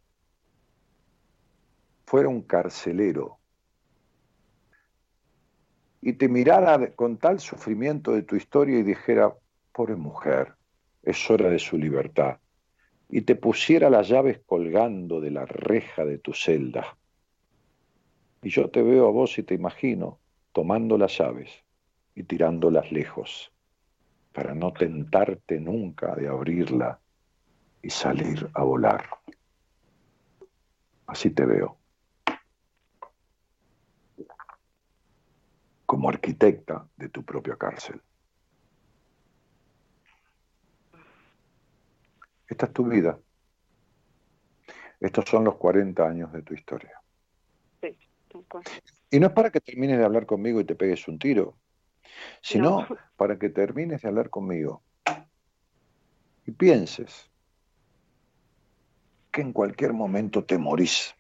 [2.07, 3.39] fuera un carcelero
[6.07, 9.35] y te mirara con tal sufrimiento de tu historia y dijera,
[9.73, 10.55] pobre mujer,
[11.03, 12.39] es hora de su libertad,
[13.09, 16.97] y te pusiera las llaves colgando de la reja de tu celda.
[18.41, 20.20] Y yo te veo a vos y te imagino
[20.53, 21.51] tomando las llaves
[22.15, 23.53] y tirándolas lejos,
[24.33, 27.01] para no tentarte nunca de abrirla
[27.83, 29.09] y salir a volar.
[31.09, 31.78] Así te veo.
[35.87, 38.03] Como arquitecta de tu propia cárcel.
[42.49, 43.19] Esta es tu vida.
[45.01, 47.01] Estos son los 40 años de tu historia.
[47.81, 47.97] Sí,
[49.11, 51.57] y no es para que termines de hablar conmigo y te pegues un tiro,
[52.43, 52.87] sino
[53.17, 54.83] para que termines de hablar conmigo
[56.47, 57.31] y pienses
[59.33, 61.15] que en cualquier momento te morís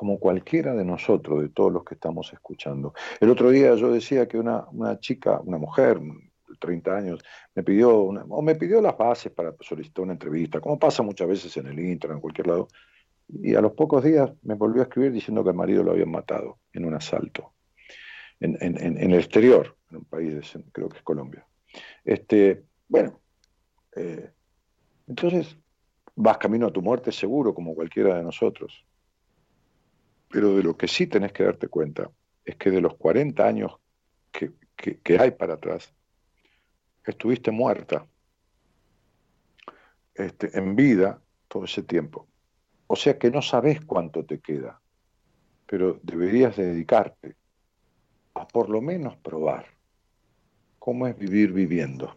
[0.00, 2.94] como cualquiera de nosotros, de todos los que estamos escuchando.
[3.20, 4.64] El otro día yo decía que una,
[4.98, 7.22] chica, una mujer de 30 años,
[7.54, 11.54] me pidió, o me pidió las bases para solicitar una entrevista, como pasa muchas veces
[11.58, 12.68] en el Inter, en cualquier lado,
[13.28, 16.10] y a los pocos días me volvió a escribir diciendo que el marido lo habían
[16.10, 17.52] matado en un asalto,
[18.40, 21.46] en, el exterior, en un país, creo que es Colombia.
[22.06, 23.20] Este, bueno,
[23.94, 24.30] eh,
[25.06, 25.58] entonces
[26.16, 28.86] vas camino a tu muerte seguro, como cualquiera de nosotros.
[30.30, 32.08] Pero de lo que sí tenés que darte cuenta
[32.44, 33.72] es que de los 40 años
[34.30, 35.92] que, hay para atrás,
[37.04, 38.06] estuviste muerta
[40.14, 42.28] este, en vida todo ese tiempo.
[42.86, 44.80] O sea que no sabes cuánto te queda,
[45.66, 47.36] pero deberías dedicarte
[48.34, 49.66] a por lo menos probar
[50.78, 52.16] cómo es vivir viviendo.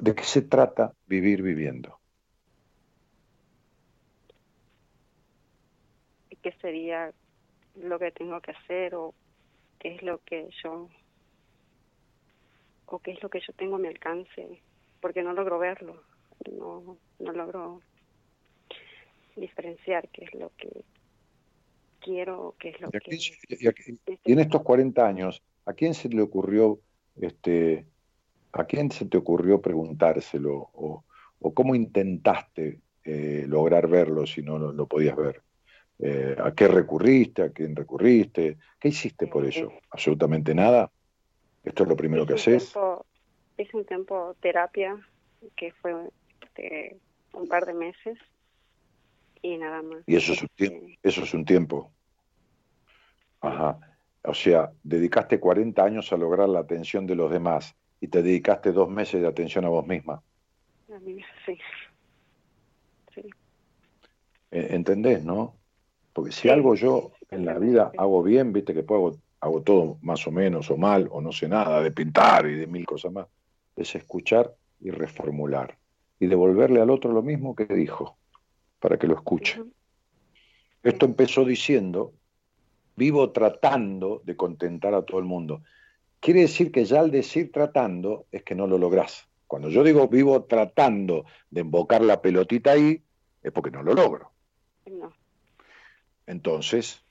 [0.00, 1.99] ¿De qué se trata vivir viviendo?
[6.42, 7.12] Que sería
[7.76, 9.14] lo que tengo que hacer o
[9.78, 10.88] qué es lo que yo
[12.86, 14.60] o qué es lo que yo tengo a mi alcance,
[15.00, 16.02] porque no logro verlo,
[16.50, 17.80] no, no logro
[19.36, 20.84] diferenciar qué es lo que
[22.00, 23.00] quiero, qué es lo que...
[24.24, 26.80] y, en estos 40 años, ¿a quién se le ocurrió,
[27.20, 27.86] este,
[28.52, 31.04] a quién se te ocurrió preguntárselo o,
[31.40, 35.42] o cómo intentaste eh, lograr verlo si no lo, podías ver?
[36.02, 37.42] Eh, ¿A qué recurriste?
[37.42, 38.56] ¿A quién recurriste?
[38.78, 39.70] ¿Qué hiciste por eso?
[39.90, 40.90] ¿Absolutamente nada?
[41.62, 42.72] ¿Esto es lo primero que haces?
[43.58, 44.96] hice un tiempo terapia,
[45.56, 45.94] que fue
[46.42, 46.96] este,
[47.34, 48.18] un par de meses,
[49.42, 50.02] y nada más.
[50.06, 50.86] Y eso es un tiempo.
[51.02, 51.92] Eso es un tiempo.
[53.42, 53.78] Ajá.
[54.22, 58.72] O sea, dedicaste 40 años a lograr la atención de los demás y te dedicaste
[58.72, 60.22] dos meses de atención a vos misma.
[60.94, 61.58] A mí, sí.
[63.14, 63.22] sí.
[64.50, 65.59] Eh, ¿Entendés, no?
[66.12, 70.26] Porque si algo yo en la vida hago bien, viste que puedo, hago todo más
[70.26, 73.26] o menos o mal o no sé nada de pintar y de mil cosas más,
[73.76, 75.78] es escuchar y reformular
[76.18, 78.18] y devolverle al otro lo mismo que dijo
[78.78, 79.62] para que lo escuche.
[80.82, 82.14] Esto empezó diciendo,
[82.96, 85.62] vivo tratando de contentar a todo el mundo.
[86.18, 89.26] Quiere decir que ya al decir tratando es que no lo lográs.
[89.46, 93.02] Cuando yo digo vivo tratando de embocar la pelotita ahí,
[93.42, 94.32] es porque no lo logro.
[96.30, 97.04] Entonces,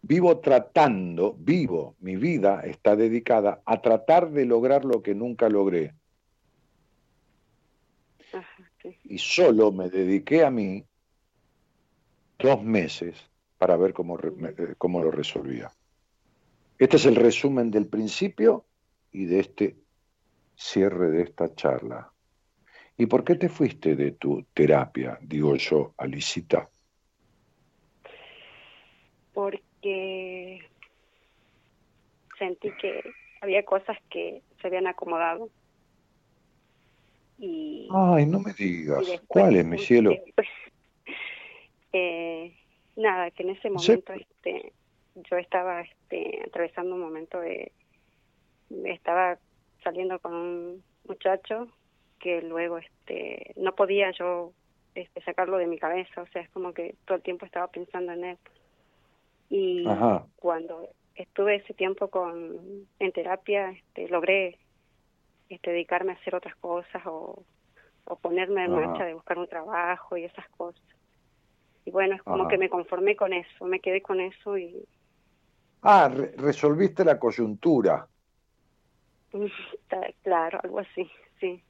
[0.00, 5.94] vivo tratando, vivo, mi vida está dedicada a tratar de lograr lo que nunca logré.
[9.02, 10.84] Y solo me dediqué a mí
[12.38, 13.16] dos meses
[13.58, 15.72] para ver cómo, eh, cómo lo resolvía.
[16.78, 18.66] Este es el resumen del principio
[19.10, 19.76] y de este
[20.54, 22.12] cierre de esta charla.
[22.96, 26.70] ¿Y por qué te fuiste de tu terapia, digo yo, Alicita?
[29.32, 30.60] Porque
[32.38, 33.02] sentí que
[33.40, 35.48] había cosas que se habían acomodado.
[37.38, 39.04] Y, Ay, no me digas.
[39.26, 40.12] ¿Cuál es, mi cielo?
[41.92, 42.54] Eh,
[42.94, 44.72] nada, que en ese momento este,
[45.28, 47.72] yo estaba este, atravesando un momento de...
[48.84, 49.38] Estaba
[49.82, 51.66] saliendo con un muchacho
[52.20, 54.52] que luego este no podía yo
[54.94, 58.12] este, sacarlo de mi cabeza, o sea, es como que todo el tiempo estaba pensando
[58.12, 58.38] en él.
[59.50, 59.84] Y
[60.36, 64.58] cuando estuve ese tiempo con en terapia, este, logré
[65.48, 67.44] este, dedicarme a hacer otras cosas o,
[68.04, 70.82] o ponerme en marcha de buscar un trabajo y esas cosas.
[71.84, 74.84] Y bueno, es como que me conformé con eso, me quedé con eso y...
[75.82, 78.06] Ah, resolviste la coyuntura.
[80.22, 81.10] Claro, algo así,
[81.40, 81.62] sí.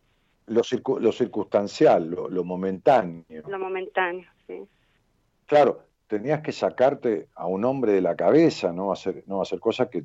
[0.46, 0.62] Lo,
[0.98, 3.24] lo circunstancial, lo, momentáneo.
[3.48, 4.66] Lo momentáneo, sí.
[5.46, 9.88] Claro, tenías que sacarte a un hombre de la cabeza, no hacer, no hacer cosas
[9.90, 10.02] que,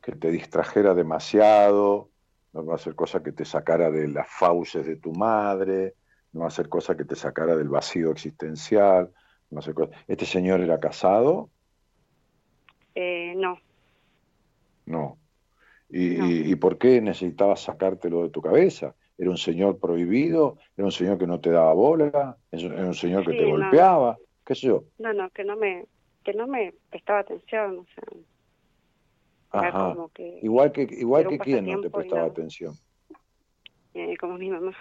[0.00, 2.08] que te distrajera demasiado,
[2.52, 5.94] no hacer cosas que te sacara de las fauces de tu madre,
[6.32, 9.10] no hacer cosas que te sacara del vacío existencial,
[9.50, 9.96] no hacer cosas.
[10.06, 11.50] ¿Este señor era casado?
[12.94, 13.58] Eh, no.
[14.86, 15.18] No.
[15.90, 18.94] ¿Y, por qué necesitabas sacártelo de tu cabeza?
[19.18, 20.58] ¿Era un señor prohibido?
[20.76, 22.36] ¿Era un señor que no te daba bola?
[22.52, 24.16] ¿Era un señor que te golpeaba?
[24.44, 24.84] ¿Qué sé yo?
[24.98, 25.86] No, no, que no me,
[26.22, 28.04] que no me prestaba atención, o sea.
[29.50, 29.94] Ajá.
[30.42, 32.74] igual que, igual que quién no te prestaba atención.
[33.94, 34.72] Eh, como mi mamá.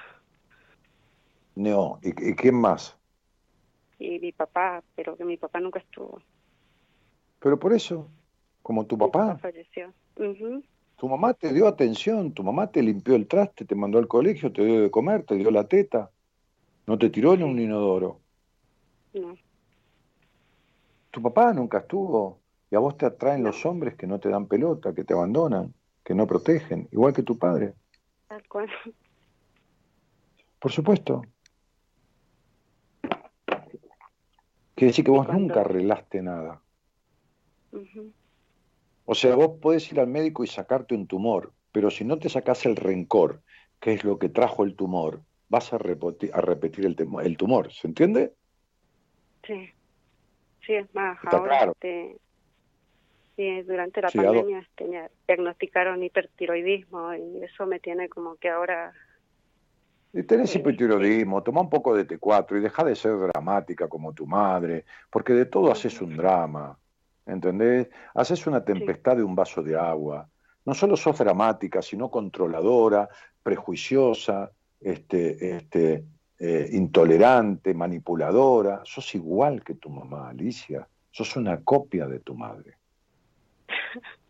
[1.55, 2.97] No, ¿y, ¿y quién más?
[3.99, 6.19] Y mi papá, pero que mi papá nunca estuvo.
[7.39, 8.09] Pero por eso,
[8.63, 9.27] como tu papá.
[9.27, 9.93] papá falleció.
[10.15, 14.51] Tu mamá te dio atención, tu mamá te limpió el traste, te mandó al colegio,
[14.51, 16.09] te dio de comer, te dio la teta.
[16.87, 18.19] No te tiró en un inodoro.
[19.13, 19.37] No.
[21.13, 22.39] Tu papá nunca estuvo.
[22.71, 25.71] Y a vos te atraen los hombres que no te dan pelota, que te abandonan,
[26.03, 27.75] que no protegen, igual que tu padre.
[28.27, 28.67] Tal cual.
[30.57, 31.21] Por supuesto.
[34.73, 36.63] Quiere decir que vos nunca arreglaste nada.
[39.05, 42.27] O sea, vos podés ir al médico y sacarte un tumor, pero si no te
[42.27, 43.43] sacás el rencor,
[43.79, 47.71] que es lo que trajo el tumor, vas a repetir, a repetir el, el tumor.
[47.71, 48.33] ¿Se entiende?
[49.45, 49.72] Sí.
[50.65, 52.17] Sí, es más, ahora este,
[53.35, 58.93] sí, durante la pandemia este, diagnosticaron hipertiroidismo y eso me tiene como que ahora...
[60.13, 64.27] Y tenés hipertiroidismo, toma un poco de T4 y deja de ser dramática como tu
[64.27, 66.77] madre, porque de todo haces un drama.
[67.25, 67.89] ¿entendés?
[68.13, 70.27] Haces una tempestad de un vaso de agua.
[70.65, 73.09] No solo sos dramática, sino controladora,
[73.41, 76.05] prejuiciosa, este, este,
[76.39, 78.81] eh, intolerante, manipuladora.
[78.85, 80.87] Sos igual que tu mamá, Alicia.
[81.11, 82.77] sos una copia de tu madre.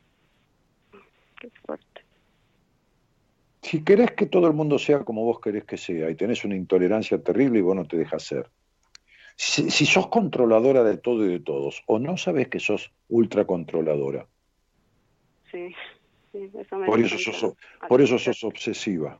[1.39, 2.01] Qué fuerte.
[3.61, 6.55] Si querés que todo el mundo sea como vos querés que sea y tenés una
[6.55, 8.49] intolerancia terrible y vos no te dejas ser,
[9.35, 14.27] si, sos controladora de todo y de todos, o no sabes que sos ultracontroladora.
[15.51, 15.73] Sí,
[16.31, 17.55] sí, eso me por, eso sos,
[17.87, 19.19] por eso sos obsesiva.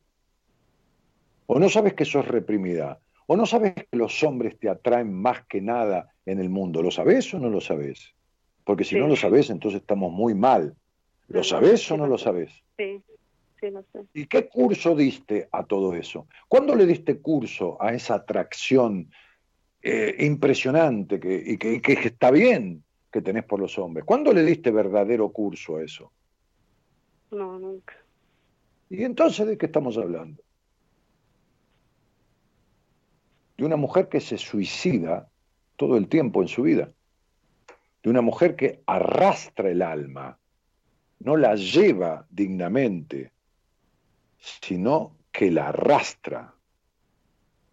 [1.48, 3.00] O no sabes que sos reprimida.
[3.28, 6.82] O no sabes que los hombres te atraen más que nada en el mundo.
[6.82, 8.14] ¿Lo sabés o no lo sabés?
[8.64, 10.76] Porque si no lo sabés, entonces estamos muy mal.
[11.28, 12.52] ¿Lo sabés o no lo sabés?
[12.78, 13.02] Sí,
[13.60, 14.06] sí, lo sé.
[14.14, 16.28] ¿Y qué curso diste a todo eso?
[16.48, 19.12] ¿Cuándo le diste curso a esa atracción
[19.82, 24.06] eh, impresionante que, y que, que, está bien que tenés por los hombres?
[24.06, 26.12] ¿Cuándo le diste verdadero curso a eso?
[27.32, 27.96] No, nunca.
[28.90, 30.43] ¿Y entonces de qué estamos hablando?
[33.58, 35.30] De una mujer que se suicida
[35.76, 36.92] todo el tiempo en su vida.
[38.02, 40.38] De una mujer que arrastra el alma,
[41.20, 43.32] no la lleva dignamente,
[44.38, 46.54] sino que la arrastra.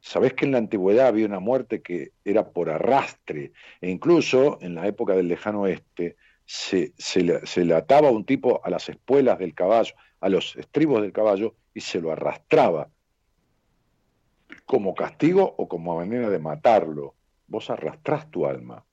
[0.00, 4.74] Sabés que en la antigüedad había una muerte que era por arrastre, e incluso en
[4.74, 6.16] la época del lejano oeste
[6.46, 11.02] se, le, se le ataba un tipo a las espuelas del caballo, a los estribos
[11.02, 12.88] del caballo, y se lo arrastraba
[14.70, 17.16] como castigo o como manera de matarlo.
[17.48, 18.84] Vos arrastrás tu alma.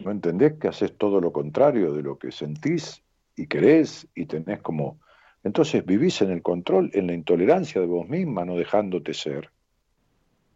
[0.00, 3.02] ¿No entendés que haces todo lo contrario de lo que sentís
[3.36, 4.98] y querés y tenés como...
[5.44, 9.50] Entonces vivís en el control, en la intolerancia de vos misma, no dejándote ser.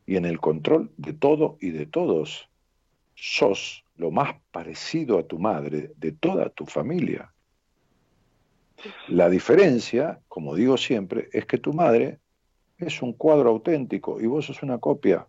[0.07, 2.49] Y en el control de todo y de todos.
[3.17, 7.35] Sos lo más parecido a tu madre de toda tu familia.
[9.09, 12.19] La diferencia, como digo siempre, es que tu madre
[12.79, 15.27] es un cuadro auténtico y vos sos una copia.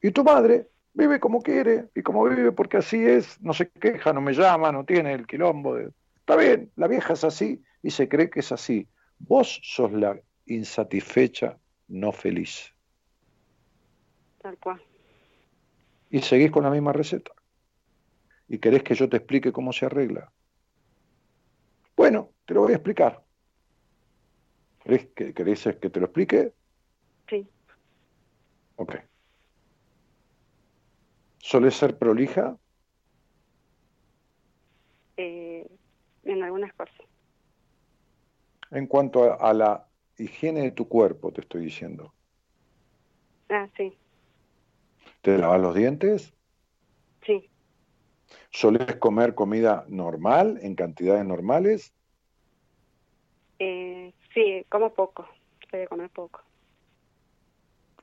[0.00, 4.12] Y tu madre vive como quiere y como vive porque así es, no se queja,
[4.12, 5.74] no me llama, no tiene el quilombo.
[5.76, 5.90] De...
[6.16, 8.86] Está bien, la vieja es así y se cree que es así.
[9.18, 11.58] Vos sos la insatisfecha,
[11.88, 12.72] no feliz.
[14.40, 14.82] Tal cual.
[16.10, 17.32] Y seguís con la misma receta.
[18.48, 20.30] Y querés que yo te explique cómo se arregla.
[22.02, 23.22] Bueno, te lo voy a explicar.
[24.80, 26.52] ¿Querés que, que te lo explique?
[27.28, 27.46] Sí.
[28.74, 28.96] Ok.
[31.38, 32.58] ¿Sueles ser prolija?
[35.16, 35.64] Eh,
[36.24, 36.96] en algunas cosas.
[38.72, 39.88] En cuanto a, la
[40.18, 42.12] higiene de tu cuerpo, te estoy diciendo.
[43.48, 43.96] Ah, sí.
[45.20, 46.34] ¿Te lavas los dientes?
[47.24, 47.48] Sí.
[48.52, 51.94] ¿Soles comer comida normal, en cantidades normales?
[53.58, 55.26] Eh, sí, como poco.
[55.70, 56.42] Soy comer poco.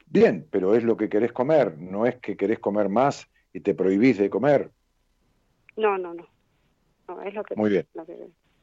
[0.08, 3.76] Bien, pero es lo que querés comer, no es que querés comer más y te
[3.76, 4.72] prohibís de comer.
[5.78, 6.28] No, no, no.
[7.08, 7.88] no es lo que, Muy bien.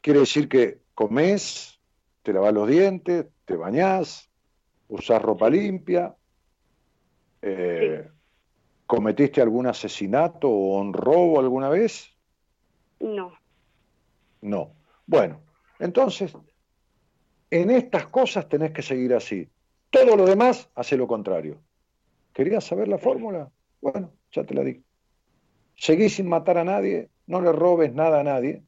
[0.01, 1.81] Quiere decir que comes,
[2.25, 4.29] te lavas los dientes, te bañás,
[4.89, 6.17] usás ropa limpia,
[7.43, 8.09] eh,
[8.87, 12.15] ¿Cometiste algún asesinato o un robo alguna vez?
[13.01, 13.33] No.
[14.41, 14.73] No.
[15.07, 15.41] Bueno,
[15.79, 16.33] entonces,
[17.51, 19.49] en estas cosas tenés que seguir así.
[19.91, 21.59] Todo lo demás hace lo contrario.
[22.33, 23.51] ¿Querías saber la fórmula?
[23.81, 24.83] Bueno, ya te la di.
[25.77, 28.63] Seguí sin matar a nadie, no le robes nada a nadie.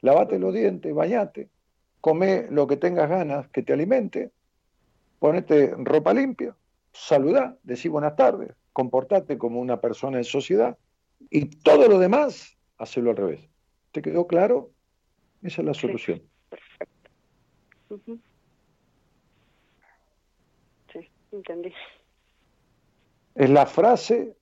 [0.00, 1.50] Lavate los dientes, bañate,
[2.00, 4.30] come lo que tengas ganas que te alimente,
[5.18, 6.56] ponete ropa limpia,
[6.92, 10.78] saludá, decí buenas tardes, comportate como una persona en sociedad
[11.30, 13.48] y todo lo demás, hacerlo al revés.
[13.92, 14.70] ¿Te quedó claro?
[15.42, 16.22] Esa es la solución.
[16.48, 17.10] perfecto.
[20.92, 21.72] Sí, entendí.
[23.34, 24.36] Es la frase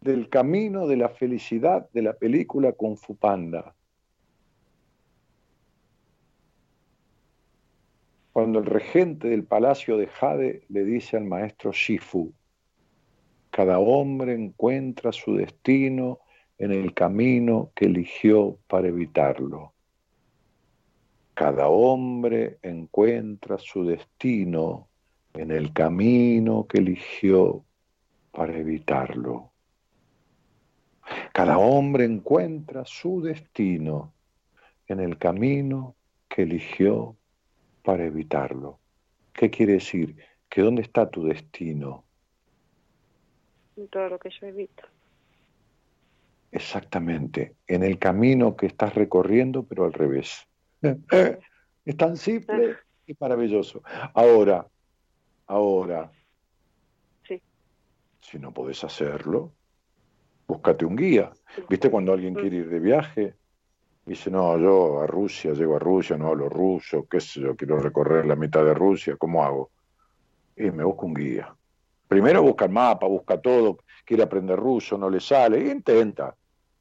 [0.00, 3.74] del camino de la felicidad de la película Kung Fu Panda.
[8.32, 12.32] Cuando el regente del palacio de Jade le dice al maestro Shifu,
[13.50, 16.20] cada hombre encuentra su destino
[16.56, 19.74] en el camino que eligió para evitarlo.
[21.34, 24.88] Cada hombre encuentra su destino
[25.34, 27.64] en el camino que eligió
[28.30, 29.52] para evitarlo.
[31.32, 34.14] Cada hombre encuentra su destino
[34.86, 35.96] en el camino
[36.28, 37.16] que eligió
[37.82, 38.78] para evitarlo.
[39.32, 40.16] ¿Qué quiere decir?
[40.48, 42.04] Que dónde está tu destino.
[43.76, 44.84] En todo lo que yo evito.
[46.50, 50.46] Exactamente, en el camino que estás recorriendo, pero al revés.
[50.82, 52.76] es tan simple
[53.06, 53.82] y maravilloso.
[54.14, 54.66] Ahora,
[55.46, 56.10] Ahora,
[57.26, 57.42] Sí.
[58.20, 59.52] si no podés hacerlo,
[60.46, 61.30] búscate un guía.
[61.68, 63.34] ¿Viste cuando alguien quiere ir de viaje?
[64.04, 67.78] Dice, no, yo a Rusia, llego a Rusia, no hablo ruso, qué sé yo, quiero
[67.78, 69.70] recorrer la mitad de Rusia, ¿cómo hago?
[70.56, 71.54] Y me busco un guía.
[72.08, 76.34] Primero busca el mapa, busca todo, quiere aprender ruso, no le sale, intenta.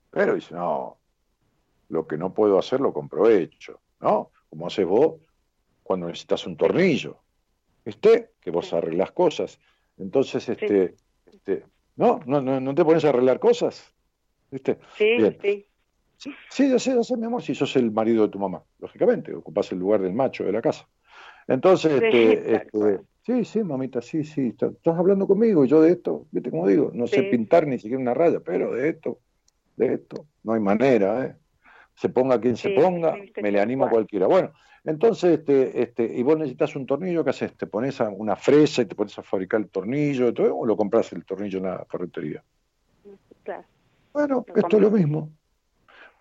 [0.10, 0.98] Pero dice, no,
[1.90, 4.32] lo que no puedo hacer lo compro hecho, ¿no?
[4.50, 5.22] Como haces vos
[5.84, 7.20] cuando necesitas un tornillo,
[7.86, 8.32] ¿viste?
[8.42, 9.60] Que vos arreglas cosas.
[9.98, 10.96] Entonces, este,
[11.32, 11.66] este
[11.96, 12.20] ¿no?
[12.26, 12.42] ¿no?
[12.42, 13.94] ¿No no te pones a arreglar cosas?
[14.50, 14.80] ¿Viste?
[14.98, 15.38] Sí, Bien.
[15.42, 15.68] sí.
[16.50, 19.34] Sí, ya sé, ya sé, mi amor, si sos el marido de tu mamá, lógicamente,
[19.34, 20.88] ocupás el lugar del macho de la casa.
[21.48, 25.82] Entonces, Sí, este, este, sí, sí, mamita, sí, sí, está- estás hablando conmigo y yo
[25.82, 27.28] de esto, viste como digo, no sé Sí.
[27.30, 29.20] pintar ni siquiera una raya, pero de esto,
[29.76, 31.36] de esto, no hay manera, ¿eh?
[31.96, 34.02] Se ponga quien se Sí, ponga, sí, me le animo a cual.
[34.02, 34.28] cualquiera.
[34.28, 34.54] Bueno,
[34.84, 37.56] entonces, este, este, y vos necesitas un tornillo, ¿qué haces?
[37.58, 40.78] ¿Te pones a una fresa y te pones a fabricar el tornillo todo, o lo
[40.78, 42.44] compras el tornillo en la ferretería?
[43.44, 43.66] Claro.
[44.14, 45.32] Bueno, Lo esto es lo mismo.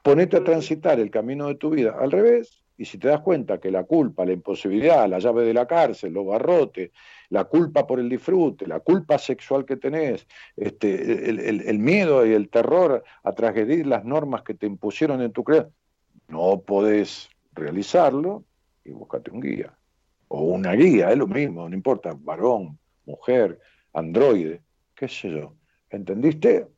[0.02, 3.60] Ponete a transitar el camino de tu vida al revés y si te das cuenta
[3.60, 6.90] que la culpa, la imposibilidad, la llave de la cárcel, los barrotes,
[7.28, 12.24] la culpa por el disfrute, la culpa sexual que tenés, este, el, el- el miedo
[12.26, 15.72] y el terror a transgredir las normas que te impusieron en tu creencia,
[16.28, 18.44] no podés realizarlo
[18.84, 19.76] y búscate un guía.
[20.28, 23.58] O una guía, es lo mismo, no importa, varón, mujer,
[23.92, 24.62] androide,
[24.94, 25.56] qué sé yo.
[25.90, 26.68] ¿Entendiste?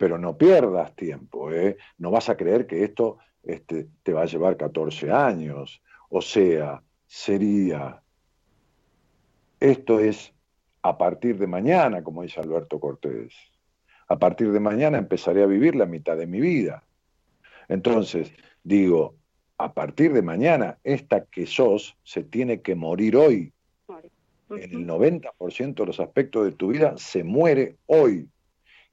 [0.00, 1.76] Pero no pierdas tiempo, ¿eh?
[1.98, 5.82] No vas a creer que esto este, te va a llevar 14 años.
[6.08, 8.00] O sea, sería,
[9.60, 10.32] esto es
[10.80, 13.34] a partir de mañana, como dice Alberto Cortés.
[14.08, 16.82] A partir de mañana empezaré a vivir la mitad de mi vida.
[17.68, 18.32] Entonces,
[18.64, 19.16] digo,
[19.58, 23.52] a partir de mañana, esta que sos se tiene que morir hoy.
[24.48, 28.30] En el 90% de los aspectos de tu vida se muere hoy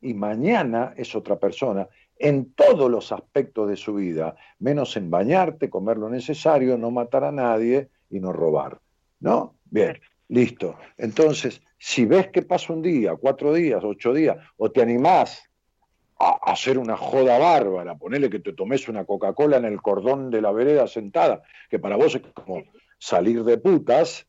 [0.01, 1.87] y mañana es otra persona
[2.19, 7.23] en todos los aspectos de su vida, menos en bañarte, comer lo necesario, no matar
[7.23, 8.79] a nadie y no robar.
[9.19, 9.55] ¿No?
[9.65, 10.75] Bien, listo.
[10.97, 15.43] Entonces, si ves que pasa un día, cuatro días, ocho días, o te animás
[16.19, 20.41] a hacer una joda bárbara, ponele que te tomes una Coca-Cola en el cordón de
[20.41, 22.63] la vereda sentada, que para vos es como
[22.97, 24.25] salir de putas,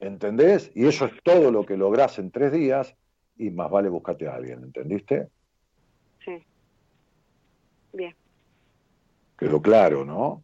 [0.00, 0.72] ¿entendés?
[0.74, 2.96] Y eso es todo lo que lográs en tres días,
[3.38, 5.28] y más vale buscarte a alguien, ¿entendiste?
[6.24, 6.44] Sí.
[7.92, 8.14] Bien,
[9.38, 10.42] Quedó claro, ¿no?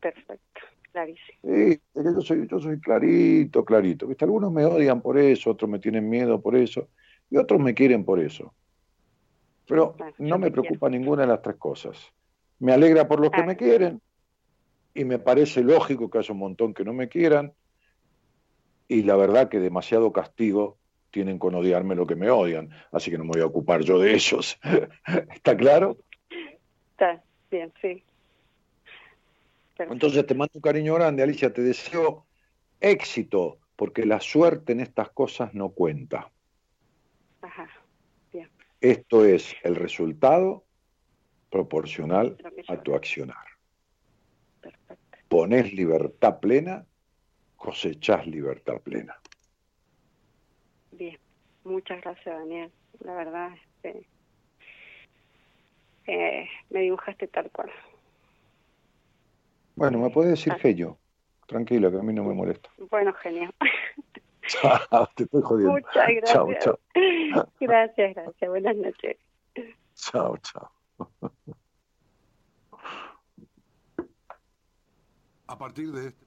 [0.00, 0.60] perfecto,
[0.92, 1.38] clarísimo.
[1.42, 4.06] Sí, yo soy, yo soy clarito, clarito.
[4.06, 4.24] ¿Viste?
[4.24, 6.90] Algunos me odian por eso, otros me tienen miedo por eso,
[7.28, 8.54] y otros me quieren por eso.
[9.66, 11.98] Pero no me preocupa ninguna de las tres cosas.
[12.60, 14.00] Me alegra por los que me quieren,
[14.94, 17.52] y me parece lógico que haya un montón que no me quieran,
[18.86, 20.78] y la verdad que demasiado castigo
[21.14, 24.00] tienen con odiarme lo que me odian, así que no me voy a ocupar yo
[24.00, 24.58] de ellos.
[25.32, 25.96] ¿Está claro?
[26.90, 27.22] Está
[27.52, 28.02] bien, sí.
[29.76, 29.92] Perfecto.
[29.92, 32.26] Entonces te mando un cariño grande, Alicia, te deseo
[32.80, 36.32] éxito, porque la suerte en estas cosas no cuenta.
[37.42, 37.68] Ajá,
[38.32, 38.50] bien.
[38.80, 40.64] Esto es el resultado
[41.48, 42.36] proporcional
[42.66, 43.46] a tu accionar.
[45.28, 46.84] Pones libertad plena,
[47.56, 49.16] cosechás libertad plena.
[51.64, 52.70] Muchas gracias Daniel.
[53.00, 53.50] La verdad,
[53.82, 54.06] este,
[56.06, 57.70] eh, me dibujaste tal cual.
[59.76, 60.34] Bueno, me puedes Ah.
[60.36, 60.98] decir Feyo.
[61.46, 62.70] Tranquila, que a mí no me molesta.
[62.90, 63.54] Bueno, genial.
[64.46, 65.72] Chao, te estoy jodiendo.
[65.72, 66.32] Muchas gracias.
[66.32, 66.78] Chao, chao.
[67.60, 68.50] Gracias, gracias.
[68.50, 69.16] Buenas noches.
[69.94, 70.70] Chao, chao.
[75.46, 76.26] A partir de este.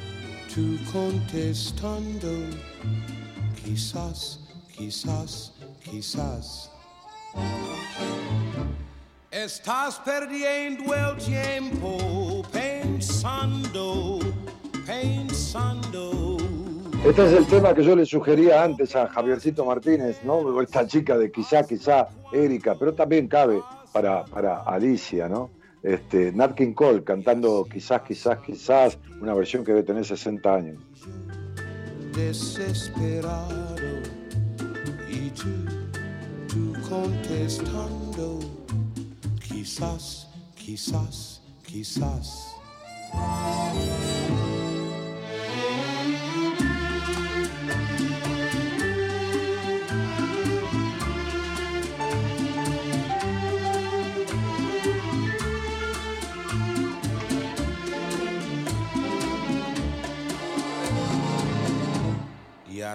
[0.53, 2.27] tú contestando,
[3.63, 4.39] quizás,
[4.75, 6.69] quizás, quizás.
[9.31, 14.19] Estás perdiendo el tiempo pensando,
[14.85, 16.37] pensando,
[17.05, 20.61] Este es el tema que yo le sugería antes a Javiercito Martínez, ¿no?
[20.61, 23.61] Esta chica de quizá, quizá, Erika, pero también cabe
[23.93, 25.60] para, para Alicia, ¿no?
[25.83, 30.77] Este, Nat King Cole cantando quizás, quizás, quizás, una versión que debe tener 60 años.
[32.15, 33.75] Desesperado
[35.09, 35.49] y tú,
[36.47, 38.39] tú contestando,
[39.47, 42.55] quizás, quizás, quizás.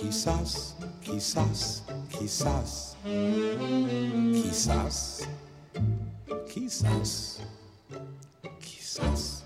[0.00, 2.96] quizás, quizás, quizás,
[4.32, 5.28] quizás,
[6.46, 7.42] quizás,
[8.60, 9.44] quizás.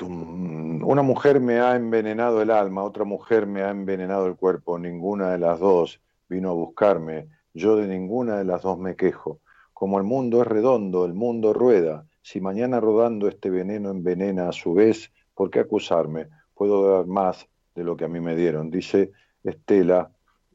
[0.00, 5.30] Una mujer me ha envenenado el alma, otra mujer me ha envenenado el cuerpo, ninguna
[5.30, 9.40] de las dos vino a buscarme, yo de ninguna de las dos me quejo.
[9.72, 14.52] Como el mundo es redondo, el mundo rueda, si mañana rodando este veneno envenena a
[14.52, 16.28] su vez, ¿por qué acusarme?
[16.54, 19.12] Puedo dar más de lo que a mí me dieron, dice
[19.42, 20.10] Estela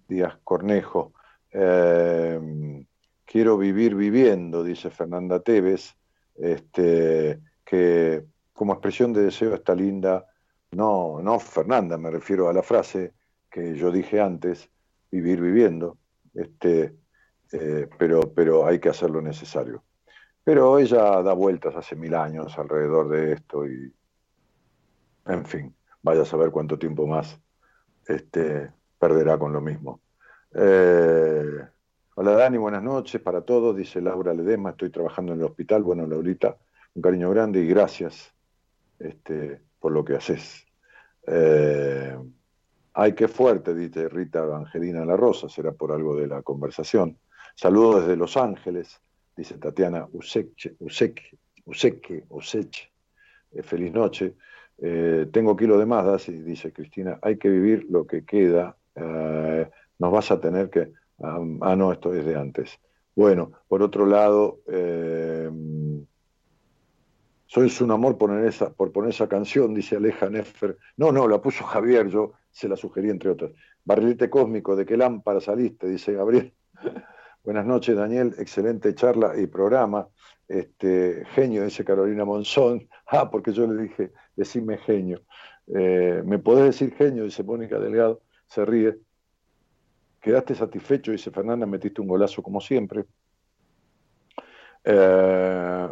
[0.08, 1.14] Díaz Cornejo.
[1.52, 2.86] Eh,
[3.26, 5.96] quiero vivir viviendo, dice Fernanda Tevez,
[6.36, 10.26] este, que como expresión de deseo está linda,
[10.72, 13.14] no, no Fernanda, me refiero a la frase
[13.50, 14.70] que yo dije antes,
[15.12, 15.98] vivir viviendo,
[16.34, 16.96] este,
[17.52, 19.84] eh, pero, pero hay que hacer lo necesario.
[20.44, 23.94] Pero ella da vueltas hace mil años alrededor de esto y,
[25.30, 27.40] en fin, vaya a saber cuánto tiempo más
[28.08, 30.02] este, perderá con lo mismo.
[30.54, 31.46] Eh,
[32.16, 35.84] hola Dani, buenas noches para todos, dice Laura Ledema, estoy trabajando en el hospital.
[35.84, 36.58] Bueno, Laurita,
[36.96, 38.34] un cariño grande y gracias
[38.98, 40.66] este, por lo que haces.
[41.28, 42.18] Eh,
[42.94, 47.20] ay, qué fuerte, dice Rita Angelina La Rosa, será por algo de la conversación.
[47.56, 49.00] Saludos desde Los Ángeles,
[49.38, 52.92] dice Tatiana Useche, Useque, Useque, Useche.
[53.52, 54.36] Eh, feliz noche.
[54.82, 58.76] Eh, tengo kilo de más, dice Cristina, hay que vivir lo que queda.
[58.96, 59.70] Eh,
[60.00, 60.92] nos vas a tener que...
[61.22, 62.80] ah, ah, no, esto es de antes.
[63.16, 65.50] Bueno, por otro lado, eh,
[67.46, 70.78] sois un amor por poner, esa, por poner esa canción, dice Aleja Neffer.
[70.98, 73.52] No, no, la puso Javier, yo se la sugerí entre otras.
[73.84, 75.88] Barrilete cósmico, ¿de qué lámpara saliste?
[75.88, 76.54] Dice Gabriel.
[77.44, 78.36] Buenas noches, Daniel.
[78.38, 80.08] Excelente charla y programa.
[80.48, 82.88] Este, genio, dice Carolina Monzón.
[83.08, 85.22] Ah, porque yo le dije, decime genio.
[85.68, 87.26] Eh, ¿Me podés decir genio?
[87.26, 88.22] Dice Mónica Delgado.
[88.48, 88.98] Se ríe.
[90.22, 91.12] ¿Quedaste satisfecho?
[91.12, 93.06] Dice Fernanda, metiste un golazo como siempre.
[94.84, 95.90] Eh,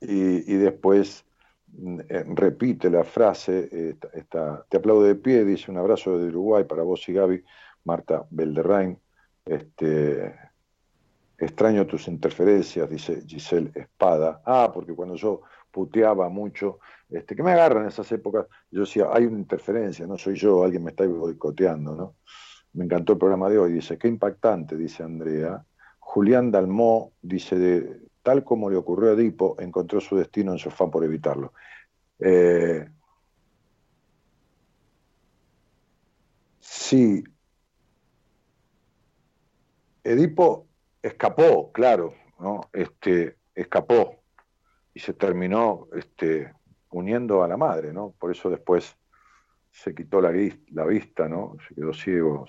[0.00, 1.24] y, después
[1.68, 3.96] mm, eh, repite la frase,
[4.68, 7.44] te aplaudo de pie, dice un abrazo de Uruguay para vos y Gaby,
[7.84, 8.98] Marta Belderrain.
[9.44, 10.34] Este,
[11.38, 14.42] extraño tus interferencias, dice Giselle Espada.
[14.44, 15.42] Ah, porque cuando yo
[15.76, 16.78] puteaba mucho,
[17.10, 20.64] este, que me agarran en esas épocas, yo decía, hay una interferencia, no soy yo,
[20.64, 22.14] alguien me está boicoteando, ¿no?
[22.72, 25.62] Me encantó el programa de hoy, dice, qué impactante, dice Andrea.
[25.98, 30.70] Julián Dalmó dice, de, tal como le ocurrió a Edipo, encontró su destino en su
[30.70, 31.52] afán por evitarlo.
[32.20, 32.88] Eh,
[36.58, 37.22] sí,
[40.02, 40.68] Edipo
[41.02, 42.62] escapó, claro, ¿no?
[42.72, 44.22] Este, escapó
[44.96, 46.54] y se terminó este,
[46.88, 48.14] uniendo a la madre, ¿no?
[48.18, 48.96] Por eso después
[49.70, 50.32] se quitó la,
[50.68, 51.58] la vista, ¿no?
[51.68, 52.46] Se quedó ciego,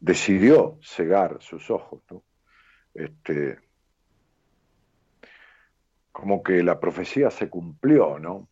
[0.00, 2.22] decidió cegar sus ojos, ¿no?
[2.94, 3.58] Este,
[6.12, 8.48] como que la profecía se cumplió, ¿no?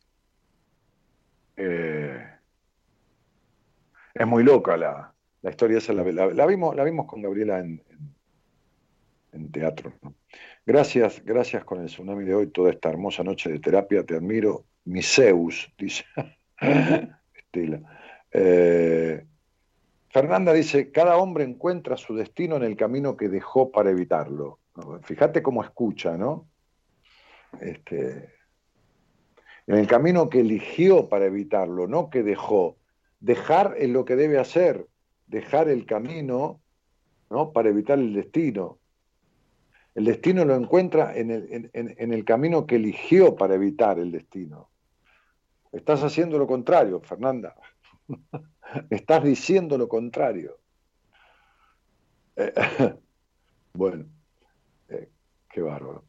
[1.56, 2.28] Eh,
[4.12, 7.82] es muy loca la, la historia esa, la, vimos, la vimos con Gabriela en-
[9.34, 9.92] en teatro.
[10.64, 14.64] Gracias, gracias con el tsunami de hoy, toda esta hermosa noche de terapia, te admiro,
[14.84, 16.04] mi Zeus, dice
[17.34, 17.80] Estela.
[18.32, 19.24] Eh,
[20.08, 24.60] Fernanda dice, cada hombre encuentra su destino en el camino que dejó para evitarlo.
[25.02, 26.48] Fíjate cómo escucha, ¿no?
[27.60, 28.34] Este,
[29.66, 32.76] en el camino que eligió para evitarlo, no que dejó.
[33.20, 34.86] Dejar es lo que debe hacer,
[35.26, 36.60] dejar el camino
[37.30, 37.52] ¿no?
[37.52, 38.78] para evitar el destino.
[39.94, 44.68] El destino lo encuentra en el, en el camino que eligió para evitar el destino.
[45.74, 47.56] Estás haciendo lo contrario, Fernanda.
[48.90, 50.58] Estás diciendo lo contrario.
[52.36, 52.52] Eh,
[53.74, 54.04] bueno,
[54.88, 55.08] eh,
[55.50, 56.04] qué bárbaro.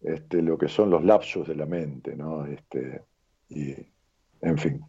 [0.00, 2.44] Este, lo que son los lapsos de la mente, ¿no?
[2.44, 3.02] Este,
[3.48, 3.74] y,
[4.40, 4.84] en fin.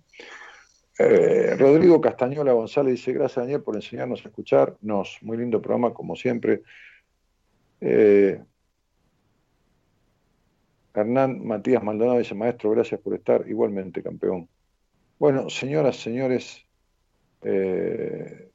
[0.98, 5.20] Eh, Rodrigo Castañola González dice, gracias Daniel por enseñarnos a escucharnos.
[5.22, 6.64] Muy lindo programa, como siempre.
[10.94, 13.48] Hernán Matías Maldonado dice, maestro, gracias por estar.
[13.48, 14.48] Igualmente, campeón.
[15.20, 16.66] Bueno, señoras, señores,
[17.42, 18.52] eh,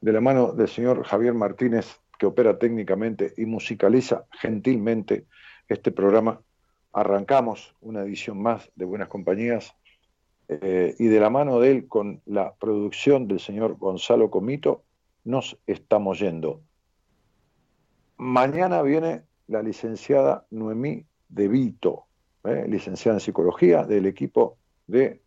[0.00, 5.26] de la mano del señor Javier Martínez, que opera técnicamente y musicaliza gentilmente
[5.68, 6.40] este programa,
[6.92, 9.74] arrancamos una edición más de Buenas Compañías
[10.48, 14.84] eh, y de la mano de él con la producción del señor Gonzalo Comito,
[15.24, 16.60] nos estamos yendo.
[18.22, 22.06] Mañana viene la licenciada Noemí De Vito,
[22.44, 25.20] eh, licenciada en psicología del equipo de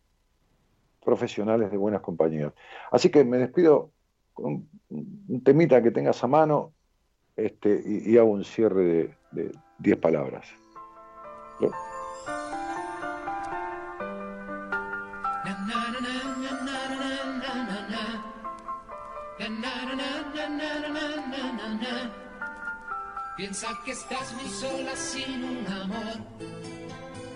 [1.04, 2.54] profesionales de buenas compañías.
[2.90, 3.90] Así que me despido
[4.32, 6.72] con un temita que tengas a mano
[7.36, 10.46] este, y, hago un cierre de 10 palabras.
[23.36, 26.16] Piensa que estás muy sola sin un amor,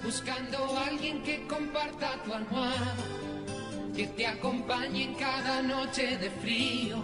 [0.03, 2.97] buscando alguien que comparta tu almohada
[3.95, 7.03] que te acompañe en cada noche de frío,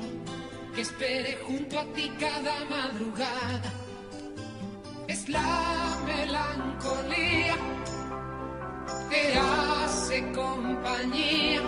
[0.74, 3.70] que espere junto a ti cada madrugada.
[5.08, 7.56] Es la melancolía
[9.10, 11.60] que hace compañía,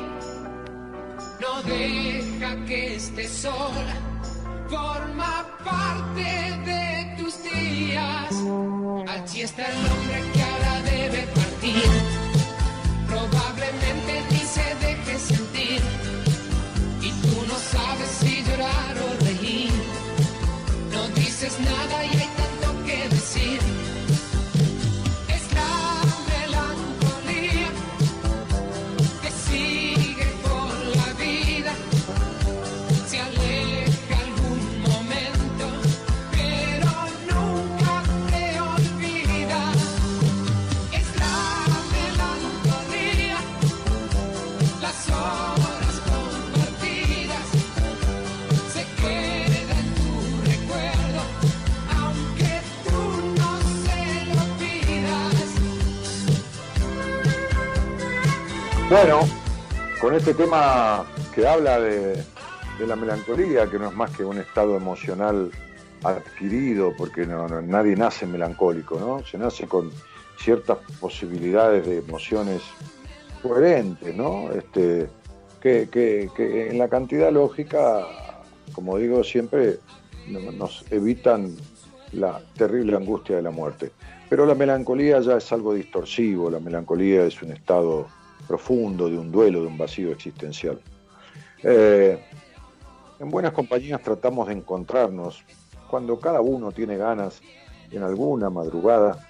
[1.43, 3.97] no deja que estés sola,
[4.71, 6.23] forma parte
[6.65, 8.33] de tus días.
[9.09, 10.38] Allí está el hombre que
[58.91, 59.21] Bueno,
[60.01, 61.05] con este tema
[61.35, 62.25] que habla de,
[62.87, 65.51] la melancolía, que no es más que un estado emocional
[66.03, 69.23] adquirido, porque nadie nace melancólico, ¿no?
[69.27, 69.91] Se nace con
[70.39, 72.63] ciertas posibilidades de emociones
[73.43, 74.51] coherentes, ¿no?
[74.53, 75.11] Este,
[75.61, 76.31] que,
[76.71, 78.07] en la cantidad lógica,
[78.73, 79.81] como digo siempre,
[80.27, 81.55] nos evitan
[82.13, 83.91] la terrible angustia de la muerte.
[84.31, 88.07] Pero la melancolía ya es algo distorsivo, la melancolía es un estado
[88.49, 90.81] profundo, de un duelo, de un vacío existencial.
[91.63, 92.19] Eh,
[93.21, 95.45] en buenas compañías tratamos de encontrarnos
[95.89, 97.41] cuando cada uno tiene ganas
[97.91, 99.27] en alguna madrugada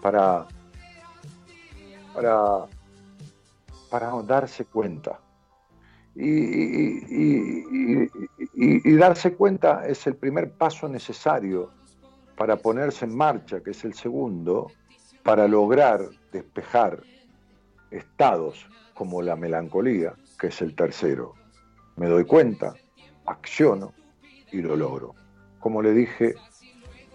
[0.00, 0.46] para,
[2.14, 2.66] para,
[3.90, 5.18] para darse cuenta.
[6.14, 6.30] Y,
[8.54, 11.70] y, darse cuenta es el primer paso necesario
[12.36, 14.70] para ponerse en marcha, que es el segundo,
[15.22, 17.02] para lograr despejar
[17.92, 21.34] estados como la melancolía, que es el tercero.
[21.96, 22.74] Me doy cuenta,
[23.26, 23.92] acciono
[24.50, 25.14] y lo logro.
[25.60, 26.34] Como le dije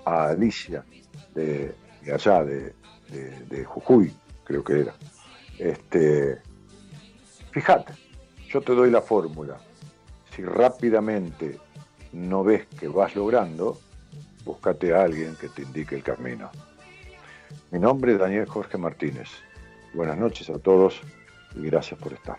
[0.06, 0.86] a Alicia
[1.34, 1.76] de,
[2.14, 2.74] allá, de,
[3.66, 4.14] Jujuy,
[4.44, 4.94] creo que era.
[5.58, 6.40] Este,
[7.52, 7.94] fíjate,
[8.50, 9.58] yo te doy la fórmula.
[10.36, 11.60] Si rápidamente
[12.14, 13.80] no ves que vas logrando,
[14.46, 16.50] búscate a alguien que te indique el camino.
[17.72, 19.30] Mi nombre es Daniel Jorge Martínez.
[19.98, 21.02] Buenas noches a todos
[21.56, 22.38] y gracias por estar.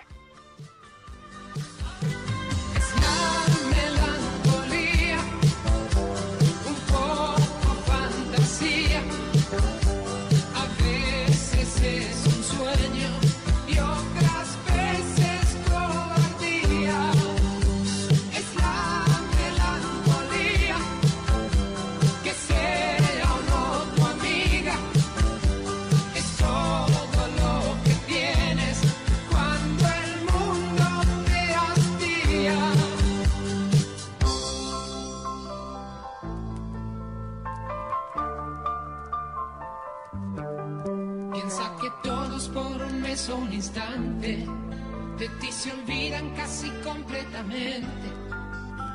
[46.39, 48.06] Casi completamente.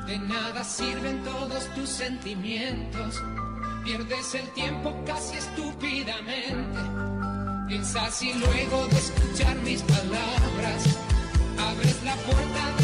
[0.06, 3.22] De nada sirven todos tus sentimientos.
[3.84, 6.80] Pierdes el tiempo casi estúpidamente.
[7.68, 10.80] Piensas y luego de escuchar mis palabras,
[11.58, 12.83] abres la puerta de